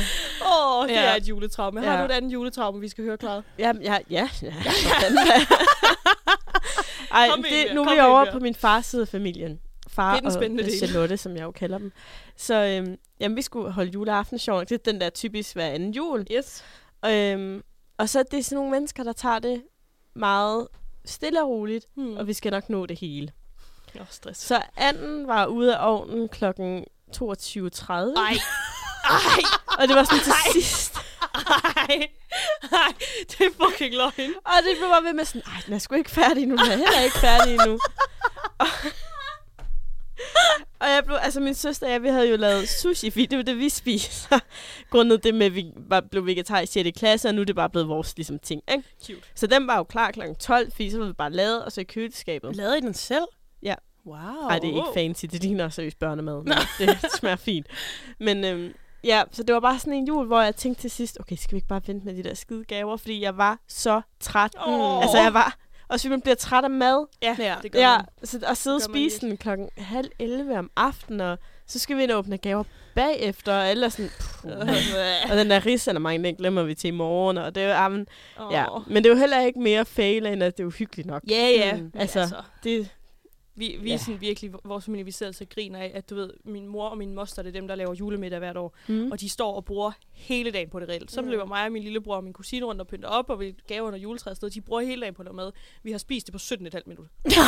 Åh, 0.46 0.80
oh, 0.82 0.88
det 0.88 0.94
Ja. 0.94 1.02
er 1.02 1.16
et 1.16 1.24
juletraume. 1.24 1.82
Har 1.84 1.94
Ja. 1.94 2.00
du 2.00 2.06
et 2.06 2.12
andet 2.12 2.34
juletraume, 2.34 2.80
vi 2.82 2.90
skal 2.90 3.04
høre, 3.04 3.18
Clara? 3.18 3.42
Ja, 3.60 3.72
ja, 3.82 3.98
ja. 4.10 4.28
ja. 4.42 4.54
Da. 5.02 5.08
Ej, 7.12 7.30
det, 7.38 7.74
nu 7.76 7.84
er 7.84 7.94
vi 7.94 8.00
over 8.00 8.32
på 8.32 8.40
min 8.40 8.56
fars 8.56 8.86
side 8.86 9.02
af 9.02 9.08
familien. 9.08 9.60
Far 9.98 10.12
Det 10.12 10.18
er 10.18 10.30
den 10.30 10.32
spændende 10.40 10.62
og 10.64 10.66
del. 10.70 10.78
Charlotte, 10.78 11.18
som 11.18 11.36
jeg 11.36 11.44
jo 11.44 11.52
kalder 11.52 11.78
dem. 11.78 11.92
Så 12.36 12.54
øhm, 12.56 12.98
jamen, 13.20 13.36
vi 13.38 13.42
skulle 13.42 13.72
holde 13.72 13.92
juleaften 13.92 14.40
sjov. 14.40 14.60
Det 14.62 14.72
er 14.72 14.78
den 14.92 15.02
der 15.02 15.10
typisk 15.10 15.54
hver 15.54 15.66
anden 15.68 15.92
jul. 15.92 16.26
Yes. 16.32 16.64
Øhm, 17.06 17.64
og 17.98 18.10
så 18.10 18.20
er 18.20 18.24
det 18.24 18.46
sådan 18.46 18.56
nogle 18.56 18.72
mennesker, 18.72 19.04
der 19.04 19.14
tager 19.14 19.40
det 19.40 19.64
meget 20.14 20.68
stille 21.06 21.42
og 21.44 21.50
roligt, 21.50 21.86
Hmm. 21.96 22.18
og 22.18 22.28
vi 22.28 22.34
skal 22.34 22.52
nok 22.52 22.70
nå 22.70 22.86
det 22.86 23.00
hele. 23.00 23.32
Åh, 24.00 24.06
stress. 24.10 24.42
Så 24.42 24.62
anden 24.78 25.28
var 25.28 25.46
ude 25.46 25.76
af 25.78 25.92
ovnen 25.92 26.30
klokken 26.30 26.86
22.30. 27.18 27.92
Ej. 27.94 28.04
Ej. 29.10 29.42
Og 29.80 29.88
det 29.88 29.96
var 29.96 30.04
sådan 30.04 30.20
til 30.24 30.32
Ej. 30.32 30.52
sidst. 30.62 30.96
Ej. 31.76 32.08
Ej. 32.72 32.94
Det 33.30 33.42
er 33.42 33.66
fucking 33.66 33.94
løgn. 33.96 34.34
Og 34.46 34.54
det 34.58 34.78
blev 34.78 34.90
bare 34.90 35.04
ved 35.04 35.14
med 35.14 35.26
sådan, 35.26 35.42
ej, 35.46 35.62
den 35.66 35.74
er 35.74 35.80
sgu 35.80 35.96
ikke 35.96 36.12
færdig 36.12 36.46
nu. 36.48 36.56
Den 36.58 36.66
er 36.72 36.76
heller 36.78 37.00
ikke 37.04 37.18
færdig 37.20 37.54
endnu. 37.54 37.80
og, 38.58 38.68
og 40.82 40.88
jeg 40.88 41.04
blev, 41.06 41.18
altså 41.22 41.40
min 41.40 41.54
søster 41.54 41.88
og 41.88 41.94
jeg, 41.94 42.04
vi 42.04 42.08
havde 42.08 42.30
jo 42.30 42.36
lavet 42.36 42.70
sushi, 42.70 43.10
fordi 43.10 43.26
det 43.26 43.38
var 43.38 43.44
det, 43.44 43.58
vi 43.58 43.70
spiser. 43.70 44.40
Grundet 44.92 45.24
det 45.24 45.36
med, 45.36 45.46
at 45.46 45.56
vi 45.56 45.72
var, 45.76 46.02
blev 46.02 46.26
vegetar 46.26 46.60
i 46.60 46.66
6. 46.66 47.00
klasse, 47.00 47.28
og 47.28 47.36
nu 47.36 47.42
er 47.42 47.46
det 47.46 47.56
bare 47.56 47.70
blevet 47.70 47.88
vores 47.88 48.18
ligesom, 48.18 48.40
ting. 48.40 48.62
Ikke? 48.72 48.84
Cute. 49.06 49.22
Så 49.36 49.48
den 49.48 49.68
var 49.68 49.78
jo 49.78 49.84
klar 49.84 50.12
kl. 50.12 50.22
12, 50.40 50.72
fordi 50.72 50.90
så 50.90 51.00
var 51.00 51.06
vi 51.06 51.14
bare 51.14 51.32
lavet, 51.32 51.66
og 51.66 51.72
så 51.72 51.82
i 51.82 51.84
køleskabet. 51.84 52.56
Lavede 52.56 52.78
I 52.78 52.82
den 52.82 52.94
selv? 52.94 53.26
Ja. 53.64 53.76
Wow. 54.06 54.48
Nej, 54.48 54.60
det 54.60 54.70
er 54.70 54.76
ikke 54.76 54.94
fancy. 54.94 55.26
Det 55.26 55.44
ligner 55.44 55.70
seriøst 55.70 56.00
børnemad. 56.00 56.44
Men 56.44 56.54
det 56.80 57.12
smager 57.20 57.36
fint. 57.36 57.68
Men 58.20 58.46
øhm, 58.46 58.74
ja, 59.04 59.24
så 59.32 59.44
det 59.44 59.54
var 59.54 59.60
bare 59.60 59.80
sådan 59.80 59.94
en 59.94 60.08
jul, 60.08 60.28
hvor 60.28 60.42
jeg 60.42 60.56
tænkte 60.56 60.82
til 60.82 60.92
sidst, 60.92 61.20
okay, 61.20 61.36
skal 61.36 61.52
vi 61.52 61.58
ikke 61.58 61.68
bare 61.68 61.82
vente 61.88 62.06
med 62.06 62.16
de 62.16 62.24
der 62.24 62.34
skide 62.34 62.64
gaver? 62.64 62.98
Fordi 62.98 63.22
jeg 63.22 63.38
var 63.38 63.60
så 63.68 64.02
træt. 64.20 64.56
Åh. 64.68 65.02
Altså, 65.02 65.18
jeg 65.18 65.34
var... 65.34 65.58
Og 65.90 66.00
så 66.00 66.10
man 66.10 66.22
bliver 66.22 66.36
træt 66.36 66.64
af 66.64 66.70
mad. 66.70 67.06
Ja, 67.22 67.36
Ja. 67.40 67.56
det 67.64 67.72
gør 67.72 67.80
Ja, 67.80 67.98
man. 67.98 68.06
så 68.24 68.40
at 68.48 68.58
sidde 68.58 68.76
og 68.76 68.82
spise 68.82 69.20
den 69.28 69.38
klokken 69.38 69.70
halv 69.78 70.10
11 70.20 70.60
om 70.60 70.72
aftenen, 70.76 71.22
og 71.22 71.38
så 71.68 71.80
skal 71.80 71.98
vi 71.98 72.04
ind 72.04 72.12
og 72.12 72.18
åbne 72.18 72.38
gaver 72.38 72.64
bagefter, 72.96 73.54
og 73.54 73.68
alle 73.68 73.86
er 73.86 73.90
sådan... 73.90 74.12
Og 75.32 75.38
den 75.38 75.50
der 75.50 75.66
risalamang, 75.66 76.24
den 76.24 76.36
glemmer 76.36 76.64
vi 76.64 76.74
til 76.76 76.88
i 76.88 76.92
morgen, 76.92 77.38
og 77.38 77.56
det 77.56 77.64
er 77.64 77.68
jo... 77.68 77.74
ah, 77.74 77.92
men- 77.92 78.08
Åh. 78.40 78.54
Ja, 78.54 78.66
men 78.88 79.04
det 79.04 79.06
er 79.10 79.14
jo 79.14 79.20
heller 79.20 79.42
ikke 79.42 79.60
mere 79.60 79.86
fail, 79.86 80.26
end 80.26 80.44
at 80.44 80.58
det 80.58 80.64
er 80.64 80.66
jo 80.66 80.70
hyggeligt 80.70 81.08
nok. 81.08 81.22
Ja, 81.30 81.48
ja. 81.50 81.76
Mm, 81.78 81.92
altså, 81.96 82.20
altså, 82.20 82.36
Det, 82.64 82.90
vi, 83.58 83.78
vi 83.82 83.90
Ja. 83.90 83.94
er 83.94 83.98
sådan 83.98 84.22
virkelig, 84.22 84.52
vores 84.64 84.86
familie, 84.86 85.06
vi 85.06 85.12
sidder 85.12 85.32
så 85.32 85.46
griner 85.56 85.80
af, 85.80 85.92
at 85.96 86.10
du 86.10 86.16
ved, 86.16 86.30
min 86.46 86.68
mor 86.68 86.88
og 86.90 86.98
min 86.98 87.14
moster, 87.16 87.42
det 87.42 87.50
er 87.50 87.54
dem, 87.54 87.68
der 87.68 87.76
laver 87.76 87.94
julemiddag 87.94 88.40
hvert 88.40 88.58
år. 88.58 88.76
mm. 88.88 89.12
Og 89.12 89.20
de 89.20 89.30
står 89.30 89.56
og 89.56 89.66
bruger 89.66 89.92
hele 90.14 90.52
dagen 90.52 90.70
på 90.70 90.80
det 90.80 90.90
reelt. 90.90 91.12
Så 91.12 91.22
Mm. 91.22 91.28
løber 91.28 91.46
mig 91.46 91.66
og 91.66 91.72
min 91.72 91.84
lillebror 91.84 92.16
og 92.16 92.24
min 92.24 92.34
kusine 92.34 92.66
rundt 92.66 92.82
og 92.82 92.88
pynter 92.88 93.10
op, 93.10 93.30
og 93.30 93.40
vi 93.40 93.56
gaver 93.68 93.88
under 93.88 94.00
juletræet 94.00 94.38
sted. 94.38 94.50
De 94.50 94.62
bruger 94.62 94.82
hele 94.82 95.02
dagen 95.02 95.14
på 95.14 95.24
lave 95.24 95.36
mad. 95.36 95.52
Vi 95.84 95.92
har 95.92 95.98
spist 96.00 96.26
det 96.28 96.34
på 96.34 96.40
17,5 96.40 96.82
minutter. 96.86 97.12
så 97.30 97.40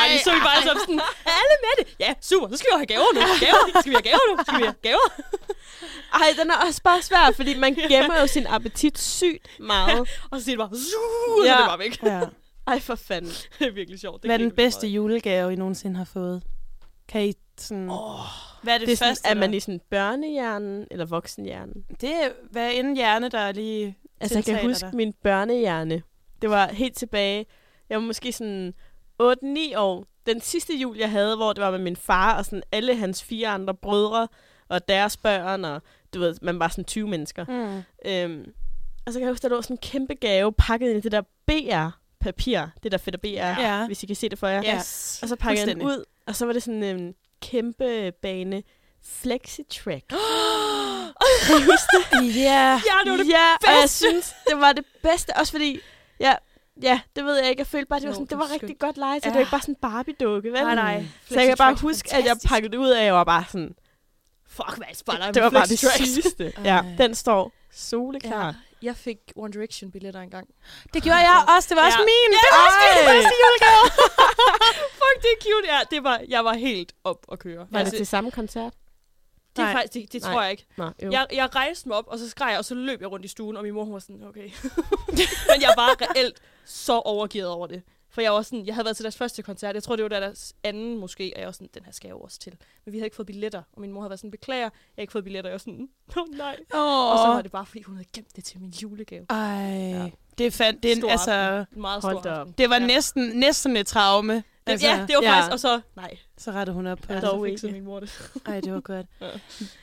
er 0.00 0.12
vi. 0.12 0.18
Så 0.24 0.30
er 0.30 0.34
vi 0.34 0.40
bare 0.40 0.62
sådan, 0.62 0.80
sådan, 0.80 0.98
er 1.30 1.34
alle 1.40 1.56
med 1.66 1.74
det? 1.84 1.96
Ja, 2.00 2.14
super. 2.20 2.48
Så 2.48 2.56
skal 2.56 2.66
vi 2.70 2.72
jo 2.72 2.78
have 2.78 2.86
gaver 2.86 3.14
nu. 3.14 3.20
Gaver. 3.40 3.80
Skal 3.80 3.90
vi 3.90 3.94
have 3.94 4.02
gaver 4.10 4.24
nu? 4.36 4.42
Skal 4.46 4.58
vi 4.58 4.64
have 4.64 4.74
gaver? 4.82 5.08
Ej, 6.22 6.28
den 6.40 6.50
er 6.50 6.56
også 6.66 6.82
bare 6.82 7.02
svær, 7.02 7.32
fordi 7.36 7.58
man 7.58 7.74
gemmer 7.90 8.20
jo 8.20 8.26
sin 8.26 8.46
appetit 8.46 8.98
sygt 8.98 9.48
meget. 9.60 10.00
Og 10.30 10.38
så 10.38 10.44
siger 10.44 10.56
det 10.56 10.70
bare, 10.70 10.78
Zuu. 10.78 11.44
Ja. 11.44 11.48
så 11.50 11.54
er 11.54 11.58
det 11.58 11.66
bare 11.68 11.78
væk. 11.78 12.02
Ja. 12.02 12.20
Ej, 12.72 12.80
for 12.80 12.94
fanden. 12.94 13.30
Det 13.58 13.66
er 13.66 13.70
virkelig 13.72 14.00
sjovt. 14.00 14.22
Det 14.22 14.28
Hvad 14.28 14.34
er 14.34 14.38
den 14.38 14.50
bedste 14.50 14.86
meget 14.86 14.96
julegave, 14.96 15.52
I 15.52 15.56
nogensinde 15.56 15.96
har 15.96 16.04
fået? 16.04 16.42
Kan 17.08 17.28
I 17.28 17.32
sådan... 17.58 17.90
Åh, 17.90 17.96
Hvad 18.62 18.74
er 18.74 18.78
det, 18.78 18.86
Det 18.86 18.92
er 18.92 18.96
sådan, 18.96 19.10
første, 19.10 19.28
er 19.28 19.34
man 19.34 19.54
i 19.54 19.60
sådan 19.60 19.80
børnehjernen 19.90 20.86
eller 20.90 21.04
voksenhjernen? 21.04 21.84
Det 22.00 22.10
er 22.10 22.28
hver 22.50 22.68
inden 22.68 22.96
hjerne, 22.96 23.28
der 23.28 23.38
er 23.38 23.52
lige... 23.52 23.98
Altså, 24.20 24.38
jeg 24.38 24.44
kan 24.44 24.68
huske 24.68 24.86
dig. 24.86 24.94
min 24.94 25.12
børnehjerne. 25.12 26.02
Det 26.42 26.50
var 26.50 26.66
helt 26.66 26.96
tilbage. 26.96 27.46
Jeg 27.90 27.98
var 27.98 28.04
måske 28.04 28.32
sådan 28.32 28.74
8-9 29.22 29.26
år. 29.76 30.04
Den 30.26 30.40
sidste 30.40 30.74
jul, 30.76 30.96
jeg 30.96 31.10
havde, 31.10 31.36
hvor 31.36 31.52
det 31.52 31.64
var 31.64 31.70
med 31.70 31.78
min 31.78 31.96
far 31.96 32.38
og 32.38 32.44
sådan 32.44 32.62
alle 32.72 32.96
hans 32.96 33.22
fire 33.22 33.48
andre 33.48 33.74
brødre 33.74 34.28
og 34.68 34.88
deres 34.88 35.16
børn, 35.16 35.64
og 35.64 35.82
du 36.14 36.20
ved, 36.20 36.34
man 36.42 36.58
var 36.58 36.68
sådan 36.68 36.84
20 36.84 37.08
mennesker. 37.08 37.44
Mm. 37.44 37.82
Øhm, 38.10 38.52
og 39.06 39.12
så 39.12 39.18
kan 39.18 39.26
jeg 39.26 39.32
huske, 39.32 39.42
der 39.42 39.48
lå 39.48 39.62
sådan 39.62 39.74
en 39.74 39.78
kæmpe 39.78 40.14
gave 40.14 40.52
pakket 40.52 40.88
ind 40.90 40.98
i 40.98 41.00
det 41.00 41.12
der 41.12 41.22
BR-papir. 42.24 42.60
Det 42.82 42.92
der 42.92 42.98
fedt 42.98 43.20
BR, 43.20 43.26
Ja. 43.26 43.86
hvis 43.86 44.02
I 44.02 44.06
kan 44.06 44.16
se 44.16 44.28
det 44.28 44.38
for 44.38 44.48
jer. 44.48 44.62
Ja. 44.62 44.76
yes. 44.76 45.18
Og 45.22 45.28
så 45.28 45.36
pakkede 45.36 45.66
jeg 45.66 45.76
den 45.76 45.82
ud, 45.86 46.04
og 46.26 46.36
så 46.36 46.46
var 46.46 46.52
det 46.52 46.62
sådan 46.62 46.82
en 46.82 47.14
kæmpe 47.42 48.12
bane 48.22 48.62
Flexitrack. 49.04 50.04
Kan 51.46 51.56
I 51.56 51.60
huske 51.64 51.96
det? 52.12 52.36
Ja. 52.36 52.50
Ja, 52.70 52.80
det 53.04 53.10
var 53.10 53.16
det 53.16 53.28
ja, 53.28 53.54
og 53.54 53.66
jeg 53.66 53.82
bedste. 53.82 53.96
synes, 53.96 54.34
det 54.50 54.60
var 54.60 54.72
det 54.72 54.84
bedste. 55.02 55.36
Også 55.36 55.52
fordi, 55.52 55.80
ja, 56.20 56.34
ja 56.82 57.00
det 57.16 57.24
ved 57.24 57.36
jeg 57.36 57.48
ikke. 57.50 57.60
Jeg 57.60 57.66
følte 57.66 57.86
bare, 57.88 58.00
det 58.00 58.06
var, 58.08 58.12
sådan, 58.14 58.26
det 58.26 58.38
var 58.38 58.52
rigtig 58.52 58.78
godt 58.78 58.96
legetøj. 58.96 59.20
Ja. 59.24 59.28
Det 59.28 59.34
var 59.34 59.40
ikke 59.40 59.50
bare 59.50 59.60
sådan 59.60 59.72
en 59.74 59.80
Barbie-dukke, 59.80 60.52
vel? 60.52 60.62
Nej, 60.62 60.74
nej. 60.74 61.04
Så 61.28 61.34
jeg 61.40 61.46
kan 61.48 61.56
bare 61.56 61.74
huske, 61.74 62.14
at 62.14 62.24
jeg 62.24 62.36
pakkede 62.44 62.72
det 62.72 62.78
ud 62.78 62.88
af, 62.88 62.98
og 63.00 63.04
jeg 63.04 63.14
var 63.14 63.24
bare 63.24 63.44
sådan, 63.48 63.74
Fuck, 64.48 64.76
hvad 64.76 64.86
spejler 64.94 65.32
det 65.32 65.42
var 65.42 65.50
bare 65.50 65.66
det 65.66 65.78
sygeste. 65.78 66.52
ja, 66.64 66.80
den 66.98 67.14
står 67.14 67.52
soleklar. 67.72 68.46
Ja, 68.46 68.52
jeg 68.82 68.96
fik 68.96 69.18
One 69.36 69.52
Direction 69.52 69.90
billetter 69.90 70.20
engang. 70.20 70.48
Det 70.94 71.02
gjorde 71.02 71.18
jeg 71.18 71.44
også. 71.56 71.66
Det 71.68 71.76
var 71.76 71.86
også 71.86 71.98
Ja. 71.98 72.04
min. 72.04 72.30
Ja, 72.32 72.38
det 72.44 72.50
var 72.52 72.66
også 72.66 72.78
min 72.86 73.08
Ej. 73.08 73.14
bedste 73.14 73.34
julegave. 73.42 73.84
Fuck, 75.00 75.16
det 75.22 75.30
er 75.36 75.40
cute. 75.46 75.66
Ja, 75.74 75.80
det 75.90 76.04
var, 76.04 76.20
jeg 76.28 76.44
var 76.44 76.52
helt 76.54 76.92
op 77.04 77.26
at 77.32 77.38
køre. 77.38 77.66
Var 77.70 77.78
Altså, 77.78 77.90
det 77.90 77.98
til 77.98 78.06
samme 78.06 78.30
koncert? 78.30 78.72
Det, 79.56 79.62
er 79.62 79.66
Nej. 79.66 79.72
faktisk, 79.72 79.94
det, 79.94 80.12
det 80.12 80.22
Nej. 80.22 80.32
tror 80.32 80.42
jeg 80.42 80.50
ikke. 80.50 80.66
Nå, 80.76 80.90
jo. 81.02 81.10
Jeg, 81.10 81.26
jeg 81.32 81.54
rejste 81.54 81.88
mig 81.88 81.96
op, 81.96 82.04
og 82.08 82.18
så 82.18 82.28
skreg 82.30 82.50
jeg, 82.50 82.58
og 82.58 82.64
så 82.64 82.74
løb 82.74 83.00
jeg 83.00 83.10
rundt 83.12 83.24
i 83.24 83.28
stuen, 83.28 83.56
og 83.56 83.62
min 83.62 83.74
mor 83.74 83.84
hun 83.84 83.92
var 83.92 83.98
sådan, 83.98 84.22
okay. 84.28 84.50
Men 85.48 85.60
jeg 85.60 85.72
var 85.76 85.96
reelt 86.00 86.36
så 86.64 86.92
overgivet 86.98 87.48
over 87.48 87.66
det. 87.66 87.82
For 88.18 88.22
jeg 88.22 88.32
var 88.32 88.42
sådan, 88.42 88.66
jeg 88.66 88.74
havde 88.74 88.84
været 88.84 88.96
til 88.96 89.04
deres 89.04 89.16
første 89.16 89.42
koncert. 89.42 89.74
Jeg 89.74 89.82
tror, 89.82 89.96
det 89.96 90.02
var 90.02 90.08
deres 90.08 90.54
anden 90.64 90.98
måske, 90.98 91.32
og 91.34 91.40
jeg 91.40 91.46
var 91.46 91.52
sådan, 91.52 91.68
den 91.74 91.84
her 91.84 91.92
skal 91.92 92.08
jeg 92.08 92.12
jo 92.14 92.20
også 92.20 92.38
til. 92.38 92.52
Men 92.84 92.92
vi 92.92 92.98
havde 92.98 93.06
ikke 93.06 93.16
fået 93.16 93.26
billetter, 93.26 93.62
og 93.72 93.80
min 93.80 93.92
mor 93.92 94.00
havde 94.00 94.10
været 94.10 94.20
sådan, 94.20 94.30
beklager, 94.30 94.62
jeg 94.62 94.70
har 94.96 95.00
ikke 95.00 95.12
fået 95.12 95.24
billetter. 95.24 95.50
Og 95.50 95.52
jeg 95.52 95.54
var 95.54 95.58
sådan, 95.58 95.88
oh, 96.16 96.38
nej. 96.38 96.56
Åh, 96.74 97.10
Og 97.12 97.18
så 97.18 97.24
var 97.26 97.42
det 97.42 97.50
bare, 97.52 97.66
fordi 97.66 97.82
hun 97.82 97.94
havde 97.96 98.08
gemt 98.14 98.36
det 98.36 98.44
til 98.44 98.60
min 98.60 98.70
julegave. 98.70 99.26
Ej, 99.30 99.36
Ja. 99.36 100.10
det 100.38 100.46
er 100.46 100.50
fandt, 100.50 100.82
det 100.82 100.88
er 100.88 100.92
en, 100.96 101.00
Stor 101.00 101.10
altså, 101.10 101.30
aften. 101.30 101.74
En 101.76 101.80
meget 101.80 102.02
stor 102.02 102.26
aften. 102.30 102.54
det 102.58 102.70
var 102.70 102.78
ja. 102.80 102.86
næsten, 102.86 103.22
næsten 103.38 103.76
et 103.76 103.86
traume. 103.86 104.34
Det, 104.34 104.44
Altså, 104.66 104.86
ja, 104.86 105.06
det 105.08 105.16
var 105.16 105.22
ja. 105.22 105.36
faktisk, 105.40 105.52
og 105.52 105.60
så, 105.60 105.80
nej. 105.96 106.16
Så 106.38 106.50
rettede 106.50 106.74
hun 106.74 106.86
op 106.86 106.98
på 106.98 107.12
Ja, 107.12 107.20
dog 107.20 107.48
ikke. 107.48 107.66
min 107.72 107.84
mor 107.84 108.00
det. 108.00 108.30
Ej, 108.46 108.60
det 108.60 108.72
var 108.72 108.80
godt. 108.80 109.06
Ja. 109.20 109.26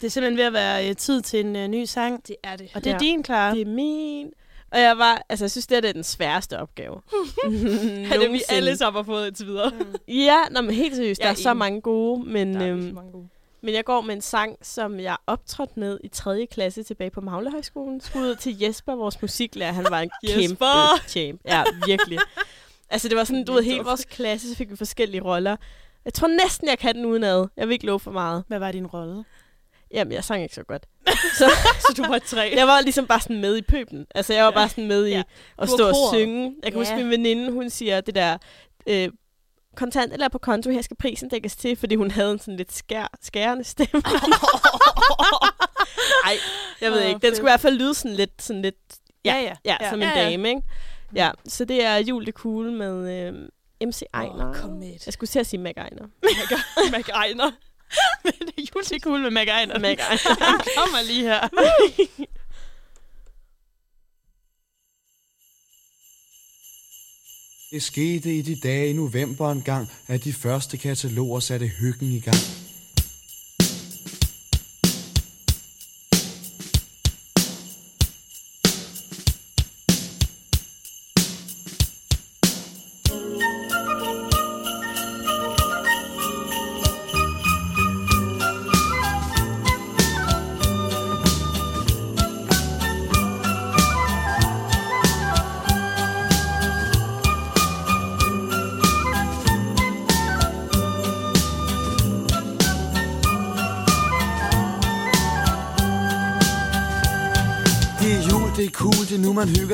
Det 0.01 0.07
er 0.07 0.09
simpelthen 0.09 0.37
ved 0.37 0.43
at 0.45 0.53
være 0.53 0.89
øh, 0.89 0.95
tid 0.95 1.21
til 1.21 1.39
en 1.45 1.55
øh, 1.55 1.67
ny 1.67 1.85
sang. 1.85 2.27
Det 2.27 2.35
er 2.43 2.55
det. 2.55 2.69
Og 2.75 2.83
det 2.83 2.89
er 2.89 2.93
Ja. 2.93 2.99
din, 2.99 3.23
Clara. 3.25 3.53
Det 3.53 3.61
er 3.61 3.65
min. 3.65 4.33
Og 4.75 4.81
jeg 4.81 4.97
var, 4.97 5.25
altså 5.29 5.45
jeg 5.45 5.51
synes, 5.51 5.67
det, 5.67 5.75
her, 5.75 5.81
det 5.81 5.89
er 5.89 5.93
den 5.93 6.03
sværeste 6.03 6.59
opgave. 6.59 6.95
er 8.11 8.19
det, 8.19 8.31
vi 8.31 8.41
alle 8.49 8.77
sammen 8.77 8.97
har 8.97 9.03
fået 9.03 9.27
indtil 9.27 9.47
videre. 9.47 9.71
Ja, 10.07 10.37
nå, 10.51 10.61
men 10.61 10.71
helt 10.75 10.95
seriøst, 10.95 11.21
der 11.21 11.27
er 11.27 11.31
er 11.31 11.35
så 11.35 11.53
mange 11.53 11.81
gode, 11.81 12.25
men, 12.29 12.53
Der 12.53 12.61
er 12.61 12.71
øhm, 12.71 12.91
mange 12.95 13.11
gode. 13.11 13.27
men 13.61 13.73
jeg 13.73 13.85
går 13.85 14.01
med 14.01 14.15
en 14.15 14.21
sang, 14.21 14.57
som 14.61 14.99
jeg 14.99 15.17
optrådte 15.27 15.79
med 15.79 15.99
i 16.03 16.07
3. 16.07 16.47
klasse 16.51 16.83
tilbage 16.83 17.09
på 17.09 17.21
Maglehøjskolen. 17.21 18.01
Skud 18.01 18.21
ud 18.21 18.35
til 18.35 18.59
Jesper, 18.59 18.95
vores 18.95 19.21
musiklærer. 19.21 19.71
Han 19.71 19.85
var 19.89 19.99
en 19.99 20.09
kæmpe 20.27 20.41
Jesper! 20.41 21.07
champ. 21.07 21.41
Ja, 21.45 21.63
virkelig. 21.85 22.19
altså 22.89 23.09
det 23.09 23.17
var 23.17 23.23
sådan, 23.23 23.45
du 23.45 23.53
ved, 23.53 23.63
hele 23.63 23.83
vores 23.83 24.05
klasse, 24.05 24.49
så 24.49 24.55
fik 24.55 24.71
vi 24.71 24.75
forskellige 24.75 25.21
roller. 25.21 25.55
Jeg 26.05 26.13
tror 26.13 26.27
næsten, 26.27 26.67
jeg 26.67 26.79
kan 26.79 26.95
den 26.95 27.05
udenad. 27.05 27.47
Jeg 27.57 27.67
vil 27.67 27.73
ikke 27.73 27.85
love 27.85 27.99
for 27.99 28.11
meget. 28.11 28.43
Hvad 28.47 28.59
var 28.59 28.71
din 28.71 28.87
rolle? 28.87 29.23
Jamen, 29.93 30.13
jeg 30.13 30.23
sang 30.23 30.43
ikke 30.43 30.55
så 30.55 30.63
godt. 30.63 30.85
så 31.39 31.51
Så 31.79 31.93
du 31.97 32.03
var 32.07 32.19
tre. 32.19 32.53
jeg 32.55 32.67
var 32.67 32.81
ligesom 32.81 33.07
bare 33.07 33.19
sådan 33.21 33.41
med 33.41 33.57
i 33.57 33.61
pøben. 33.61 34.05
Altså, 34.15 34.33
jeg 34.33 34.43
var 34.45 34.51
Ja. 34.51 34.55
bare 34.55 34.69
sådan 34.69 34.87
med 34.87 35.05
i 35.05 35.09
Ja. 35.09 35.23
at 35.57 35.69
stå 35.69 35.87
og 35.89 35.95
synge. 36.13 36.55
Jeg 36.63 36.71
kan 36.71 36.81
Ja. 36.81 36.87
huske, 36.87 36.95
min 36.95 37.09
veninde, 37.09 37.51
hun 37.51 37.69
siger 37.69 38.01
det 38.01 38.15
der... 38.15 38.37
Øh, 38.87 39.09
kontant 39.75 40.13
eller 40.13 40.27
på 40.29 40.37
konto, 40.37 40.69
her 40.69 40.81
skal 40.81 40.97
prisen 40.97 41.29
dækkes 41.29 41.55
til, 41.55 41.75
fordi 41.75 41.95
hun 41.95 42.11
havde 42.11 42.31
en 42.31 42.39
sådan 42.39 42.55
lidt 42.57 42.73
skær, 42.73 43.07
skærende 43.21 43.63
stemme. 43.63 44.01
Nej, 46.25 46.37
jeg 46.81 46.91
ved 46.91 46.99
Åh, 46.99 47.05
ikke. 47.05 47.13
Den 47.13 47.21
fedt. 47.21 47.35
skulle 47.35 47.49
i 47.49 47.51
hvert 47.51 47.59
fald 47.59 47.75
lyde 47.77 47.93
sådan 47.93 48.15
lidt, 48.17 48.41
sådan 48.41 48.61
lidt 48.61 48.75
Ja, 49.25 49.35
ja. 49.35 49.55
ja, 49.65 49.75
ja. 49.81 49.89
som 49.89 50.01
en 50.01 50.07
Ja, 50.07 50.19
ja. 50.19 50.29
dame, 50.29 50.49
ikke? 50.49 50.61
Ja, 51.15 51.31
så 51.47 51.65
det 51.65 51.83
er 51.83 51.95
Jul 51.97 52.25
det 52.25 52.33
Cool 52.33 52.71
med 52.71 53.27
øh, 53.27 53.33
MC 53.87 54.01
Ejner. 54.13 54.53
kom 54.53 54.69
med 54.69 54.87
et. 54.95 55.05
Jeg 55.05 55.13
skulle 55.13 55.27
til 55.27 55.39
at 55.39 55.47
sige 55.47 55.59
Mac 55.59 55.73
Ejner. 55.77 56.07
Mac 56.97 57.09
Ejner. 57.09 57.51
det 58.23 58.69
jul, 58.75 58.83
det 58.83 58.91
er 58.91 58.99
cool 58.99 59.21
med 59.21 59.31
Mac 59.31 59.47
Ejner. 59.47 59.79
Mac 59.79 59.97
Ejner. 59.99 60.45
Han 60.45 60.61
kommer 60.77 61.01
lige 61.01 61.23
her. 61.23 61.47
Det 67.71 67.83
skete 67.83 68.37
i 68.37 68.41
de 68.41 68.55
dage 68.55 68.89
i 68.89 68.93
november 68.93 69.51
en 69.51 69.61
gang, 69.61 69.89
at 70.07 70.23
de 70.23 70.33
første 70.33 70.77
kataloger 70.77 71.39
satte 71.39 71.67
hyggen 71.67 72.11
i 72.11 72.19
gang. 72.19 72.64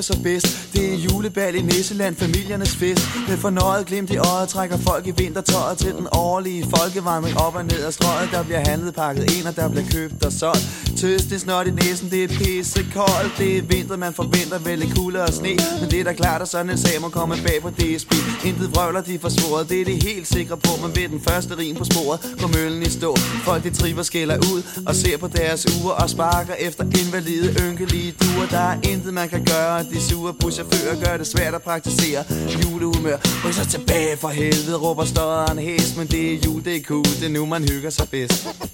Hygger 0.02 0.14
sig 0.14 0.24
bedst. 0.24 0.74
Det 0.74 0.93
er 0.93 0.97
julebal 0.97 1.56
i 1.56 1.62
Nisseland, 1.62 2.16
familiernes 2.16 2.76
fest. 2.76 3.02
Med 3.30 3.38
fornøjet 3.38 3.86
glimt 3.86 4.12
i 4.12 4.18
øjet 4.18 4.49
trækker 4.49 4.78
folk 4.78 5.08
i 5.08 5.12
vintertøjet 5.12 5.78
Til 5.78 5.93
den 5.93 6.08
årlige 6.12 6.66
folkevandring 6.76 7.38
op 7.38 7.56
og 7.56 7.66
ned 7.66 7.84
ad 7.88 7.91
strøget. 7.91 8.30
Der 8.32 8.43
bliver 8.43 8.60
handlet 8.70 8.93
pakket 8.95 9.24
ind, 9.38 9.47
og 9.47 9.56
der 9.56 9.70
bliver 9.70 9.88
købt 9.91 10.26
og 10.26 10.32
solgt. 10.32 10.64
Tøs, 11.02 11.22
det 11.22 11.36
er 11.36 11.39
snot 11.39 11.68
i 11.68 11.72
næsen, 11.72 12.10
det 12.12 12.24
er 12.24 12.28
pisse 12.28 12.86
koldt 12.93 13.34
Det 13.38 13.58
er 13.58 13.62
vinter, 13.62 13.97
man 13.97 14.14
forventer 14.14 14.60
vel 14.60 14.80
lidt 14.80 14.95
kulde 14.95 15.22
og 15.24 15.34
sne. 15.34 15.56
Men 15.80 15.91
det 15.91 15.99
er 15.99 16.04
da 16.04 16.14
klart, 16.14 16.41
at 16.41 16.47
sådan 16.47 16.70
en 16.70 16.78
sag 16.78 17.02
må 17.02 17.10
komme 17.10 17.36
bag 17.45 17.62
på 17.62 17.70
DSB 17.70 18.12
Intet 18.45 18.76
vrøvler, 18.76 19.02
de 19.02 19.16
er 19.16 19.20
forsvoret, 19.20 19.70
det 19.70 19.82
er 19.82 19.86
de 19.86 19.95
helt 20.10 20.28
sikre 20.28 20.58
på 20.58 20.72
Men 20.82 20.95
ved 20.95 21.10
den 21.10 21.22
første 21.22 21.58
rim 21.58 21.76
på 21.76 21.84
sporet, 21.84 22.20
går 22.41 22.47
møllen 22.47 22.82
i 22.82 22.89
stå. 22.89 23.16
Folk 23.18 23.64
de 23.64 23.70
triver 23.70 24.04
skælder 24.04 24.38
ud 24.38 24.62
og 24.88 24.95
ser 24.95 25.18
på 25.18 25.28
deres 25.28 25.66
uger 25.76 25.91
Og 25.91 26.10
sparker 26.10 26.54
efter 26.54 26.84
invalide, 26.84 27.47
ynkelige 27.64 28.12
duer. 28.22 28.47
Der 28.52 28.66
er 28.72 28.78
intet 28.84 29.14
man 29.14 29.30
kan 29.30 29.45
gøre, 29.45 29.84
de 29.84 30.02
sure 30.02 30.34
buschauffører 30.34 31.06
gør 31.06 31.18
det 31.18 31.28
svært 31.28 31.54
at 31.54 31.62
praktisere 31.62 32.24
julehumør. 32.64 33.18
Ryk 33.45 33.54
så 33.54 33.66
tilbage 33.66 34.18
for 34.18 34.28
helvede, 34.28 34.78
råber 34.78 35.06
støderen 35.06 35.58
hæs. 35.60 35.97
Men 35.97 36.08
det 36.08 36.34
er 36.34 36.38
jul, 36.45 36.64
det 36.64 36.76
er 36.76 36.82
cool, 36.82 37.12
det 37.20 37.26
er 37.26 37.30
nu 37.30 37.45
man 37.45 37.64
hygger 37.70 37.89
sig 37.89 38.10
bedst. 38.10 38.71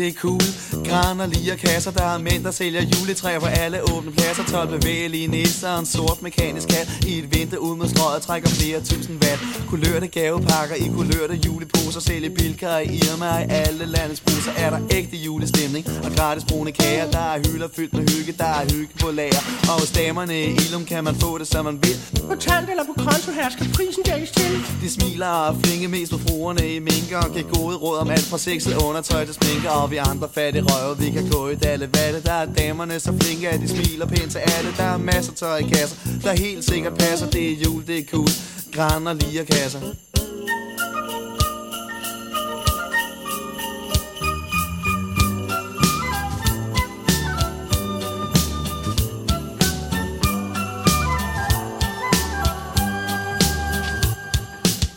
Det 0.00 0.08
er 0.08 0.12
cool. 0.12 0.40
Gran 0.88 1.20
og 1.20 1.28
lige 1.28 1.56
kasser, 1.56 1.90
der 1.90 2.04
er 2.04 2.18
mænd, 2.18 2.44
der 2.44 2.50
sælger 2.50 2.82
juletræer 2.92 3.40
på 3.40 3.46
alle 3.46 3.78
åbne 3.92 4.12
pladser. 4.12 4.44
12 4.44 4.68
bevægelige 4.80 5.26
nisser 5.26 5.76
en 5.78 5.86
sort 5.86 6.22
mekanisk 6.22 6.68
kat 6.68 6.88
I 7.06 7.18
et 7.18 7.34
vindue 7.34 7.60
ud 7.60 7.76
mod 7.76 7.88
strøget 7.88 8.22
trækker 8.22 8.48
flere 8.48 8.80
tusind 8.80 9.16
watt. 9.24 9.40
Kulørte 9.68 10.06
gavepakker 10.06 10.76
i 10.84 10.86
kulørte 10.96 11.34
juleposer. 11.46 12.00
Sælger 12.00 12.30
bilkar 12.38 12.78
i 12.78 12.86
Irma 12.86 13.38
i 13.38 13.46
alle 13.48 13.84
landets 13.86 14.20
busser 14.20 14.52
Er 14.56 14.70
der 14.70 14.80
ægte 14.90 15.16
julestemning. 15.16 15.84
Og 16.04 16.10
gratis 16.16 16.44
brune 16.44 16.72
kager 16.72 17.10
Der 17.10 17.26
er 17.34 17.38
hylder 17.46 17.68
fyldt 17.76 17.92
med 17.92 18.04
hygge, 18.12 18.32
der 18.38 18.50
er 18.60 18.64
hygge 18.74 18.94
på 19.00 19.10
lager. 19.10 19.42
Og 19.70 19.74
hos 19.80 19.90
damerne 19.90 20.36
i 20.44 20.50
Ilum 20.64 20.84
kan 20.84 21.04
man 21.04 21.14
få 21.14 21.38
det, 21.38 21.46
som 21.46 21.64
man 21.64 21.78
vil. 21.84 21.96
Kontant 22.28 22.70
eller 22.70 22.84
på 22.90 22.94
konto 23.04 23.30
her 23.38 23.48
skal 23.50 23.66
prisen 23.74 24.02
dækkes 24.02 24.30
til. 24.30 24.52
De 24.82 24.90
smiler 24.90 25.26
og 25.26 25.56
flinke 25.62 25.88
mest 25.88 26.12
på 26.12 26.18
fruerne 26.18 26.74
i 26.74 26.78
minker. 26.78 27.18
Og 27.24 27.30
giver 27.34 27.48
gode 27.58 27.76
råd 27.76 27.98
om 27.98 28.10
alt 28.10 28.26
fra 28.30 28.38
sexet 28.38 28.74
undertøj 28.88 29.24
til 29.24 29.34
sminker 29.34 29.70
Og 29.70 29.90
vi 29.90 29.96
andre 30.00 30.28
fattige 30.34 30.64
røve, 30.68 30.98
vi 30.98 31.10
kan 31.10 31.30
gå 31.30 31.48
i 31.48 31.54
dalle 31.54 31.88
valle 31.94 32.22
Der 32.22 32.32
er 32.32 32.46
damerne 32.46 33.00
så 33.00 33.12
flinke, 33.20 33.48
at 33.48 33.60
de 33.60 33.68
smiler 33.68 34.06
pænt 34.06 34.30
til 34.32 34.38
alle 34.38 34.70
Der 34.76 34.84
er 34.84 34.96
masser 34.96 35.32
tøj 35.32 35.56
i 35.56 35.62
kasser, 35.62 35.96
der 36.22 36.32
helt 36.32 36.64
sikkert 36.64 36.94
passer 36.98 37.30
Det 37.30 37.52
er 37.52 37.56
jul, 37.64 37.86
det 37.86 37.98
er 37.98 38.04
cool, 38.12 38.30
gran 38.72 39.06
og 39.06 39.16
lige 39.16 39.44
kasser 39.44 39.80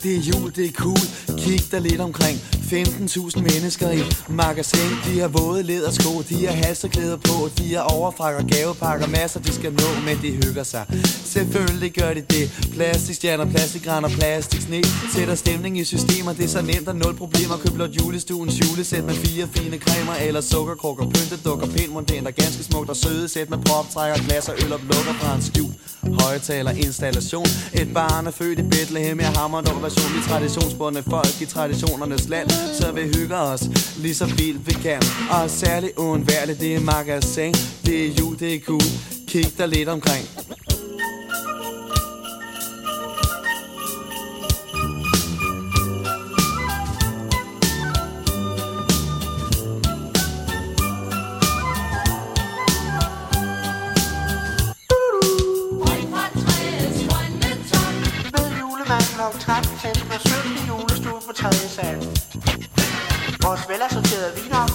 Det 0.03 0.15
er 0.15 0.19
jul, 0.19 0.51
det 0.55 0.65
er 0.65 0.71
cool. 0.71 0.97
Kig 1.37 1.71
dig 1.71 1.81
lidt 1.81 2.01
omkring. 2.01 2.52
15.000 2.73 3.41
mennesker 3.41 3.91
i 3.91 4.01
magasin. 4.29 4.91
De 5.05 5.19
har 5.19 5.27
våde 5.27 5.63
ledersko, 5.63 6.21
de 6.29 6.45
har 6.47 6.53
halserklæder 6.53 7.17
på. 7.17 7.49
De 7.57 7.73
har 7.73 7.81
overfrakker, 7.81 8.43
gavepakker, 8.47 9.07
masser 9.07 9.39
de 9.39 9.53
skal 9.53 9.73
nå, 9.73 9.89
men 10.05 10.17
de 10.21 10.31
hygger 10.45 10.63
sig. 10.63 10.85
Selvfølgelig 11.25 11.93
gør 11.93 12.13
de 12.13 12.21
det. 12.21 12.45
Plastikstjerner, 12.73 13.45
plastikgræn 13.45 14.03
og 14.05 14.11
plastiksne. 14.11 14.83
Sætter 15.13 15.35
stemning 15.35 15.79
i 15.79 15.83
systemer, 15.83 16.33
det 16.33 16.43
er 16.43 16.47
så 16.47 16.61
nemt 16.61 16.87
og 16.87 16.95
nul 16.95 17.15
problemer. 17.15 17.57
Køb 17.57 17.73
blot 17.73 17.89
julestuens 17.89 18.61
julesæt 18.61 19.03
med 19.03 19.13
fire 19.13 19.47
fine 19.55 19.77
cremer 19.77 20.15
eller 20.27 20.41
sukkerkrukker. 20.41 21.05
Pyntet 21.05 21.39
dukker 21.45 21.67
pænt 21.67 21.93
montent 21.93 22.27
og 22.27 22.33
ganske 22.33 22.63
smukt 22.63 22.89
og 22.89 22.95
søde 22.95 23.27
sæt 23.29 23.49
med 23.49 23.57
proptrækker, 23.65 24.23
glas 24.25 24.49
og 24.49 24.55
øl 24.63 24.73
og 24.73 24.79
lukker 24.79 25.13
fra 25.19 25.35
en 25.35 25.41
skjul. 25.41 25.73
Højtaler 26.21 26.71
installation. 26.71 27.47
Et 27.73 27.93
barn 27.93 28.27
er 28.27 28.31
født 28.31 28.59
i 28.59 28.61
Bethlehem, 28.61 29.19
jeg 29.19 29.31
hammer 29.31 29.59
en 29.59 29.83
version. 29.83 30.11
Vi 30.15 30.21
traditionsbundne 30.29 31.03
folk 31.09 31.41
i 31.41 31.45
traditionernes 31.45 32.29
land, 32.29 32.49
så 32.79 32.91
vi 32.91 33.01
hygger 33.01 33.37
os 33.37 33.61
lige 33.97 34.15
så 34.15 34.25
vildt 34.25 34.67
vi 34.67 34.73
kan. 34.73 35.01
Og 35.31 35.49
særligt 35.49 35.93
uundværligt, 35.97 36.59
det 36.59 36.75
er 36.75 36.79
magasin. 36.79 37.53
Det 37.85 38.05
er 38.05 38.09
jul, 38.19 38.39
det 38.39 38.55
er 38.55 38.59
cool. 38.59 38.81
Kig 39.27 39.57
dig 39.57 39.67
lidt 39.67 39.89
omkring. 39.89 40.25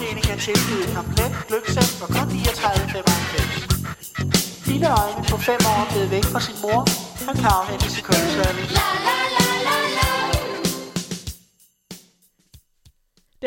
Dagens 0.08 0.44
tilbud 0.44 0.88
en 0.88 0.94
komplet 0.94 1.32
gløggsæt 1.48 1.90
for 1.98 2.06
kun 2.06 2.28
39,95. 2.28 4.66
Dine 4.66 4.88
øjne 5.00 5.24
på 5.30 5.36
5 5.36 5.56
år 5.66 5.84
er 5.84 5.90
blevet 5.92 6.10
væk 6.10 6.24
fra 6.24 6.40
sin 6.40 6.54
mor. 6.62 6.86
Han 7.26 7.36
kan 7.36 7.44
afhentes 7.44 7.98
i 7.98 8.00
kundeservice. 8.00 9.47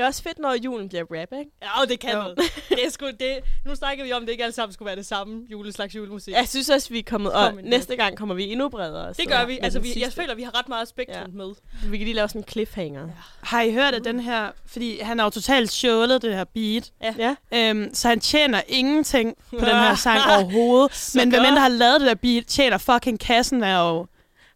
Det 0.02 0.06
er 0.06 0.08
også 0.10 0.24
fedt, 0.24 0.40
når 0.40 0.54
julen 0.64 0.90
bliver 0.90 1.04
rap, 1.04 1.28
ikke? 1.40 1.52
Ja, 1.62 1.86
det 1.90 2.00
kan 2.00 2.10
Jo. 2.14 2.18
noget. 2.20 2.38
Det 2.70 2.86
er 2.86 2.90
sgu, 2.90 3.06
det, 3.06 3.38
nu 3.66 3.76
snakker 3.76 4.04
vi 4.04 4.12
om, 4.14 4.22
at 4.22 4.28
det 4.28 4.32
ikke 4.32 4.44
alle 4.44 4.54
sammen 4.54 4.74
skulle 4.74 4.88
være 4.88 4.96
det 4.96 5.06
samme 5.06 5.42
juleslags 5.52 5.96
julemusik. 5.96 6.34
Jeg 6.34 6.48
synes 6.48 6.70
også, 6.70 6.90
vi 6.90 7.00
er 7.00 7.04
kommet, 7.04 7.32
og 7.34 7.50
Kom 7.50 7.60
ind. 7.60 7.68
næste 7.68 7.96
gang 7.96 8.18
kommer 8.18 8.36
vi 8.36 8.44
endnu 8.52 8.70
bredere. 8.70 9.08
det 9.08 9.16
så 9.16 9.24
gør 9.28 9.46
vi. 9.46 9.60
Altså, 9.62 9.80
vi, 9.80 9.94
jeg 9.98 10.14
føler, 10.14 10.36
vi 10.36 10.44
har 10.44 10.60
ret 10.60 10.70
meget 10.70 10.88
spektrum 10.88 11.32
Ja. 11.32 11.38
med. 11.38 11.54
Vi 11.90 11.98
kan 11.98 12.06
lige 12.06 12.16
lave 12.16 12.28
sådan 12.28 12.42
en 12.42 12.48
cliffhanger. 12.48 13.02
Ja. 13.02 13.12
Har 13.42 13.62
I 13.62 13.74
hørt 13.74 13.94
af 13.94 14.02
den 14.04 14.20
her? 14.20 14.52
Fordi 14.66 15.00
han 15.00 15.18
har 15.20 15.26
jo 15.26 15.30
totalt 15.30 15.72
stjålet 15.72 16.22
det 16.22 16.36
her 16.36 16.44
beat. 16.44 16.92
ja. 17.18 17.36
Øhm, 17.54 17.90
så 17.94 18.08
han 18.08 18.20
tjener 18.20 18.62
ingenting 18.68 19.36
på 19.50 19.56
den 19.66 19.66
her 19.66 19.96
sang 20.06 20.20
overhovedet. 20.38 20.96
Så 20.96 21.18
Men 21.20 21.30
hvem 21.30 21.44
end 21.44 21.56
der 21.56 21.62
har 21.62 21.70
lavet 21.70 22.02
det 22.02 22.08
der 22.08 22.16
beat, 22.16 22.46
tjener 22.48 22.78
fucking 22.78 23.20
kassen 23.20 23.64
er 23.64 23.80
jo... 23.90 24.08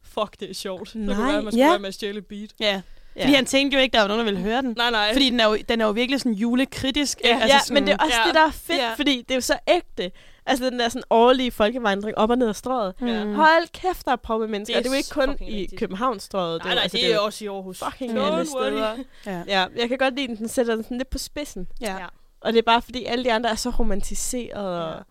Fuck, 0.03 0.39
det 0.39 0.49
er 0.49 0.53
sjovt. 0.53 0.89
Så 0.89 0.97
Nej, 0.97 1.15
kunne 1.15 1.27
være, 1.27 1.41
man 1.43 1.51
skulle 1.51 1.65
ja. 1.65 1.69
være 1.71 1.79
med 1.79 1.87
at 1.87 1.93
stjæle 1.93 2.21
beat. 2.21 2.49
Ja. 2.59 2.81
Fordi 3.21 3.33
han 3.33 3.45
tænkte 3.45 3.75
jo 3.77 3.81
ikke, 3.81 3.93
der 3.93 4.01
var 4.01 4.07
nogen, 4.07 4.25
der 4.25 4.31
ville 4.31 4.39
høre 4.49 4.61
den. 4.61 4.73
Nej, 4.77 4.91
nej. 4.91 5.13
Fordi 5.13 5.29
den 5.29 5.39
er 5.39 5.47
jo, 5.47 5.57
den 5.69 5.81
er 5.81 5.85
jo 5.85 5.91
virkelig 5.91 6.19
sådan 6.19 6.33
julekritisk. 6.33 7.21
Ja, 7.23 7.39
altså 7.41 7.55
ja 7.69 7.73
men 7.73 7.87
det 7.87 7.93
er 7.93 7.97
også 7.97 8.13
ja. 8.15 8.21
ja. 8.21 8.27
det, 8.27 8.35
der 8.35 8.45
er 8.47 8.51
fedt, 8.51 8.79
Ja. 8.79 8.87
ja. 8.87 8.93
fordi 8.93 9.17
det 9.21 9.31
er 9.31 9.35
jo 9.35 9.41
så 9.41 9.57
ægte. 9.67 10.11
Altså 10.45 10.65
den 10.69 10.79
der 10.79 10.89
sådan 10.89 11.03
årlige 11.09 11.51
folkevandring 11.51 12.17
op 12.17 12.29
og 12.29 12.37
ned 12.37 12.47
ad 12.49 12.53
strøget. 12.53 12.93
Ja. 13.01 13.23
Mm. 13.23 13.35
Hold 13.35 13.67
kæft, 13.73 14.05
der 14.05 14.11
er 14.11 14.15
proppe 14.15 14.47
mennesker. 14.47 14.73
Det 14.73 14.79
er 14.79 14.83
Det 14.83 14.89
er, 14.89 14.93
jo 14.93 14.97
ikke 14.97 15.09
kun 15.39 15.47
i 15.47 15.61
rigtigt. 15.61 15.79
Københavnsstrøget. 15.79 16.63
nej, 16.63 16.73
nej, 16.73 16.83
altså, 16.83 16.97
det 16.97 17.13
er 17.13 17.19
også 17.19 17.45
i 17.45 17.47
Aarhus. 17.47 17.83
fucking 17.83 18.17
Don't 18.19 18.21
alle 18.21 18.45
steder. 18.45 18.95
Ja. 19.25 19.43
Ja, 19.47 19.65
jeg 19.75 19.89
kan 19.89 19.97
godt 19.97 20.15
lide, 20.15 20.31
at 20.31 20.37
den 20.37 20.47
sætter 20.47 20.75
den 20.75 20.83
sådan 20.83 20.97
lidt 20.97 21.09
på 21.09 21.17
spidsen. 21.17 21.67
Ja. 21.81 21.95
Ja. 21.97 22.05
Og 22.41 22.53
det 22.53 22.59
er 22.59 22.63
bare 22.63 22.81
fordi, 22.81 23.05
alle 23.05 23.23
de 23.25 23.33
andre 23.33 23.49
er 23.49 23.55
så 23.55 23.69
romantiseret. 23.69 24.83
Og... 24.83 25.03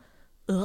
Øh. 0.50 0.56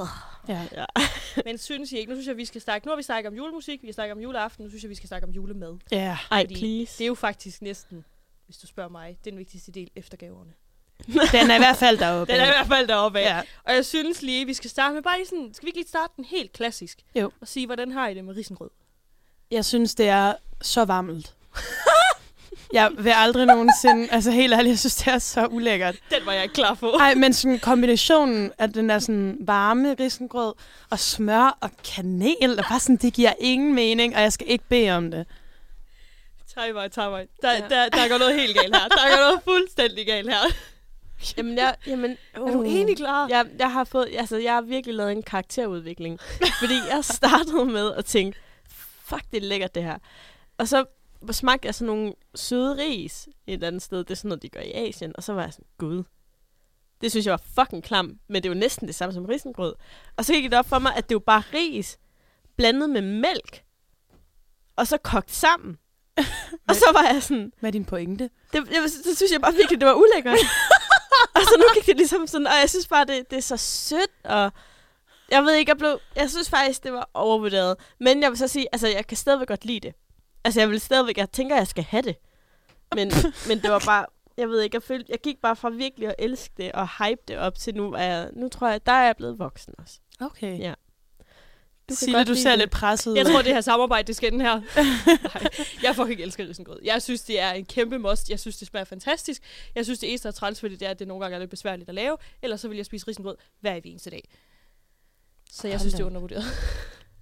Ja. 0.50 0.68
Ja. 0.72 0.86
Men 1.45 1.58
synes 1.58 1.91
I 1.91 1.97
ikke, 1.97 2.10
nu 2.10 2.16
synes 2.16 2.28
jeg, 2.28 2.38
vi 2.38 2.45
skal 2.45 2.62
snakke, 2.62 2.88
nu 2.88 2.91
har 2.91 2.97
vi 2.97 3.04
snakket 3.04 3.30
om 3.30 3.36
julemusik, 3.36 3.82
vi 3.82 3.88
har 3.88 3.93
snakket 3.93 4.12
om 4.12 4.20
juleaften, 4.20 4.64
nu 4.64 4.70
synes 4.70 4.84
jeg, 4.84 4.89
vi 4.89 4.95
skal 4.95 5.08
snakke 5.08 5.28
om 5.28 5.34
julemad. 5.34 5.78
Ja. 5.91 6.18
Ej, 6.32 6.41
Fordi 6.41 6.56
please. 6.56 6.97
Det 6.97 7.04
er 7.04 7.08
jo 7.08 7.16
faktisk 7.16 7.62
næsten, 7.62 8.06
hvis 8.45 8.58
du 8.58 8.68
spørger 8.68 8.89
mig, 8.89 9.18
den 9.26 9.38
vigtigste 9.38 9.72
del 9.72 9.91
efter 9.95 10.18
gaverne. 10.18 10.54
Den 11.32 11.52
er 11.52 11.56
i 11.56 11.58
hvert 11.58 11.78
fald 11.78 11.97
deroppe. 11.97 12.34
Den 12.34 12.41
er 12.41 12.45
i 12.45 12.50
hvert 12.50 12.68
fald 12.68 12.88
deroppe. 12.88 13.20
Ja. 13.20 13.41
Og 13.64 13.74
jeg 13.74 13.86
synes 13.86 14.22
lige, 14.22 14.45
vi 14.45 14.54
skal 14.54 14.70
starte 14.70 14.93
med 14.93 15.02
bare 15.02 15.18
lige 15.18 15.28
sådan, 15.28 15.54
skal 15.54 15.66
vi 15.66 15.70
ikke 15.70 15.80
lige 15.80 15.88
starte 15.88 16.14
den 16.18 16.26
helt 16.26 16.54
klassisk? 16.54 17.02
Jo. 17.16 17.32
Og 17.41 17.47
sige, 17.47 17.66
hvordan 17.66 17.91
har 17.91 18.08
I 18.08 18.14
det 18.14 18.26
med 18.26 18.36
risengrød? 18.36 18.70
Jeg 19.52 19.66
synes, 19.66 19.95
det 19.95 20.08
er 20.08 20.34
så 20.62 20.86
varmt. 20.86 21.36
jeg 22.74 22.89
vil 22.97 23.14
aldrig 23.16 23.45
nogensinde... 23.45 24.07
Altså 24.12 24.32
helt 24.32 24.53
ærligt, 24.53 24.70
jeg 24.70 24.80
synes, 24.80 24.95
det 24.95 25.07
er 25.14 25.20
så 25.20 25.45
ulækkert. 25.45 25.95
Den 26.10 26.26
var 26.26 26.32
jeg 26.34 26.43
ikke 26.43 26.53
klar 26.55 26.74
på. 26.74 26.89
Ej, 26.89 27.16
men 27.16 27.34
sådan 27.34 27.60
kombinationen 27.60 28.51
af 28.57 28.74
den 28.74 28.89
der 28.89 28.99
sådan 28.99 29.38
varme 29.41 29.93
risengrød 29.99 30.53
og 30.89 30.99
smør 30.99 31.57
og 31.62 31.70
kanel, 31.95 32.60
og 32.60 32.66
bare 32.70 32.80
sådan, 32.80 32.95
det 32.95 33.14
giver 33.14 33.34
ingen 33.39 33.76
mening, 33.76 34.16
og 34.16 34.22
jeg 34.22 34.34
skal 34.34 34.49
ikke 34.49 34.66
bede 34.70 34.91
om 34.91 35.12
det. 35.12 35.26
Tag 36.55 36.74
mig, 36.74 36.91
tag 36.91 37.10
mig. 37.12 37.28
Der, 37.41 37.51
Ja. 37.53 37.60
der, 37.70 37.89
der 37.89 38.07
går 38.10 38.18
noget 38.18 38.36
helt 38.36 38.57
galt 38.57 38.76
her. 38.76 38.88
Der 38.88 39.10
går 39.16 39.22
noget 39.30 39.41
fuldstændig 39.43 40.05
galt 40.05 40.30
her. 40.30 40.38
Jamen, 41.38 41.57
jeg, 41.57 41.76
jamen, 41.88 42.18
uh, 42.39 42.49
Er 42.49 42.53
du 42.53 42.64
enig 42.64 42.97
klar? 42.97 43.28
Jeg, 43.28 43.45
jeg 43.60 43.72
har 43.72 43.84
fået, 43.84 44.07
altså, 44.18 44.38
jeg 44.38 44.53
har 44.53 44.62
virkelig 44.62 44.95
lavet 44.95 45.12
en 45.12 45.24
karakterudvikling. 45.24 46.20
fordi 46.60 46.74
jeg 46.91 47.05
startede 47.05 47.66
med 47.66 47.93
at 47.93 48.05
tænke, 48.05 48.39
fuck, 49.05 49.22
det 49.32 49.43
er 49.43 49.47
lækkert 49.47 49.76
det 49.76 49.84
her. 49.84 49.97
Og 50.57 50.68
så 50.68 50.86
smagte 51.32 51.65
jeg 51.65 51.76
sådan 51.76 51.95
nogle 51.95 52.13
søde 52.36 52.78
ris 52.78 53.28
et 53.47 53.53
eller 53.53 53.67
andet 53.67 53.82
sted. 53.82 53.97
Det 53.97 54.11
er 54.11 54.15
sådan 54.15 54.30
noget, 54.30 54.41
de 54.41 54.49
gør 54.49 54.59
i 54.59 54.72
Asien. 54.72 55.13
Og 55.15 55.24
så 55.24 55.34
var 55.34 55.41
jeg 55.41 55.53
sådan, 55.53 55.65
gud. 55.78 56.03
Det 57.01 57.11
synes 57.11 57.26
jeg 57.26 57.32
var 57.32 57.63
fucking 57.63 57.84
klam, 57.84 58.20
men 58.28 58.43
det 58.43 58.49
jo 58.49 58.53
næsten 58.53 58.88
det 58.88 58.95
samme 58.95 59.13
som 59.13 59.26
risengrød. 59.26 59.74
Og 60.17 60.26
så 60.26 60.34
gik 60.34 60.43
det 60.43 60.59
op 60.59 60.70
for 60.70 60.80
mig, 60.80 60.95
at 60.95 61.09
det 61.09 61.15
jo 61.15 61.20
bare 61.20 61.43
ris 61.53 61.99
blandet 62.55 62.89
med 62.89 63.01
mælk. 63.01 63.63
Og 64.76 64.88
så 64.88 64.97
kogt 64.97 65.32
sammen. 65.32 65.78
og 66.70 66.76
så 66.76 66.86
var 66.93 67.03
jeg 67.13 67.24
sådan, 67.24 67.53
Hvad 67.59 67.70
er 67.70 67.72
din 67.72 67.86
pointe? 67.86 68.30
det, 68.53 68.72
jeg, 68.72 68.82
det 69.05 69.17
synes 69.17 69.32
jeg 69.32 69.41
bare 69.41 69.53
virkelig, 69.53 69.80
det 69.80 69.88
var 69.88 69.93
ulækkert. 69.93 70.38
og 71.36 71.41
så 71.41 71.55
nu 71.57 71.65
gik 71.76 71.86
det 71.86 71.97
ligesom 71.97 72.28
sådan, 72.28 72.47
og 72.47 72.53
jeg 72.61 72.70
synes 72.70 72.88
bare, 72.88 73.05
det, 73.05 73.32
det 73.32 73.38
er 73.38 73.41
så 73.41 73.57
sødt, 73.57 74.11
og 74.24 74.51
jeg 75.32 75.43
ved 75.43 75.53
ikke, 75.53 75.70
jeg 75.70 75.78
blev, 75.78 75.99
jeg 76.15 76.30
synes 76.30 76.49
faktisk, 76.49 76.84
det 76.84 76.93
var 76.93 77.09
overvurderet. 77.13 77.78
Men 77.99 78.22
jeg 78.22 78.30
vil 78.30 78.38
så 78.38 78.47
sige, 78.47 78.67
altså, 78.72 78.88
jeg 78.88 79.07
kan 79.07 79.17
stadigvæk 79.17 79.47
godt 79.47 79.65
lide 79.65 79.80
det. 79.80 79.93
Altså, 80.50 80.62
jeg 80.62 80.70
vil 80.70 80.80
stadigvæk, 80.80 81.18
jeg 81.18 81.32
tænker, 81.32 81.56
jeg 81.56 81.68
skal 81.68 81.84
have 81.84 82.02
det. 82.02 82.16
Men, 82.95 83.12
men 83.50 83.62
det 83.62 83.72
var 83.72 83.84
bare, 83.86 84.06
jeg 84.38 84.50
ved 84.50 84.62
ikke, 84.62 84.76
jeg, 84.76 84.84
følte, 84.84 85.06
jeg 85.12 85.20
gik 85.20 85.41
bare 85.41 85.56
fra 85.56 85.70
virkelig 85.70 86.08
at 86.08 86.16
elske 86.20 86.54
det 86.58 86.72
og 86.72 86.89
hype 86.97 87.22
det 87.28 87.38
op 87.38 87.58
til 87.58 87.76
nu, 87.76 87.93
er 87.93 88.04
jeg, 88.04 88.30
nu 88.34 88.50
tror 88.50 88.70
jeg, 88.70 88.86
der 88.86 88.91
er 88.91 89.06
jeg 89.06 89.16
blevet 89.16 89.39
voksen 89.39 89.74
også. 89.78 90.00
Okay. 90.20 90.60
Ja. 90.60 90.74
Du 91.89 91.95
Sille, 91.95 92.18
godt 92.18 92.28
du 92.28 92.36
ser 92.36 92.50
det. 92.50 92.60
lidt 92.60 92.72
presset 92.72 93.12
ud. 93.12 93.18
Jeg 93.18 93.26
tror, 93.26 93.41
det 93.41 93.54
her 93.54 93.62
samarbejde, 93.62 94.08
det 94.08 94.16
skal 94.16 94.32
den 94.32 94.41
her. 94.41 94.56
Nej, 95.34 95.43
jeg 95.84 95.95
fucking 95.95 96.22
elsker 96.22 96.47
risengrød. 96.47 96.80
Jeg 96.84 97.02
synes, 97.02 97.22
det 97.22 97.39
er 97.39 97.52
en 97.52 97.66
kæmpe 97.66 98.00
must. 98.00 98.30
Jeg 98.30 98.39
synes, 98.39 98.58
det 98.58 98.68
smager 98.68 98.84
fantastisk. 98.84 99.41
Jeg 99.76 99.86
synes, 99.86 100.00
det 100.00 100.10
eneste, 100.10 100.24
der 100.24 100.32
er 100.32 100.36
træls 100.36 100.64
ved 100.64 100.70
det, 100.70 100.80
det 100.80 100.86
er, 100.86 100.91
at 100.91 101.00
det 101.00 101.08
nogle 101.08 101.24
gange 101.24 101.36
er 101.36 101.39
lidt 101.39 101.50
besværligt 101.50 101.89
at 101.89 101.95
lave. 101.95 102.18
Ellers 102.41 102.62
så 102.62 102.68
vil 102.68 102.76
jeg 102.76 102.86
spise 102.86 103.08
risengrød 103.08 103.36
hver 103.60 103.80
eneste 103.84 104.10
dag. 104.10 104.30
Så 105.52 105.68
jeg 105.68 105.74
Hold 105.74 105.80
synes, 105.80 105.93
det 105.93 106.02
er 106.02 106.06
undervurderet. 106.06 106.43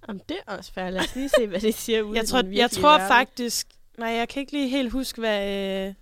Jamen, 0.08 0.22
det 0.28 0.36
er 0.46 0.52
også 0.56 0.72
fair. 0.72 0.90
Lad 0.90 1.00
os 1.00 1.14
lige 1.14 1.28
se, 1.28 1.46
hvad 1.46 1.60
det 1.60 1.74
siger 1.74 2.02
ud 2.02 2.16
jeg 2.16 2.26
tror, 2.28 2.42
jeg 2.52 2.70
tror 2.70 2.90
verden. 2.90 3.08
faktisk... 3.08 3.66
Nej, 3.98 4.08
jeg 4.08 4.28
kan 4.28 4.40
ikke 4.40 4.52
lige 4.52 4.68
helt 4.68 4.92
huske, 4.92 5.20
hvad, 5.20 5.48
øh, 5.88 5.94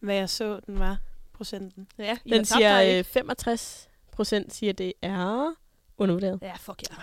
hvad 0.00 0.14
jeg 0.14 0.30
så, 0.30 0.60
den 0.66 0.78
var. 0.78 0.98
Procenten. 1.34 1.86
Ja, 1.98 2.16
I 2.24 2.30
Den 2.30 2.44
siger 2.44 2.98
øh, 2.98 3.04
65 3.04 3.88
procent 4.12 4.54
siger, 4.54 4.72
det 4.72 4.92
er 5.02 5.54
undervurderet. 5.98 6.38
Ja, 6.42 6.52
fuck 6.60 6.82
ja. 6.90 6.94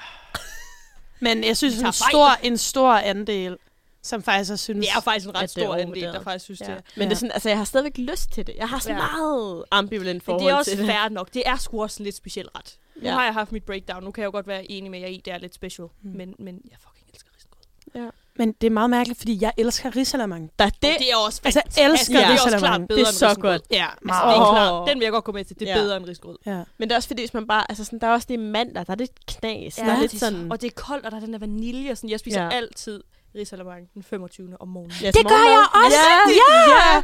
Men 1.19 1.43
jeg 1.43 1.57
synes, 1.57 1.81
en 1.81 1.93
stor, 1.93 2.29
en 2.43 2.57
stor 2.57 2.91
andel, 2.93 3.57
som 4.03 4.23
faktisk 4.23 4.49
har 4.49 4.55
synes... 4.55 4.85
Det 4.87 4.95
er 4.97 5.01
faktisk 5.01 5.27
en 5.27 5.35
ret 5.35 5.41
det 5.41 5.49
stor 5.49 5.75
andel, 5.75 6.03
der 6.03 6.21
faktisk 6.23 6.45
synes, 6.45 6.61
Ja. 6.61 6.65
det 6.65 6.73
er. 6.73 6.81
Men 6.95 7.07
det 7.07 7.15
er 7.15 7.17
sådan, 7.19 7.31
altså, 7.31 7.49
jeg 7.49 7.57
har 7.57 7.65
stadigvæk 7.65 7.97
lyst 7.97 8.31
til 8.31 8.47
det. 8.47 8.55
Jeg 8.55 8.69
har 8.69 8.79
sådan 8.79 8.97
Ja. 8.97 9.07
meget 9.17 9.63
ambivalent 9.71 10.23
forhold 10.23 10.45
det 10.45 10.51
er 10.51 10.55
også 10.55 10.71
til 10.71 10.79
det. 10.79 10.87
fair 10.87 11.09
nok. 11.09 11.33
Det 11.33 11.43
er 11.45 11.57
sgu 11.57 11.81
også 11.81 12.03
en 12.03 12.03
lidt 12.03 12.15
speciel 12.15 12.47
ret. 12.55 12.77
Nu 13.01 13.07
Ja. 13.09 13.13
har 13.13 13.23
jeg 13.23 13.33
haft 13.33 13.51
mit 13.51 13.63
breakdown. 13.63 14.03
Nu 14.03 14.11
kan 14.11 14.21
jeg 14.21 14.25
jo 14.25 14.31
godt 14.31 14.47
være 14.47 14.71
enig 14.71 14.91
med 14.91 14.99
jer 14.99 15.07
i, 15.07 15.21
det 15.25 15.33
er 15.33 15.37
lidt 15.37 15.55
special. 15.55 15.87
Mm. 16.01 16.09
Men, 16.09 16.35
men 16.39 16.61
jeg 16.69 16.77
fucking 16.79 17.07
elsker 17.13 17.29
risengrød. 17.35 18.11
Men 18.39 18.51
det 18.51 18.67
er 18.67 18.71
meget 18.71 18.89
mærkeligt, 18.89 19.19
fordi 19.19 19.37
jeg 19.41 19.53
elsker 19.57 19.95
risalamang. 19.95 20.51
Der, 20.59 20.65
det, 20.65 20.81
Det 20.81 21.11
er 21.11 21.15
også 21.25 21.41
Altså, 21.45 21.61
fantastisk. 21.65 21.89
elsker 21.89 22.19
er 22.19 22.33
risalamande. 22.33 22.87
klart 22.87 22.89
det 22.99 22.99
er 23.07 23.11
så 23.11 23.25
risengrød. 23.27 23.51
godt. 23.51 23.61
Ja, 23.71 23.85
Altså, 23.85 24.23
det 24.29 24.35
er 24.35 24.51
klart. 24.53 24.87
Den 24.89 24.99
vil 24.99 25.05
jeg 25.05 25.11
godt 25.11 25.23
gå 25.23 25.31
med 25.31 25.45
til. 25.45 25.59
Det 25.59 25.69
er 25.69 25.75
Ja. 25.75 25.81
bedre 25.81 25.97
end 25.97 26.05
risengrød. 26.05 26.37
Ja. 26.45 26.63
Men 26.77 26.87
det 26.89 26.91
er 26.91 26.95
også 26.95 27.07
fordi, 27.09 27.21
hvis 27.21 27.33
man 27.33 27.47
bare, 27.47 27.65
altså 27.71 27.83
sådan, 27.83 27.99
der 27.99 28.07
er 28.07 28.11
også 28.11 28.27
det 28.29 28.39
mandag, 28.39 28.85
der 28.87 28.91
er 28.93 28.97
lidt 28.97 29.25
knas. 29.25 29.77
Ja, 29.77 29.83
der 29.85 29.91
er 29.93 29.99
lidt 29.99 30.19
sådan, 30.19 30.51
Og 30.51 30.61
det 30.61 30.67
er 30.67 30.71
koldt, 30.75 31.05
og 31.05 31.11
der 31.11 31.17
er 31.17 31.21
den 31.21 31.33
der 31.33 31.39
vanilje. 31.39 31.91
og 31.91 31.97
Sådan, 31.97 32.09
jeg 32.09 32.19
spiser 32.19 32.41
Ja. 32.41 32.45
ja. 32.49 32.55
altid 32.55 33.03
risalamang 33.37 33.93
den 33.93 34.03
25. 34.03 34.57
om 34.59 34.67
morgenen. 34.67 34.95
ja, 35.01 35.07
Det 35.07 35.27
gør 35.27 35.35
jeg 35.35 35.65
også! 35.85 35.97
Ja, 35.97 36.31
Ja! 36.41 36.95
ja. 36.95 37.03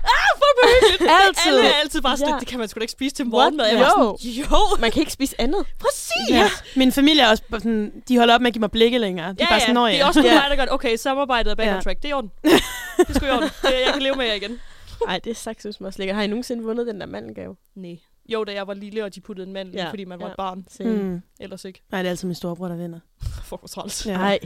Altid. 1.27 1.47
Alle 1.47 1.67
er 1.69 1.73
altid 1.81 2.01
bare 2.01 2.17
sådan, 2.17 2.33
Ja. 2.33 2.39
det 2.39 2.47
kan 2.47 2.59
man 2.59 2.67
sgu 2.67 2.79
da 2.79 2.83
ikke 2.83 2.91
spise 2.91 3.15
til 3.15 3.25
morgenmad. 3.25 3.65
Jeg 3.65 3.79
Jo. 3.79 4.15
sådan, 4.19 4.31
jo, 4.43 4.57
Man 4.79 4.91
kan 4.91 4.99
ikke 4.99 5.11
spise 5.11 5.35
andet. 5.41 5.65
præcis. 5.79 6.11
Ja. 6.29 6.49
Min 6.75 6.91
familie 6.91 7.21
er 7.23 7.29
også 7.29 7.43
sådan, 7.51 8.03
de 8.07 8.17
holder 8.17 8.35
op 8.35 8.41
med 8.41 8.47
at 8.47 8.53
give 8.53 8.59
mig 8.59 8.71
blikke 8.71 8.97
længere. 8.97 9.29
De 9.29 9.35
Ja, 9.39 9.45
er 9.45 9.49
bare 9.49 9.59
sådan, 9.59 9.75
ja. 9.75 9.81
"Nå 9.81 9.87
det 9.87 10.01
er 10.01 10.05
også 10.05 10.21
Ja. 10.21 10.33
mig, 10.41 10.49
der 10.49 10.55
godt. 10.55 10.71
Okay, 10.71 10.95
samarbejdet 10.97 11.51
er 11.51 11.55
back 11.55 11.75
on 11.75 11.81
track. 11.83 11.97
Det 12.01 12.05
er 12.05 12.09
i 12.09 12.13
orden. 12.13 12.31
Det 12.97 13.09
er 13.09 13.13
sgu 13.13 13.25
i 13.25 13.29
orden. 13.29 13.49
Det, 13.61 13.69
jeg 13.85 13.93
kan 13.93 14.01
leve 14.01 14.15
med 14.15 14.25
jer 14.25 14.33
igen. 14.33 14.59
Nej, 15.07 15.19
det 15.23 15.29
er 15.31 15.35
sagt, 15.35 15.65
også 15.65 15.93
lækkert. 15.97 16.15
Har 16.15 16.23
I 16.23 16.27
nogensinde 16.27 16.63
vundet 16.63 16.87
den 16.87 16.99
der 16.99 17.05
mandelgave? 17.05 17.55
Nej. 17.75 17.97
Jo, 18.29 18.43
da 18.43 18.53
jeg 18.53 18.67
var 18.67 18.73
lille, 18.73 19.03
og 19.03 19.15
de 19.15 19.21
puttede 19.21 19.47
en 19.47 19.53
mandel, 19.53 19.75
Ja. 19.75 19.89
fordi 19.89 20.05
man 20.05 20.19
var 20.19 20.25
Ja. 20.25 20.31
et 20.31 20.37
barn. 20.37 20.65
Mm. 20.79 21.21
Ellers 21.39 21.65
ikke. 21.65 21.81
Nej, 21.91 22.01
det 22.01 22.07
er 22.07 22.09
altid 22.11 22.27
min 22.27 22.35
storebror, 22.35 22.67
der 22.67 22.75
vinder. 22.75 22.99
Fuck, 23.49 23.61
hvor 23.61 23.67
træls. 23.67 24.05
Ja. 24.05 24.37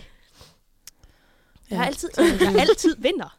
Nej. 1.69 1.77
Jeg 1.77 1.77
har 1.79 1.85
altid, 1.85 2.09
jeg 2.41 2.55
altid 2.69 2.95
vinder. 2.97 3.37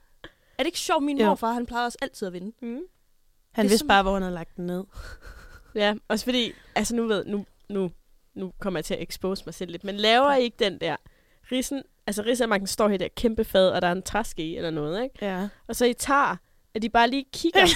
Er 0.59 0.63
det 0.63 0.67
ikke 0.67 0.79
sjovt, 0.79 1.03
min 1.05 1.19
Jo. 1.19 1.27
morfar, 1.27 1.53
han 1.53 1.67
plejer 1.67 1.85
også 1.85 1.99
altid 2.03 2.27
at 2.27 2.33
vinde. 2.33 2.53
Mm. 2.63 2.81
Han 3.53 3.65
vidste 3.65 3.79
som- 3.79 3.89
bare, 3.89 4.03
hvor 4.03 4.13
han 4.13 4.23
havde 4.23 4.35
lagt 4.35 4.57
den 4.57 4.67
ned. 4.67 4.85
Ja, 5.75 5.95
også 6.09 6.25
fordi, 6.25 6.53
altså 6.75 6.95
nu 6.97 7.07
ved, 7.07 7.25
nu, 7.25 7.47
nu, 7.69 7.91
nu 8.35 8.53
kommer 8.61 8.79
jeg 8.81 8.85
til 8.85 8.95
at 8.95 9.03
expose 9.03 9.43
mig 9.47 9.55
selv 9.55 9.71
lidt, 9.71 9.85
men 9.85 9.97
laver 9.97 10.35
I 10.35 10.43
ikke 10.43 10.57
den 10.65 10.79
der 10.81 10.97
risen, 11.53 11.83
altså 12.07 12.23
risamanken 12.23 12.67
står 12.67 12.89
i 12.89 12.93
det 12.93 13.01
der 13.01 13.09
kæmpe 13.17 13.45
fad, 13.45 13.69
og 13.71 13.83
der 13.83 13.89
er 13.89 13.93
en 13.93 14.03
træske 14.03 14.43
i 14.43 14.57
eller 14.57 14.71
noget, 14.71 15.03
ikke? 15.03 15.15
Ja. 15.23 15.49
Og 15.67 15.77
så 15.77 15.85
I 15.85 15.93
tager, 15.95 16.37
at 16.75 16.83
de 16.83 16.89
bare 16.89 17.11
lige 17.11 17.27
kigger, 17.33 17.67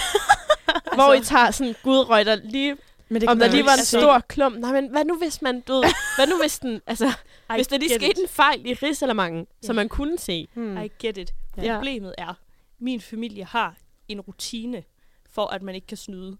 hvor 0.95 1.13
I 1.13 1.21
tager 1.21 1.51
sådan 1.51 1.75
gudrøjter 1.83 2.35
lige, 2.35 2.77
Men 3.09 3.21
det 3.21 3.29
om 3.29 3.39
der 3.39 3.47
lige 3.47 3.65
var 3.65 3.73
en 3.73 3.77
se. 3.79 3.85
stor 3.99 4.19
klump. 4.19 4.57
Nej, 4.57 4.71
men 4.81 4.89
hvad 4.91 5.05
nu 5.05 5.17
hvis 5.17 5.41
man, 5.41 5.61
du 5.61 5.73
ved, 5.73 5.83
hvad 6.17 6.27
nu 6.27 6.37
hvis 6.41 6.59
den, 6.59 6.81
altså, 6.87 7.13
I 7.55 7.57
hvis 7.57 7.67
der 7.67 7.77
lige 7.77 7.89
skete 7.95 8.11
it. 8.11 8.17
en 8.17 8.27
fejl 8.27 8.65
i 8.65 8.73
risalamangen, 8.73 9.47
som 9.61 9.75
Ja. 9.75 9.79
man 9.79 9.89
kunne 9.89 10.17
se. 10.17 10.47
Hmm. 10.53 10.77
I 10.77 10.87
get 10.99 11.17
it. 11.17 11.33
Problemet 11.55 12.15
er, 12.17 12.33
min 12.79 13.01
familie 13.01 13.43
har 13.43 13.75
en 14.07 14.21
rutine 14.21 14.83
for, 15.29 15.45
at 15.47 15.61
man 15.61 15.75
ikke 15.75 15.87
kan 15.87 15.97
snyde. 15.97 16.37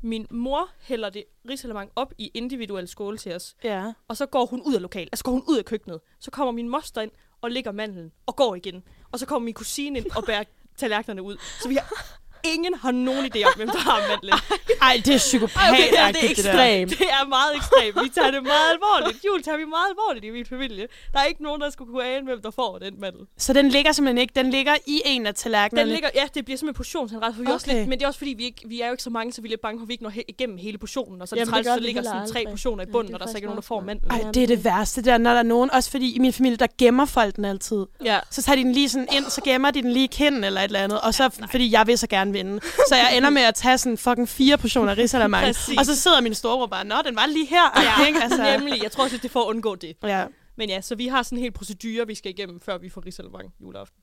Min 0.00 0.26
mor 0.30 0.70
hælder 0.80 1.10
det 1.10 1.24
risalemang 1.48 1.90
op 1.96 2.12
i 2.18 2.30
individuel 2.34 2.88
skåle 2.88 3.18
til 3.18 3.34
os, 3.34 3.56
Ja. 3.64 3.92
og 4.08 4.16
så 4.16 4.26
går 4.26 4.46
hun 4.46 4.62
ud 4.66 4.74
af 4.74 4.82
lokalet, 4.82 5.08
altså 5.12 5.24
går 5.24 5.32
hun 5.32 5.44
ud 5.48 5.58
af 5.58 5.64
køkkenet. 5.64 6.00
Så 6.20 6.30
kommer 6.30 6.52
min 6.52 6.68
moster 6.68 7.00
ind 7.00 7.10
og 7.40 7.50
lægger 7.50 7.72
mandlen 7.72 8.12
og 8.26 8.36
går 8.36 8.54
igen. 8.54 8.82
Og 9.12 9.18
så 9.18 9.26
kommer 9.26 9.44
min 9.44 9.54
kusine 9.54 9.98
ind 9.98 10.06
og 10.16 10.24
bærer 10.24 10.44
tallerkenerne 10.76 11.22
ud. 11.22 11.36
Så 11.62 11.68
vi 11.68 11.74
har 11.74 12.17
ingen 12.44 12.74
har 12.82 12.90
nogen 12.90 13.24
idé 13.24 13.42
om, 13.46 13.52
hvem 13.56 13.68
der 13.68 13.78
har 13.78 13.98
mandlen. 14.08 14.34
Ej, 14.88 15.02
det 15.04 15.14
er 15.14 15.18
psykopat 15.18 15.70
Okay, 15.70 15.90
det 15.90 15.98
er- 15.98 16.12
det 16.12 16.24
er 16.24 16.30
ekstremt. 16.30 16.90
Det 16.90 17.06
er 17.20 17.26
meget 17.28 17.52
ekstremt. 17.56 18.04
Vi 18.04 18.08
tager 18.08 18.30
det 18.30 18.42
meget 18.42 18.68
alvorligt. 18.74 19.24
Jul 19.26 19.42
tager 19.42 19.58
vi 19.58 19.64
meget 19.64 19.88
alvorligt 19.90 20.24
i 20.24 20.30
min 20.30 20.46
familie. 20.46 20.86
Der 21.12 21.18
er 21.20 21.24
ikke 21.24 21.42
nogen, 21.42 21.60
der 21.60 21.70
skulle 21.70 21.92
kunne 21.92 22.04
ane, 22.04 22.24
hvem 22.24 22.42
der 22.42 22.50
får 22.50 22.78
den 22.78 22.94
mandel. 23.00 23.20
Så 23.38 23.52
den 23.52 23.68
ligger 23.68 23.92
simpelthen 23.92 24.18
ikke. 24.18 24.32
Den 24.36 24.50
ligger 24.50 24.74
i 24.86 25.02
en 25.04 25.26
af 25.26 25.34
tallerkenerne. 25.34 25.86
Den 25.86 25.92
ligger, 25.94 26.08
ja, 26.14 26.24
det 26.34 26.44
bliver 26.44 26.58
simpelthen 26.58 26.76
portionsanret, 26.76 27.34
for 27.34 27.42
vi 27.42 27.48
er 27.48 27.52
også 27.54 27.66
Okay. 27.70 27.78
lidt, 27.78 27.88
men 27.88 27.98
det 27.98 28.04
er 28.04 28.08
også 28.08 28.18
fordi, 28.18 28.34
vi, 28.38 28.44
ikke, 28.44 28.62
vi 28.68 28.80
er 28.80 28.86
jo 28.86 28.92
ikke 28.92 29.02
så 29.02 29.10
mange, 29.10 29.32
så 29.32 29.42
vi 29.42 29.48
er 29.48 29.50
lidt 29.50 29.60
bange 29.60 29.78
for, 29.80 29.82
at 29.84 29.88
vi 29.88 29.92
ikke 29.94 30.04
når 30.04 30.10
he- 30.10 30.24
igennem 30.28 30.56
hele 30.58 30.78
portionen, 30.78 31.22
og 31.22 31.28
så 31.28 31.34
det 31.34 31.40
Jamen, 31.40 31.54
det 31.54 31.64
træls, 31.66 31.76
så 31.78 31.80
ligger 31.86 32.02
sådan 32.02 32.28
tre 32.28 32.38
aldrig. 32.38 32.46
portioner 32.52 32.84
i 32.84 32.86
Ja, 32.86 32.92
bunden, 32.92 33.06
det 33.08 33.12
er 33.12 33.16
og 33.16 33.20
der 33.20 33.26
er 33.26 33.30
så 33.30 33.36
ikke 33.36 33.46
nogen, 33.46 33.56
der 33.56 33.62
får 33.62 33.80
mandlen. 33.80 34.10
Ej, 34.10 34.30
det 34.34 34.42
er 34.42 34.46
det 34.46 34.64
værste, 34.64 35.02
der, 35.02 35.18
når 35.18 35.30
der 35.30 35.38
er 35.38 35.42
nogen, 35.42 35.70
også 35.70 35.90
fordi 35.90 36.14
i 36.16 36.18
min 36.18 36.32
familie, 36.32 36.56
der 36.56 36.66
gemmer 36.78 37.04
folk 37.04 37.36
den 37.36 37.44
altid. 37.44 37.86
Ja. 38.04 38.18
Så 38.30 38.42
tager 38.42 38.56
de 38.56 38.62
den 38.62 38.72
lige 38.72 38.88
sådan 38.88 39.08
ind, 39.16 39.24
så 39.24 39.40
gemmer 39.44 39.70
de 39.70 39.82
den 39.82 39.92
lige 39.92 40.04
i 40.04 40.08
kinden 40.12 40.44
eller 40.44 40.60
et 40.60 40.64
eller 40.64 40.80
andet, 40.80 41.00
og 41.00 41.14
så, 41.14 41.22
ja, 41.40 41.46
fordi 41.50 41.72
jeg 41.72 41.86
vil 41.86 41.98
så 41.98 42.06
gerne 42.06 42.27
vinde. 42.34 42.60
Så 42.88 42.94
jeg 42.96 43.16
ender 43.16 43.30
med 43.30 43.42
at 43.42 43.54
tage 43.54 43.78
sådan 43.78 43.98
fucking 43.98 44.28
fire 44.28 44.58
portioner 44.58 44.98
risalamande, 44.98 45.48
og 45.78 45.86
så 45.86 45.96
sidder 45.96 46.20
min 46.20 46.34
storebror 46.34 46.66
bare, 46.66 46.84
nå, 46.84 46.94
den 47.06 47.16
var 47.16 47.26
lige 47.26 47.46
her. 47.46 47.82
Ja, 47.82 48.06
ikke? 48.08 48.22
Altså, 48.22 48.42
nemlig. 48.58 48.82
Jeg 48.82 48.92
tror 48.92 49.04
også, 49.04 49.16
det 49.16 49.24
er 49.24 49.28
for 49.28 49.40
at 49.40 49.46
undgå 49.46 49.74
det. 49.74 49.96
ja. 50.02 50.24
Men 50.56 50.68
ja, 50.68 50.80
så 50.80 50.94
vi 50.94 51.06
har 51.06 51.22
sådan 51.22 51.38
en 51.38 51.42
hel 51.42 51.52
procedure, 51.52 52.06
vi 52.06 52.14
skal 52.14 52.30
igennem, 52.30 52.60
før 52.60 52.78
vi 52.78 52.88
får 52.88 53.06
risalemang 53.06 53.48
juleaften. 53.60 53.96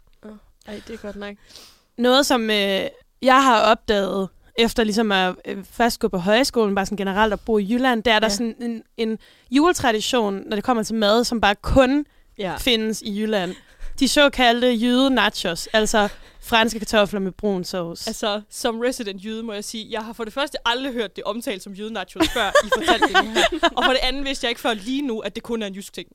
Ej, 0.67 0.81
det 0.87 0.93
er 0.93 0.97
godt 0.97 1.15
nok. 1.15 1.35
Noget, 1.97 2.25
som 2.25 2.49
øh, 2.49 2.81
jeg 3.21 3.43
har 3.43 3.61
opdaget, 3.61 4.29
efter 4.57 4.83
ligesom 4.83 5.11
at 5.11 5.35
øh, 5.45 5.63
først 5.71 5.99
gå 5.99 6.07
på 6.07 6.17
højskolen, 6.17 6.75
bare 6.75 6.85
sådan 6.85 6.97
generelt 6.97 7.33
at 7.33 7.39
bo 7.45 7.57
i 7.57 7.67
Jylland, 7.73 8.03
der 8.03 8.13
er 8.13 8.19
der 8.19 8.25
Ja. 8.27 8.29
sådan 8.33 8.55
en, 8.61 8.83
en 8.97 9.17
juletradition, 9.51 10.41
når 10.49 10.55
det 10.55 10.63
kommer 10.63 10.83
til 10.83 10.95
mad, 10.95 11.23
som 11.23 11.41
bare 11.41 11.55
kun 11.55 12.05
Ja. 12.37 12.55
findes 12.57 13.01
i 13.01 13.21
Jylland. 13.21 13.55
De 13.99 14.07
såkaldte 14.07 14.67
jyde 14.67 15.09
nachos, 15.09 15.67
altså 15.73 16.09
franske 16.41 16.79
kartofler 16.79 17.19
med 17.19 17.31
brun 17.31 17.63
sovs. 17.63 18.07
Altså, 18.07 18.41
som 18.49 18.79
resident 18.79 19.23
jyde 19.23 19.43
må 19.43 19.53
jeg 19.53 19.63
sige, 19.63 19.87
jeg 19.91 20.05
har 20.05 20.13
for 20.13 20.23
det 20.23 20.33
første 20.33 20.67
aldrig 20.67 20.93
hørt 20.93 21.15
det 21.15 21.23
omtalt 21.23 21.63
som 21.63 21.73
jyde 21.73 21.93
nachos, 21.93 22.29
før 22.29 22.49
I 22.65 22.69
fortalte 22.77 23.07
det 23.07 23.27
her. 23.27 23.69
Og 23.75 23.83
for 23.85 23.91
det 23.91 23.99
andet 24.03 24.25
vidste 24.25 24.45
jeg 24.45 24.49
ikke 24.49 24.61
før 24.61 24.73
lige 24.73 25.01
nu, 25.01 25.19
at 25.19 25.35
det 25.35 25.43
kun 25.43 25.61
er 25.61 25.67
en 25.67 25.73
jysk 25.73 25.93
ting. 25.93 26.07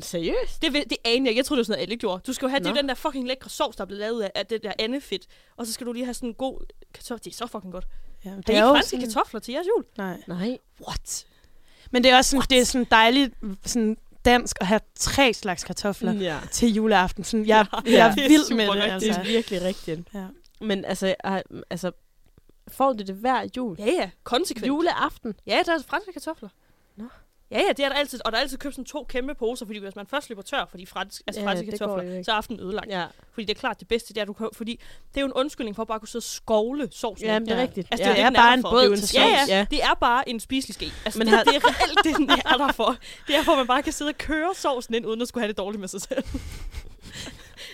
Seriøst? 0.00 0.62
Det, 0.62 0.72
det 0.72 0.96
anede 1.04 1.20
jeg 1.22 1.28
ikke. 1.28 1.38
Jeg 1.38 1.44
troede, 1.44 1.58
det 1.58 1.60
var 1.60 1.64
sådan 1.64 1.78
noget, 1.78 1.82
alle 1.82 1.96
gjorde. 1.96 2.22
Du 2.26 2.32
skal 2.32 2.46
jo 2.46 2.50
have 2.50 2.58
det 2.60 2.66
er 2.66 2.70
Nå. 2.70 2.76
jo 2.76 2.80
den 2.80 2.88
der 2.88 2.94
fucking 2.94 3.26
lækre 3.28 3.50
sovs, 3.50 3.76
der 3.76 3.82
er 3.82 3.86
blevet 3.86 4.00
lavet 4.00 4.22
af, 4.22 4.30
af 4.34 4.46
det 4.46 4.62
der 4.62 4.72
andefedt. 4.78 5.26
Og 5.56 5.66
så 5.66 5.72
skal 5.72 5.86
du 5.86 5.92
lige 5.92 6.04
have 6.04 6.14
sådan 6.14 6.28
en 6.28 6.34
god 6.34 6.60
kartoffel. 6.94 7.24
Det 7.24 7.30
er 7.32 7.36
så 7.36 7.46
fucking 7.46 7.72
godt. 7.72 7.84
ja, 8.24 8.30
Det 8.30 8.48
er 8.48 8.52
ikke 8.52 8.60
franske 8.62 8.98
kartofler 9.00 9.40
til 9.40 9.52
jeres 9.52 9.66
jul. 9.76 9.84
Nej. 9.98 10.16
Nej. 10.26 10.58
What? 10.88 11.24
Men 11.90 12.04
det 12.04 12.10
er 12.12 12.16
også 12.16 12.30
sådan, 12.30 12.46
det 12.50 12.58
er 12.60 12.64
sådan 12.64 12.86
dejligt 12.90 13.34
sådan 13.64 13.96
dansk 14.24 14.56
at 14.60 14.66
have 14.66 14.80
tre 14.96 15.32
slags 15.32 15.64
kartofler. 15.64 16.12
Ja. 16.12 16.38
til 16.52 16.74
juleaften. 16.74 17.24
Sådan, 17.24 17.46
jeg, 17.46 17.66
Ja, 17.86 17.90
jeg 17.90 18.08
er 18.10 18.14
det 18.14 18.24
er 18.24 18.28
vild 18.28 18.56
med 18.56 18.66
det. 18.66 18.74
rigtigt. 18.74 19.00
Det 19.00 19.06
Altså. 19.08 19.20
er 19.20 19.24
virkelig 19.24 19.62
rigtigt. 19.62 20.00
Ja. 20.14 20.24
Men 20.60 20.84
altså, 20.84 21.14
altså, 21.70 21.90
får 22.68 22.92
du 22.92 23.02
det 23.04 23.14
hver 23.14 23.48
jul? 23.56 23.76
Ja, 23.78 23.84
ja. 23.86 24.10
Konsekvent. 24.24 24.66
Juleaften? 24.66 25.34
Ja, 25.46 25.62
der 25.66 25.74
er 25.74 25.78
franske 25.88 26.12
kartofler. 26.12 26.48
Ja, 27.50 27.58
ja, 27.58 27.68
det 27.76 27.84
er 27.84 27.88
der 27.88 27.96
altid. 27.96 28.20
Og 28.24 28.32
der 28.32 28.38
er 28.38 28.42
altid 28.42 28.58
købt 28.58 28.74
sådan 28.74 28.84
to 28.84 29.06
kæmpe 29.08 29.34
poser, 29.34 29.66
fordi 29.66 29.78
hvis 29.78 29.96
man 29.96 30.06
først 30.06 30.28
løber 30.28 30.42
tør 30.42 30.66
for 30.70 30.78
de 30.78 30.86
fransk, 30.86 31.22
altså 31.26 31.40
Ja, 31.40 31.46
franske 31.46 31.70
kartofler, 31.70 32.22
så 32.22 32.30
er 32.32 32.34
aftenen 32.36 32.60
ødelagt. 32.60 32.90
Ja. 32.90 33.04
Fordi 33.32 33.44
det 33.46 33.56
er 33.56 33.60
klart 33.60 33.80
det 33.80 33.88
bedste, 33.88 34.14
det 34.14 34.20
er, 34.20 34.24
du 34.24 34.32
kan, 34.32 34.48
fordi 34.52 34.80
det 35.14 35.16
er 35.16 35.20
jo 35.20 35.26
en 35.26 35.32
undskyldning 35.32 35.76
for 35.76 35.82
at 35.82 35.88
bare 35.88 35.98
kunne 35.98 36.08
sidde 36.08 36.20
og 36.22 36.26
skovle 36.26 36.88
sovsen. 36.92 37.26
Ja, 37.26 37.38
men 37.38 37.48
det 37.48 37.52
er 37.54 37.56
Ja. 37.56 37.62
rigtigt. 37.62 37.88
Altså, 37.90 38.06
ja. 38.08 38.12
det 38.12 38.20
er, 38.20 38.24
er 38.24 38.28
det, 38.30 38.36
bare 38.36 38.46
der 38.50 38.56
en 38.56 38.62
båd 38.62 38.90
er 38.92 38.96
til. 38.96 39.16
Ja, 39.20 39.26
ja, 39.26 39.44
Ja. 39.56 39.66
det 39.70 39.82
er 39.82 39.94
bare 40.00 40.28
en 40.28 40.40
spiselig 40.40 40.74
ske. 40.74 40.92
Altså, 41.04 41.18
Men 41.18 41.26
det, 41.26 41.36
har- 41.36 41.44
det 41.44 41.54
er 41.56 41.60
reelt 41.64 41.98
det, 42.04 42.16
den 42.16 42.30
er 42.30 42.56
der 42.66 42.72
for. 42.72 42.96
Det 43.26 43.36
er 43.36 43.42
for, 43.42 43.52
at 43.52 43.58
man 43.58 43.66
bare 43.66 43.82
kan 43.82 43.92
sidde 43.92 44.08
og 44.08 44.18
køre 44.18 44.54
sovsen 44.54 44.94
ind, 44.94 45.06
uden 45.06 45.22
at 45.22 45.28
skulle 45.28 45.42
have 45.42 45.48
det 45.48 45.58
dårligt 45.58 45.80
med 45.80 45.88
sig 45.88 46.00
selv. 46.00 46.24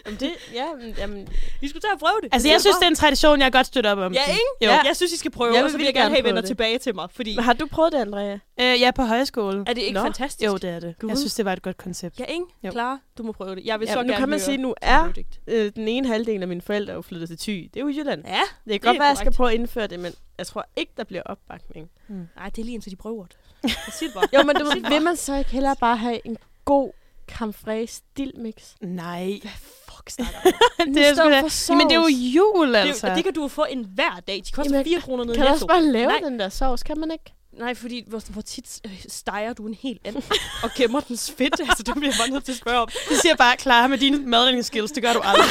Jamen, 0.07 0.21
det, 0.21 0.31
ja, 0.55 0.65
men, 0.81 0.95
jamen, 0.99 1.29
Vi 1.61 1.69
skulle 1.69 1.81
tage 1.81 1.93
og 1.93 1.99
prøve 1.99 2.21
det. 2.23 2.29
Altså, 2.33 2.49
jeg 2.49 2.61
synes, 2.61 2.77
det 2.77 2.85
er 2.85 2.89
en 2.89 2.95
tradition, 2.95 3.41
jeg 3.41 3.53
godt 3.53 3.67
støtter 3.67 3.91
op 3.93 3.99
om. 3.99 4.13
Ja, 4.13 4.25
ikke? 4.25 4.41
Jo. 4.63 4.69
Ja. 4.71 4.81
Jeg 4.87 4.97
synes, 4.97 5.13
I 5.13 5.17
skal 5.17 5.31
prøve, 5.31 5.55
Jeg 5.55 5.63
og 5.63 5.65
vil 5.65 5.71
så 5.71 5.77
vil 5.77 5.85
jeg 5.85 5.95
gerne 5.95 6.15
have, 6.15 6.37
det. 6.37 6.45
tilbage 6.45 6.79
til 6.79 6.95
mig. 6.95 7.09
Fordi 7.11 7.37
har 7.41 7.53
du 7.53 7.67
prøvet 7.67 7.93
det, 7.93 7.99
Andrea? 7.99 8.33
Øh, 8.33 8.39
jeg 8.59 8.81
er 8.81 8.91
på 8.91 9.03
højskole. 9.03 9.65
er 9.67 9.73
det 9.73 9.83
ikke 9.83 9.93
Nå. 9.95 10.03
fantastisk? 10.03 10.47
Jo, 10.47 10.57
det 10.57 10.71
er 10.71 10.81
det. 10.81 10.95
Gud. 11.01 11.09
Jeg 11.09 11.19
synes, 11.19 11.35
det 11.35 11.45
var 11.45 11.53
et 11.53 11.63
godt 11.63 11.77
koncept. 11.77 12.21
Ja, 12.21 12.25
ikke? 12.25 12.45
Jo. 12.65 12.71
Clara, 12.71 12.99
du 13.19 13.23
må 13.23 13.33
prøve 13.33 13.55
det. 13.57 13.65
Jeg 13.65 13.81
vil 13.81 13.87
Ja, 13.87 13.93
så 13.93 14.03
nu 14.03 14.09
gerne 14.09 14.19
kan 14.19 14.29
man 14.29 14.41
sige, 14.41 14.57
nu 14.57 14.75
er 14.83 15.09
øh, 15.47 15.73
den 15.77 15.89
ene 15.89 16.09
halvdel 16.09 16.43
af 16.43 16.49
mine 16.49 16.63
forældre 16.63 16.93
er 16.93 16.97
jo 16.97 17.03
flyttet 17.03 17.29
til 17.29 17.39
Thy. 17.39 17.71
Det 17.75 17.81
er 17.81 17.85
jo 17.85 17.89
Jylland. 17.89 18.23
Ja, 18.27 18.41
Det 18.65 18.73
kan 18.73 18.81
godt 18.81 18.97
er 18.97 19.01
være, 19.01 19.09
at 19.09 19.11
jeg 19.11 19.17
skal 19.17 19.33
prøve 19.33 19.49
at 19.51 19.55
indføre 19.55 19.87
det, 19.87 20.01
men 20.01 20.13
jeg 20.39 20.47
tror 20.47 20.67
ikke, 20.77 20.93
der 20.97 21.05
bliver 21.05 21.23
opbakning. 21.27 21.91
Nej, 22.09 22.49
det 22.51 22.59
er 22.59 22.65
lige 22.65 22.75
indtil 22.75 22.91
de 22.93 22.97
prøver 22.97 23.27
det. 23.31 23.37
Bare. 24.15 24.29
Jo, 24.35 24.43
men 24.43 24.57
det 24.57 24.91
vil 24.91 25.03
man 25.03 25.17
så 25.17 25.37
ikke 25.37 25.51
hellere 25.51 25.77
bare 25.81 25.97
have 25.97 26.27
en 26.27 26.37
god 26.65 26.91
camfrey 27.29 27.87
stillmix? 27.87 28.55
Nej. 28.81 29.41
Fuck, 29.97 30.11
snakker 30.11 30.40
det 30.94 31.09
er 31.09 31.14
sgu 31.14 31.30
da... 31.30 31.40
for 31.40 31.72
Jamen, 31.72 31.86
det 31.88 31.97
er 31.97 32.01
jo 32.01 32.07
jul, 32.09 32.68
det, 32.68 32.76
altså. 32.76 33.07
er 33.07 33.11
jo- 33.11 33.16
det 33.16 33.24
kan 33.24 33.34
du 33.34 33.42
jo 33.42 33.49
få 33.49 33.66
en 33.70 33.86
hver 33.94 34.20
dag. 34.28 34.42
De 34.47 34.53
koster 34.53 34.72
Jamen, 34.72 34.84
4 34.84 35.01
kroner 35.01 35.24
nede 35.24 35.34
i 35.34 35.36
Kan 35.36 35.47
du 35.47 35.51
Netto. 35.53 35.64
også 35.64 35.66
bare 35.66 35.82
lave 35.82 36.07
Nej. 36.07 36.20
den 36.24 36.38
der 36.38 36.49
sovs? 36.49 36.82
Kan 36.82 37.01
man 37.01 37.11
ikke? 37.11 37.32
Nej, 37.59 37.75
fordi 37.75 38.05
hvor, 38.07 38.23
hvor 38.33 38.43
tit 38.43 38.81
øh, 38.87 39.05
steger 39.09 39.53
du 39.53 39.67
en 39.67 39.75
hel 39.75 39.99
and 40.05 40.17
og 40.65 40.71
gemmer 40.77 41.01
dens 41.01 41.31
fedt? 41.39 41.61
Altså, 41.69 41.83
det 41.83 41.95
bliver 41.95 42.13
jeg 42.13 42.19
bare 42.21 42.31
nødt 42.31 42.45
til 42.45 42.53
at 42.53 42.59
spørge 42.59 42.79
om. 42.79 42.89
Det 43.09 43.17
siger 43.23 43.37
bare, 43.37 43.57
klar 43.57 43.87
med 43.87 43.99
dine 43.99 44.27
madlavningsskills, 44.27 44.93
det 44.93 45.03
gør 45.03 45.13
du 45.13 45.21
aldrig. 45.25 45.47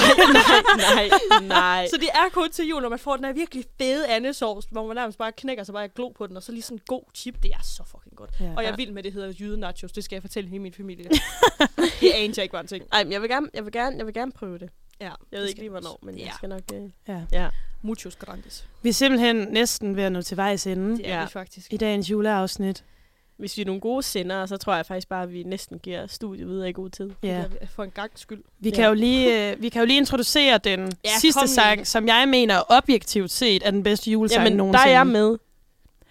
nej, 0.77 1.09
nej. 1.47 1.87
Så 1.89 1.97
det 1.97 2.09
er 2.13 2.29
kun 2.31 2.51
til 2.51 2.67
jul, 2.67 2.81
når 2.81 2.89
man 2.89 2.99
får 2.99 3.15
den 3.15 3.25
her 3.25 3.33
virkelig 3.33 3.65
fede 3.77 4.07
andesovs, 4.07 4.65
hvor 4.71 4.87
man 4.87 4.95
nærmest 4.95 5.17
bare 5.17 5.31
knækker 5.31 5.63
sig 5.63 5.73
bare 5.73 5.87
glo 5.87 6.09
på 6.09 6.27
den, 6.27 6.37
og 6.37 6.43
så 6.43 6.51
lige 6.51 6.61
sådan 6.61 6.77
en 6.77 6.81
god 6.87 7.03
chip. 7.15 7.43
Det 7.43 7.51
er 7.51 7.63
så 7.63 7.83
fucking 7.91 8.15
godt. 8.15 8.29
Ja. 8.39 8.53
Og 8.57 8.63
jeg 8.63 8.71
er 8.71 8.75
vild 8.75 8.91
med, 8.91 9.03
det 9.03 9.13
hedder 9.13 9.33
jyde 9.39 9.59
nachos. 9.59 9.91
Det 9.91 10.03
skal 10.03 10.15
jeg 10.15 10.21
fortælle 10.23 10.49
hele 10.49 10.61
min 10.61 10.73
familie. 10.73 11.09
det 12.01 12.11
anede 12.11 12.33
jeg 12.37 12.43
ikke 12.43 12.53
var 12.53 12.61
en 12.61 12.67
ting. 12.67 12.85
Ej, 12.91 13.03
men 13.03 13.13
jeg 13.13 13.21
vil 13.21 13.29
gerne, 13.29 13.47
jeg 13.53 13.65
vil 13.65 13.71
gerne, 13.73 13.97
jeg 13.97 14.05
vil 14.05 14.13
gerne 14.13 14.31
prøve 14.31 14.57
det. 14.57 14.69
Ja, 15.01 15.11
Jeg 15.31 15.39
ved 15.39 15.47
ikke 15.47 15.59
lige, 15.59 15.69
hvornår, 15.69 15.99
men 16.03 16.17
Ja. 16.17 16.25
jeg 16.25 16.33
skal 16.35 16.49
nok... 16.49 16.61
Øh, 16.73 16.81
Ja. 17.07 17.21
ja. 17.31 17.47
Muchos 17.85 18.15
grandes. 18.15 18.65
Vi 18.81 18.89
er 18.89 18.93
simpelthen 18.93 19.35
næsten 19.35 19.95
ved 19.95 20.03
at 20.03 20.11
nå 20.11 20.21
til 20.21 20.37
vejs 20.37 20.67
ende 20.67 20.97
Det 20.97 21.09
er 21.09 21.17
Ja. 21.17 21.23
vi 21.23 21.29
faktisk. 21.31 21.73
i 21.73 21.77
dagens 21.77 22.11
juleafsnit. 22.11 22.83
Hvis 23.37 23.57
vi 23.57 23.61
er 23.61 23.65
nogle 23.65 23.81
gode 23.81 24.03
sendere, 24.03 24.47
så 24.47 24.57
tror 24.57 24.75
jeg 24.75 24.85
faktisk 24.85 25.09
bare, 25.09 25.23
at 25.23 25.33
vi 25.33 25.43
næsten 25.43 25.79
giver 25.79 26.07
studiet 26.07 26.47
videre 26.47 26.69
i 26.69 26.73
god 26.73 26.89
tid. 26.89 27.09
Ja. 27.23 27.43
For 27.75 27.83
en 27.83 27.91
gang 27.91 28.11
skyld. 28.15 28.43
Vi 28.59 28.69
kan, 28.69 28.81
Ja. 28.83 28.87
jo 28.87 28.93
lige, 28.93 29.51
øh, 29.51 29.61
vi 29.61 29.69
kan 29.69 29.79
jo 29.81 29.85
lige 29.85 29.97
introducere 29.97 30.57
den 30.57 30.91
Ja, 31.05 31.09
sidste 31.19 31.47
sang, 31.47 31.75
lige. 31.75 31.85
som 31.85 32.07
jeg 32.07 32.27
mener 32.29 32.61
objektivt 32.69 33.31
set 33.31 33.61
er 33.67 33.71
den 33.71 33.83
bedste 33.83 34.11
julesang 34.11 34.43
Jamen, 34.43 34.51
der 34.51 34.57
nogensinde. 34.57 34.89
er 34.89 34.97
jeg 34.97 35.07
med. 35.07 35.37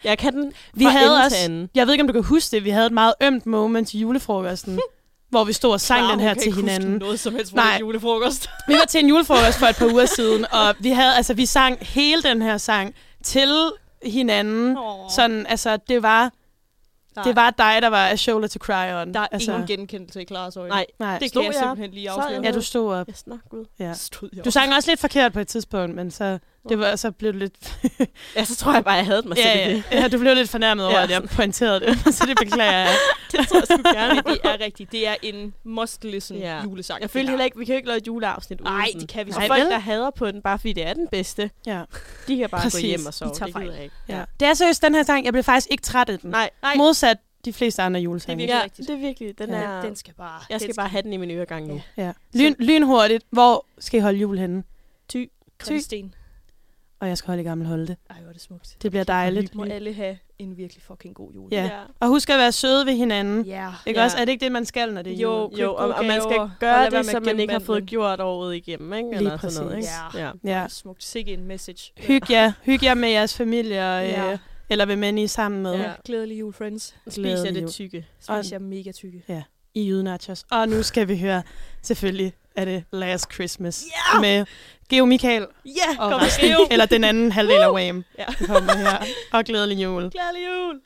Jeg 0.04 0.18
kan 0.18 0.32
den 0.34 0.52
Vi 0.74 0.84
havde 0.84 1.16
også, 1.24 1.68
jeg 1.74 1.86
ved 1.86 1.94
ikke, 1.94 2.02
om 2.02 2.06
du 2.08 2.12
kan 2.12 2.22
huske 2.24 2.56
det, 2.56 2.64
vi 2.64 2.70
havde 2.70 2.86
et 2.86 2.92
meget 2.92 3.14
ømt 3.22 3.46
moment 3.46 3.88
til 3.88 4.00
julefrokosten, 4.00 4.80
hvor 5.34 5.44
vi 5.44 5.52
stod 5.52 5.72
og 5.72 5.80
sang 5.80 6.00
Klar, 6.00 6.10
den 6.10 6.20
her 6.20 6.34
til 6.34 6.54
hinanden. 6.54 6.90
noget 6.96 7.20
som 7.20 7.34
helst 7.34 7.54
Nej. 7.54 7.76
julefrokost. 7.80 8.50
Vi 8.68 8.74
var 8.74 8.84
til 8.88 9.00
en 9.00 9.08
julefrokost 9.08 9.58
for 9.58 9.66
et 9.66 9.76
par 9.76 9.86
uger 9.92 10.06
siden, 10.16 10.46
og 10.52 10.74
vi 10.80 10.90
havde, 10.90 11.14
altså, 11.16 11.34
vi 11.34 11.46
sang 11.46 11.78
hele 11.80 12.22
den 12.22 12.42
her 12.42 12.58
sang 12.58 12.94
til 13.24 13.70
hinanden. 14.06 14.76
Oh. 14.78 15.10
Sådan, 15.16 15.46
altså, 15.46 15.76
det 15.88 16.02
var, 16.02 16.32
det 17.24 17.36
var 17.36 17.50
dig, 17.50 17.78
der 17.82 17.88
var 17.88 18.06
a 18.08 18.16
shoulder 18.16 18.48
to 18.48 18.58
cry 18.58 18.92
on. 19.02 19.14
Der 19.14 19.20
er 19.20 19.26
altså, 19.32 19.52
ingen 19.52 19.66
genkendelse 19.66 20.20
i 20.22 20.24
Klares 20.24 20.56
øjne. 20.56 20.68
Nej, 20.68 20.86
nej. 20.98 21.18
det 21.18 21.28
Stod 21.28 21.42
kan 21.42 21.52
jeg 21.52 21.54
jeg? 21.54 21.62
simpelthen 21.62 21.90
lige 21.94 22.10
afsløre. 22.10 22.40
Ja, 22.44 22.50
du 22.52 22.60
stod 22.60 22.92
op. 22.94 23.06
jeg 23.08 23.16
snakker 23.16 23.48
gud. 23.48 23.64
Ja. 23.78 23.92
Stod 23.94 24.28
jeg 24.36 24.44
Du 24.44 24.48
op. 24.48 24.52
sang 24.52 24.74
også 24.74 24.90
lidt 24.90 25.00
forkert 25.00 25.32
på 25.32 25.40
et 25.40 25.48
tidspunkt, 25.48 25.94
men 25.96 26.10
så, 26.10 26.38
det 26.68 26.78
var, 26.78 26.96
så 26.96 27.10
blev 27.10 27.32
du 27.32 27.38
lidt... 27.38 27.76
Ja, 28.36 28.44
så 28.44 28.56
tror 28.56 28.74
jeg 28.74 28.84
bare, 28.84 28.94
jeg 28.94 29.06
havde 29.06 29.22
mig 29.28 29.36
ja, 29.38 29.42
selv 29.42 29.58
i 29.58 29.62
ja, 29.70 29.76
det. 29.76 29.84
ja, 30.02 30.08
du 30.08 30.18
blev 30.18 30.34
lidt 30.34 30.50
fornærmet 30.50 30.86
over, 30.86 30.96
Ja. 30.96 31.02
at 31.04 31.10
jeg 31.10 31.22
pointerede 31.22 31.80
det, 31.80 31.98
så 32.14 32.26
det 32.26 32.36
beklager 32.38 32.72
jeg. 32.78 32.94
Det 33.32 33.48
tror 33.48 33.58
jeg 33.58 33.66
sgu 33.66 33.88
gerne. 33.92 34.22
Det 34.32 34.40
er 34.44 34.60
rigtigt. 34.64 34.92
Det 34.92 35.08
er 35.08 35.14
en 35.22 35.54
must-listen 35.64 36.36
Ja. 36.38 36.62
julesang. 36.62 37.00
Jeg 37.02 37.10
føler 37.10 37.28
heller 37.28 37.44
ikke, 37.44 37.58
vi 37.58 37.64
kan 37.64 37.74
ikke 37.76 37.88
lave 37.88 37.96
et 37.98 38.06
juleafsnit 38.06 38.60
uden 38.60 38.72
Nej, 38.72 38.86
det 39.00 39.08
kan 39.08 39.26
vi 39.26 39.30
Og 39.30 39.38
Nej, 39.38 39.46
folk, 39.48 39.60
vel? 39.60 39.70
der 39.70 39.78
hader 39.78 40.10
på 40.10 40.26
den, 40.30 40.42
bare 40.42 40.58
fordi 40.58 40.72
det 40.72 40.86
er 40.86 40.92
den 40.92 41.08
bedste, 41.08 41.50
Ja. 41.66 41.82
de 42.28 42.36
kan 42.36 42.50
bare 42.50 42.60
Præcis. 42.62 42.80
gå 42.82 42.86
hjem 42.86 43.06
og 43.06 43.14
sove. 43.14 43.34
tager 43.34 43.44
Det 43.46 43.52
fejl. 43.52 43.70
jeg 43.70 43.82
ikke. 43.82 43.94
Ja. 44.08 44.24
Det 44.40 44.48
er 44.48 44.54
seriøst 44.54 44.82
den 44.82 44.94
her 44.94 45.02
sang, 45.02 45.24
jeg 45.24 45.32
blev 45.32 45.42
faktisk 45.44 45.66
ikke 45.70 45.82
træt 45.82 46.08
af 46.08 46.18
den. 46.18 46.30
Nej, 46.30 46.50
Nej, 46.62 46.74
Modsat 46.76 47.16
de 47.44 47.52
fleste 47.52 47.82
andre 47.82 47.98
Det 47.98 48.02
er 48.02 48.04
julesange. 48.04 48.36
virkelig 48.36 48.56
ja, 48.58 48.64
rigtigt. 48.64 48.88
det 48.88 48.94
er 48.94 48.98
virkelig. 48.98 49.38
Den 49.38 49.50
Ja. 49.50 49.56
er, 49.56 49.82
den 49.82 49.96
skal 49.96 50.14
bare... 50.14 50.40
jeg 50.50 50.60
skal 50.60 50.68
den 50.68 50.76
bare 50.76 50.88
have 50.88 51.02
den 51.02 51.12
i 51.12 51.16
min 51.16 51.30
øregang 51.30 51.66
nu. 51.66 51.80
Ja. 51.96 52.02
Ja. 52.04 52.12
Lyn, 52.34 52.54
lynhurtigt. 52.58 53.24
Hvor 53.30 53.66
skal 53.78 53.98
I 53.98 54.02
holde 54.02 54.18
jul 54.18 54.38
henne? 54.38 54.62
Ty. 55.08 55.24
Kristen. 55.58 56.14
Og 57.04 57.08
jeg 57.08 57.18
skal 57.18 57.26
holde 57.26 57.42
i 57.42 57.44
Gammel 57.44 57.66
Holte. 57.66 57.96
Ej, 58.10 58.16
hvor 58.20 58.28
er 58.28 58.32
det 58.32 58.42
smukt. 58.42 58.76
Det 58.82 58.90
bliver 58.90 59.04
dejligt. 59.04 59.54
Må 59.54 59.64
alle 59.64 59.92
have 59.94 60.18
en 60.38 60.56
virkelig 60.56 60.82
fucking 60.82 61.14
god 61.14 61.32
jul. 61.34 61.48
Ja. 61.52 61.70
Og 62.00 62.08
husk 62.08 62.30
at 62.30 62.38
være 62.38 62.52
søde 62.52 62.86
ved 62.86 62.92
hinanden. 62.96 63.44
Ja. 63.44 63.70
Ikke 63.86 64.00
Ja. 64.00 64.04
også? 64.04 64.16
Er 64.16 64.24
det 64.24 64.32
ikke 64.32 64.44
det, 64.44 64.52
man 64.52 64.64
skal, 64.64 64.92
når 64.94 65.02
det 65.02 65.12
er 65.12 65.16
Jo, 65.16 65.50
jul? 65.50 65.60
Jo, 65.60 65.74
og, 65.74 65.88
og 65.88 66.04
man 66.04 66.20
skal 66.22 66.50
gøre 66.60 66.90
det, 66.90 67.06
som 67.06 67.22
man 67.22 67.40
ikke 67.40 67.52
har 67.52 67.60
fået 67.60 67.86
gjort 67.86 68.20
året 68.20 68.56
igennem, 68.56 68.92
ikke? 68.92 69.08
Lige 69.08 69.18
Eller 69.18 69.38
sådan 69.38 69.54
noget, 69.60 69.74
præcis. 69.74 69.90
ikke? 70.14 70.18
Ja. 70.18 70.26
Ja. 70.26 70.32
Ja. 70.44 70.60
Ja. 70.62 70.68
Smukt. 70.68 71.04
Sikke 71.04 71.32
en 71.32 71.44
message. 71.44 71.92
Hyg 72.08 72.30
jer. 72.30 72.52
Hyg 72.62 72.82
jer 72.82 72.94
med 72.94 73.08
jeres 73.08 73.36
familie, 73.36 73.78
og, 73.78 74.02
Ja. 74.06 74.32
øh, 74.32 74.38
eller 74.70 74.84
hvem 74.84 75.02
end 75.02 75.18
I 75.18 75.22
er 75.24 75.28
sammen 75.28 75.62
med. 75.62 75.74
Ja. 75.74 75.92
Glædelig 76.04 76.40
jul, 76.40 76.52
friends. 76.52 76.94
Glædelig 77.14 77.54
det 77.54 77.60
jul. 77.62 77.70
tykke. 77.70 78.06
Spis 78.20 78.52
jer 78.52 78.58
mega 78.58 78.92
tykke. 78.92 79.44
I 79.74 79.88
jydenachos. 79.88 80.44
Og 80.50 80.68
nu 80.68 80.82
skal 80.82 81.08
vi 81.08 81.18
høre, 81.18 81.42
selvfølgelig 81.82 82.32
er 82.56 82.64
det 82.64 82.84
Last 82.92 83.32
Christmas 83.34 83.84
Ja! 84.14 84.20
med 84.20 84.44
Geo 84.90 85.04
Michael 85.04 85.46
Ja, 85.64 85.90
og 86.04 86.10
kom 86.10 86.20
resten, 86.20 86.48
med 86.48 86.56
eller 86.70 86.86
den 86.86 87.04
anden 87.04 87.32
halvdel 87.32 87.60
af 87.60 87.72
Wham. 87.72 88.04
Ja. 88.18 88.24
Kommer 88.46 88.76
her. 88.76 89.04
Og 89.32 89.44
glædelig 89.44 89.82
jul. 89.82 90.10
Glædelig 90.10 90.46
jul. 90.46 90.80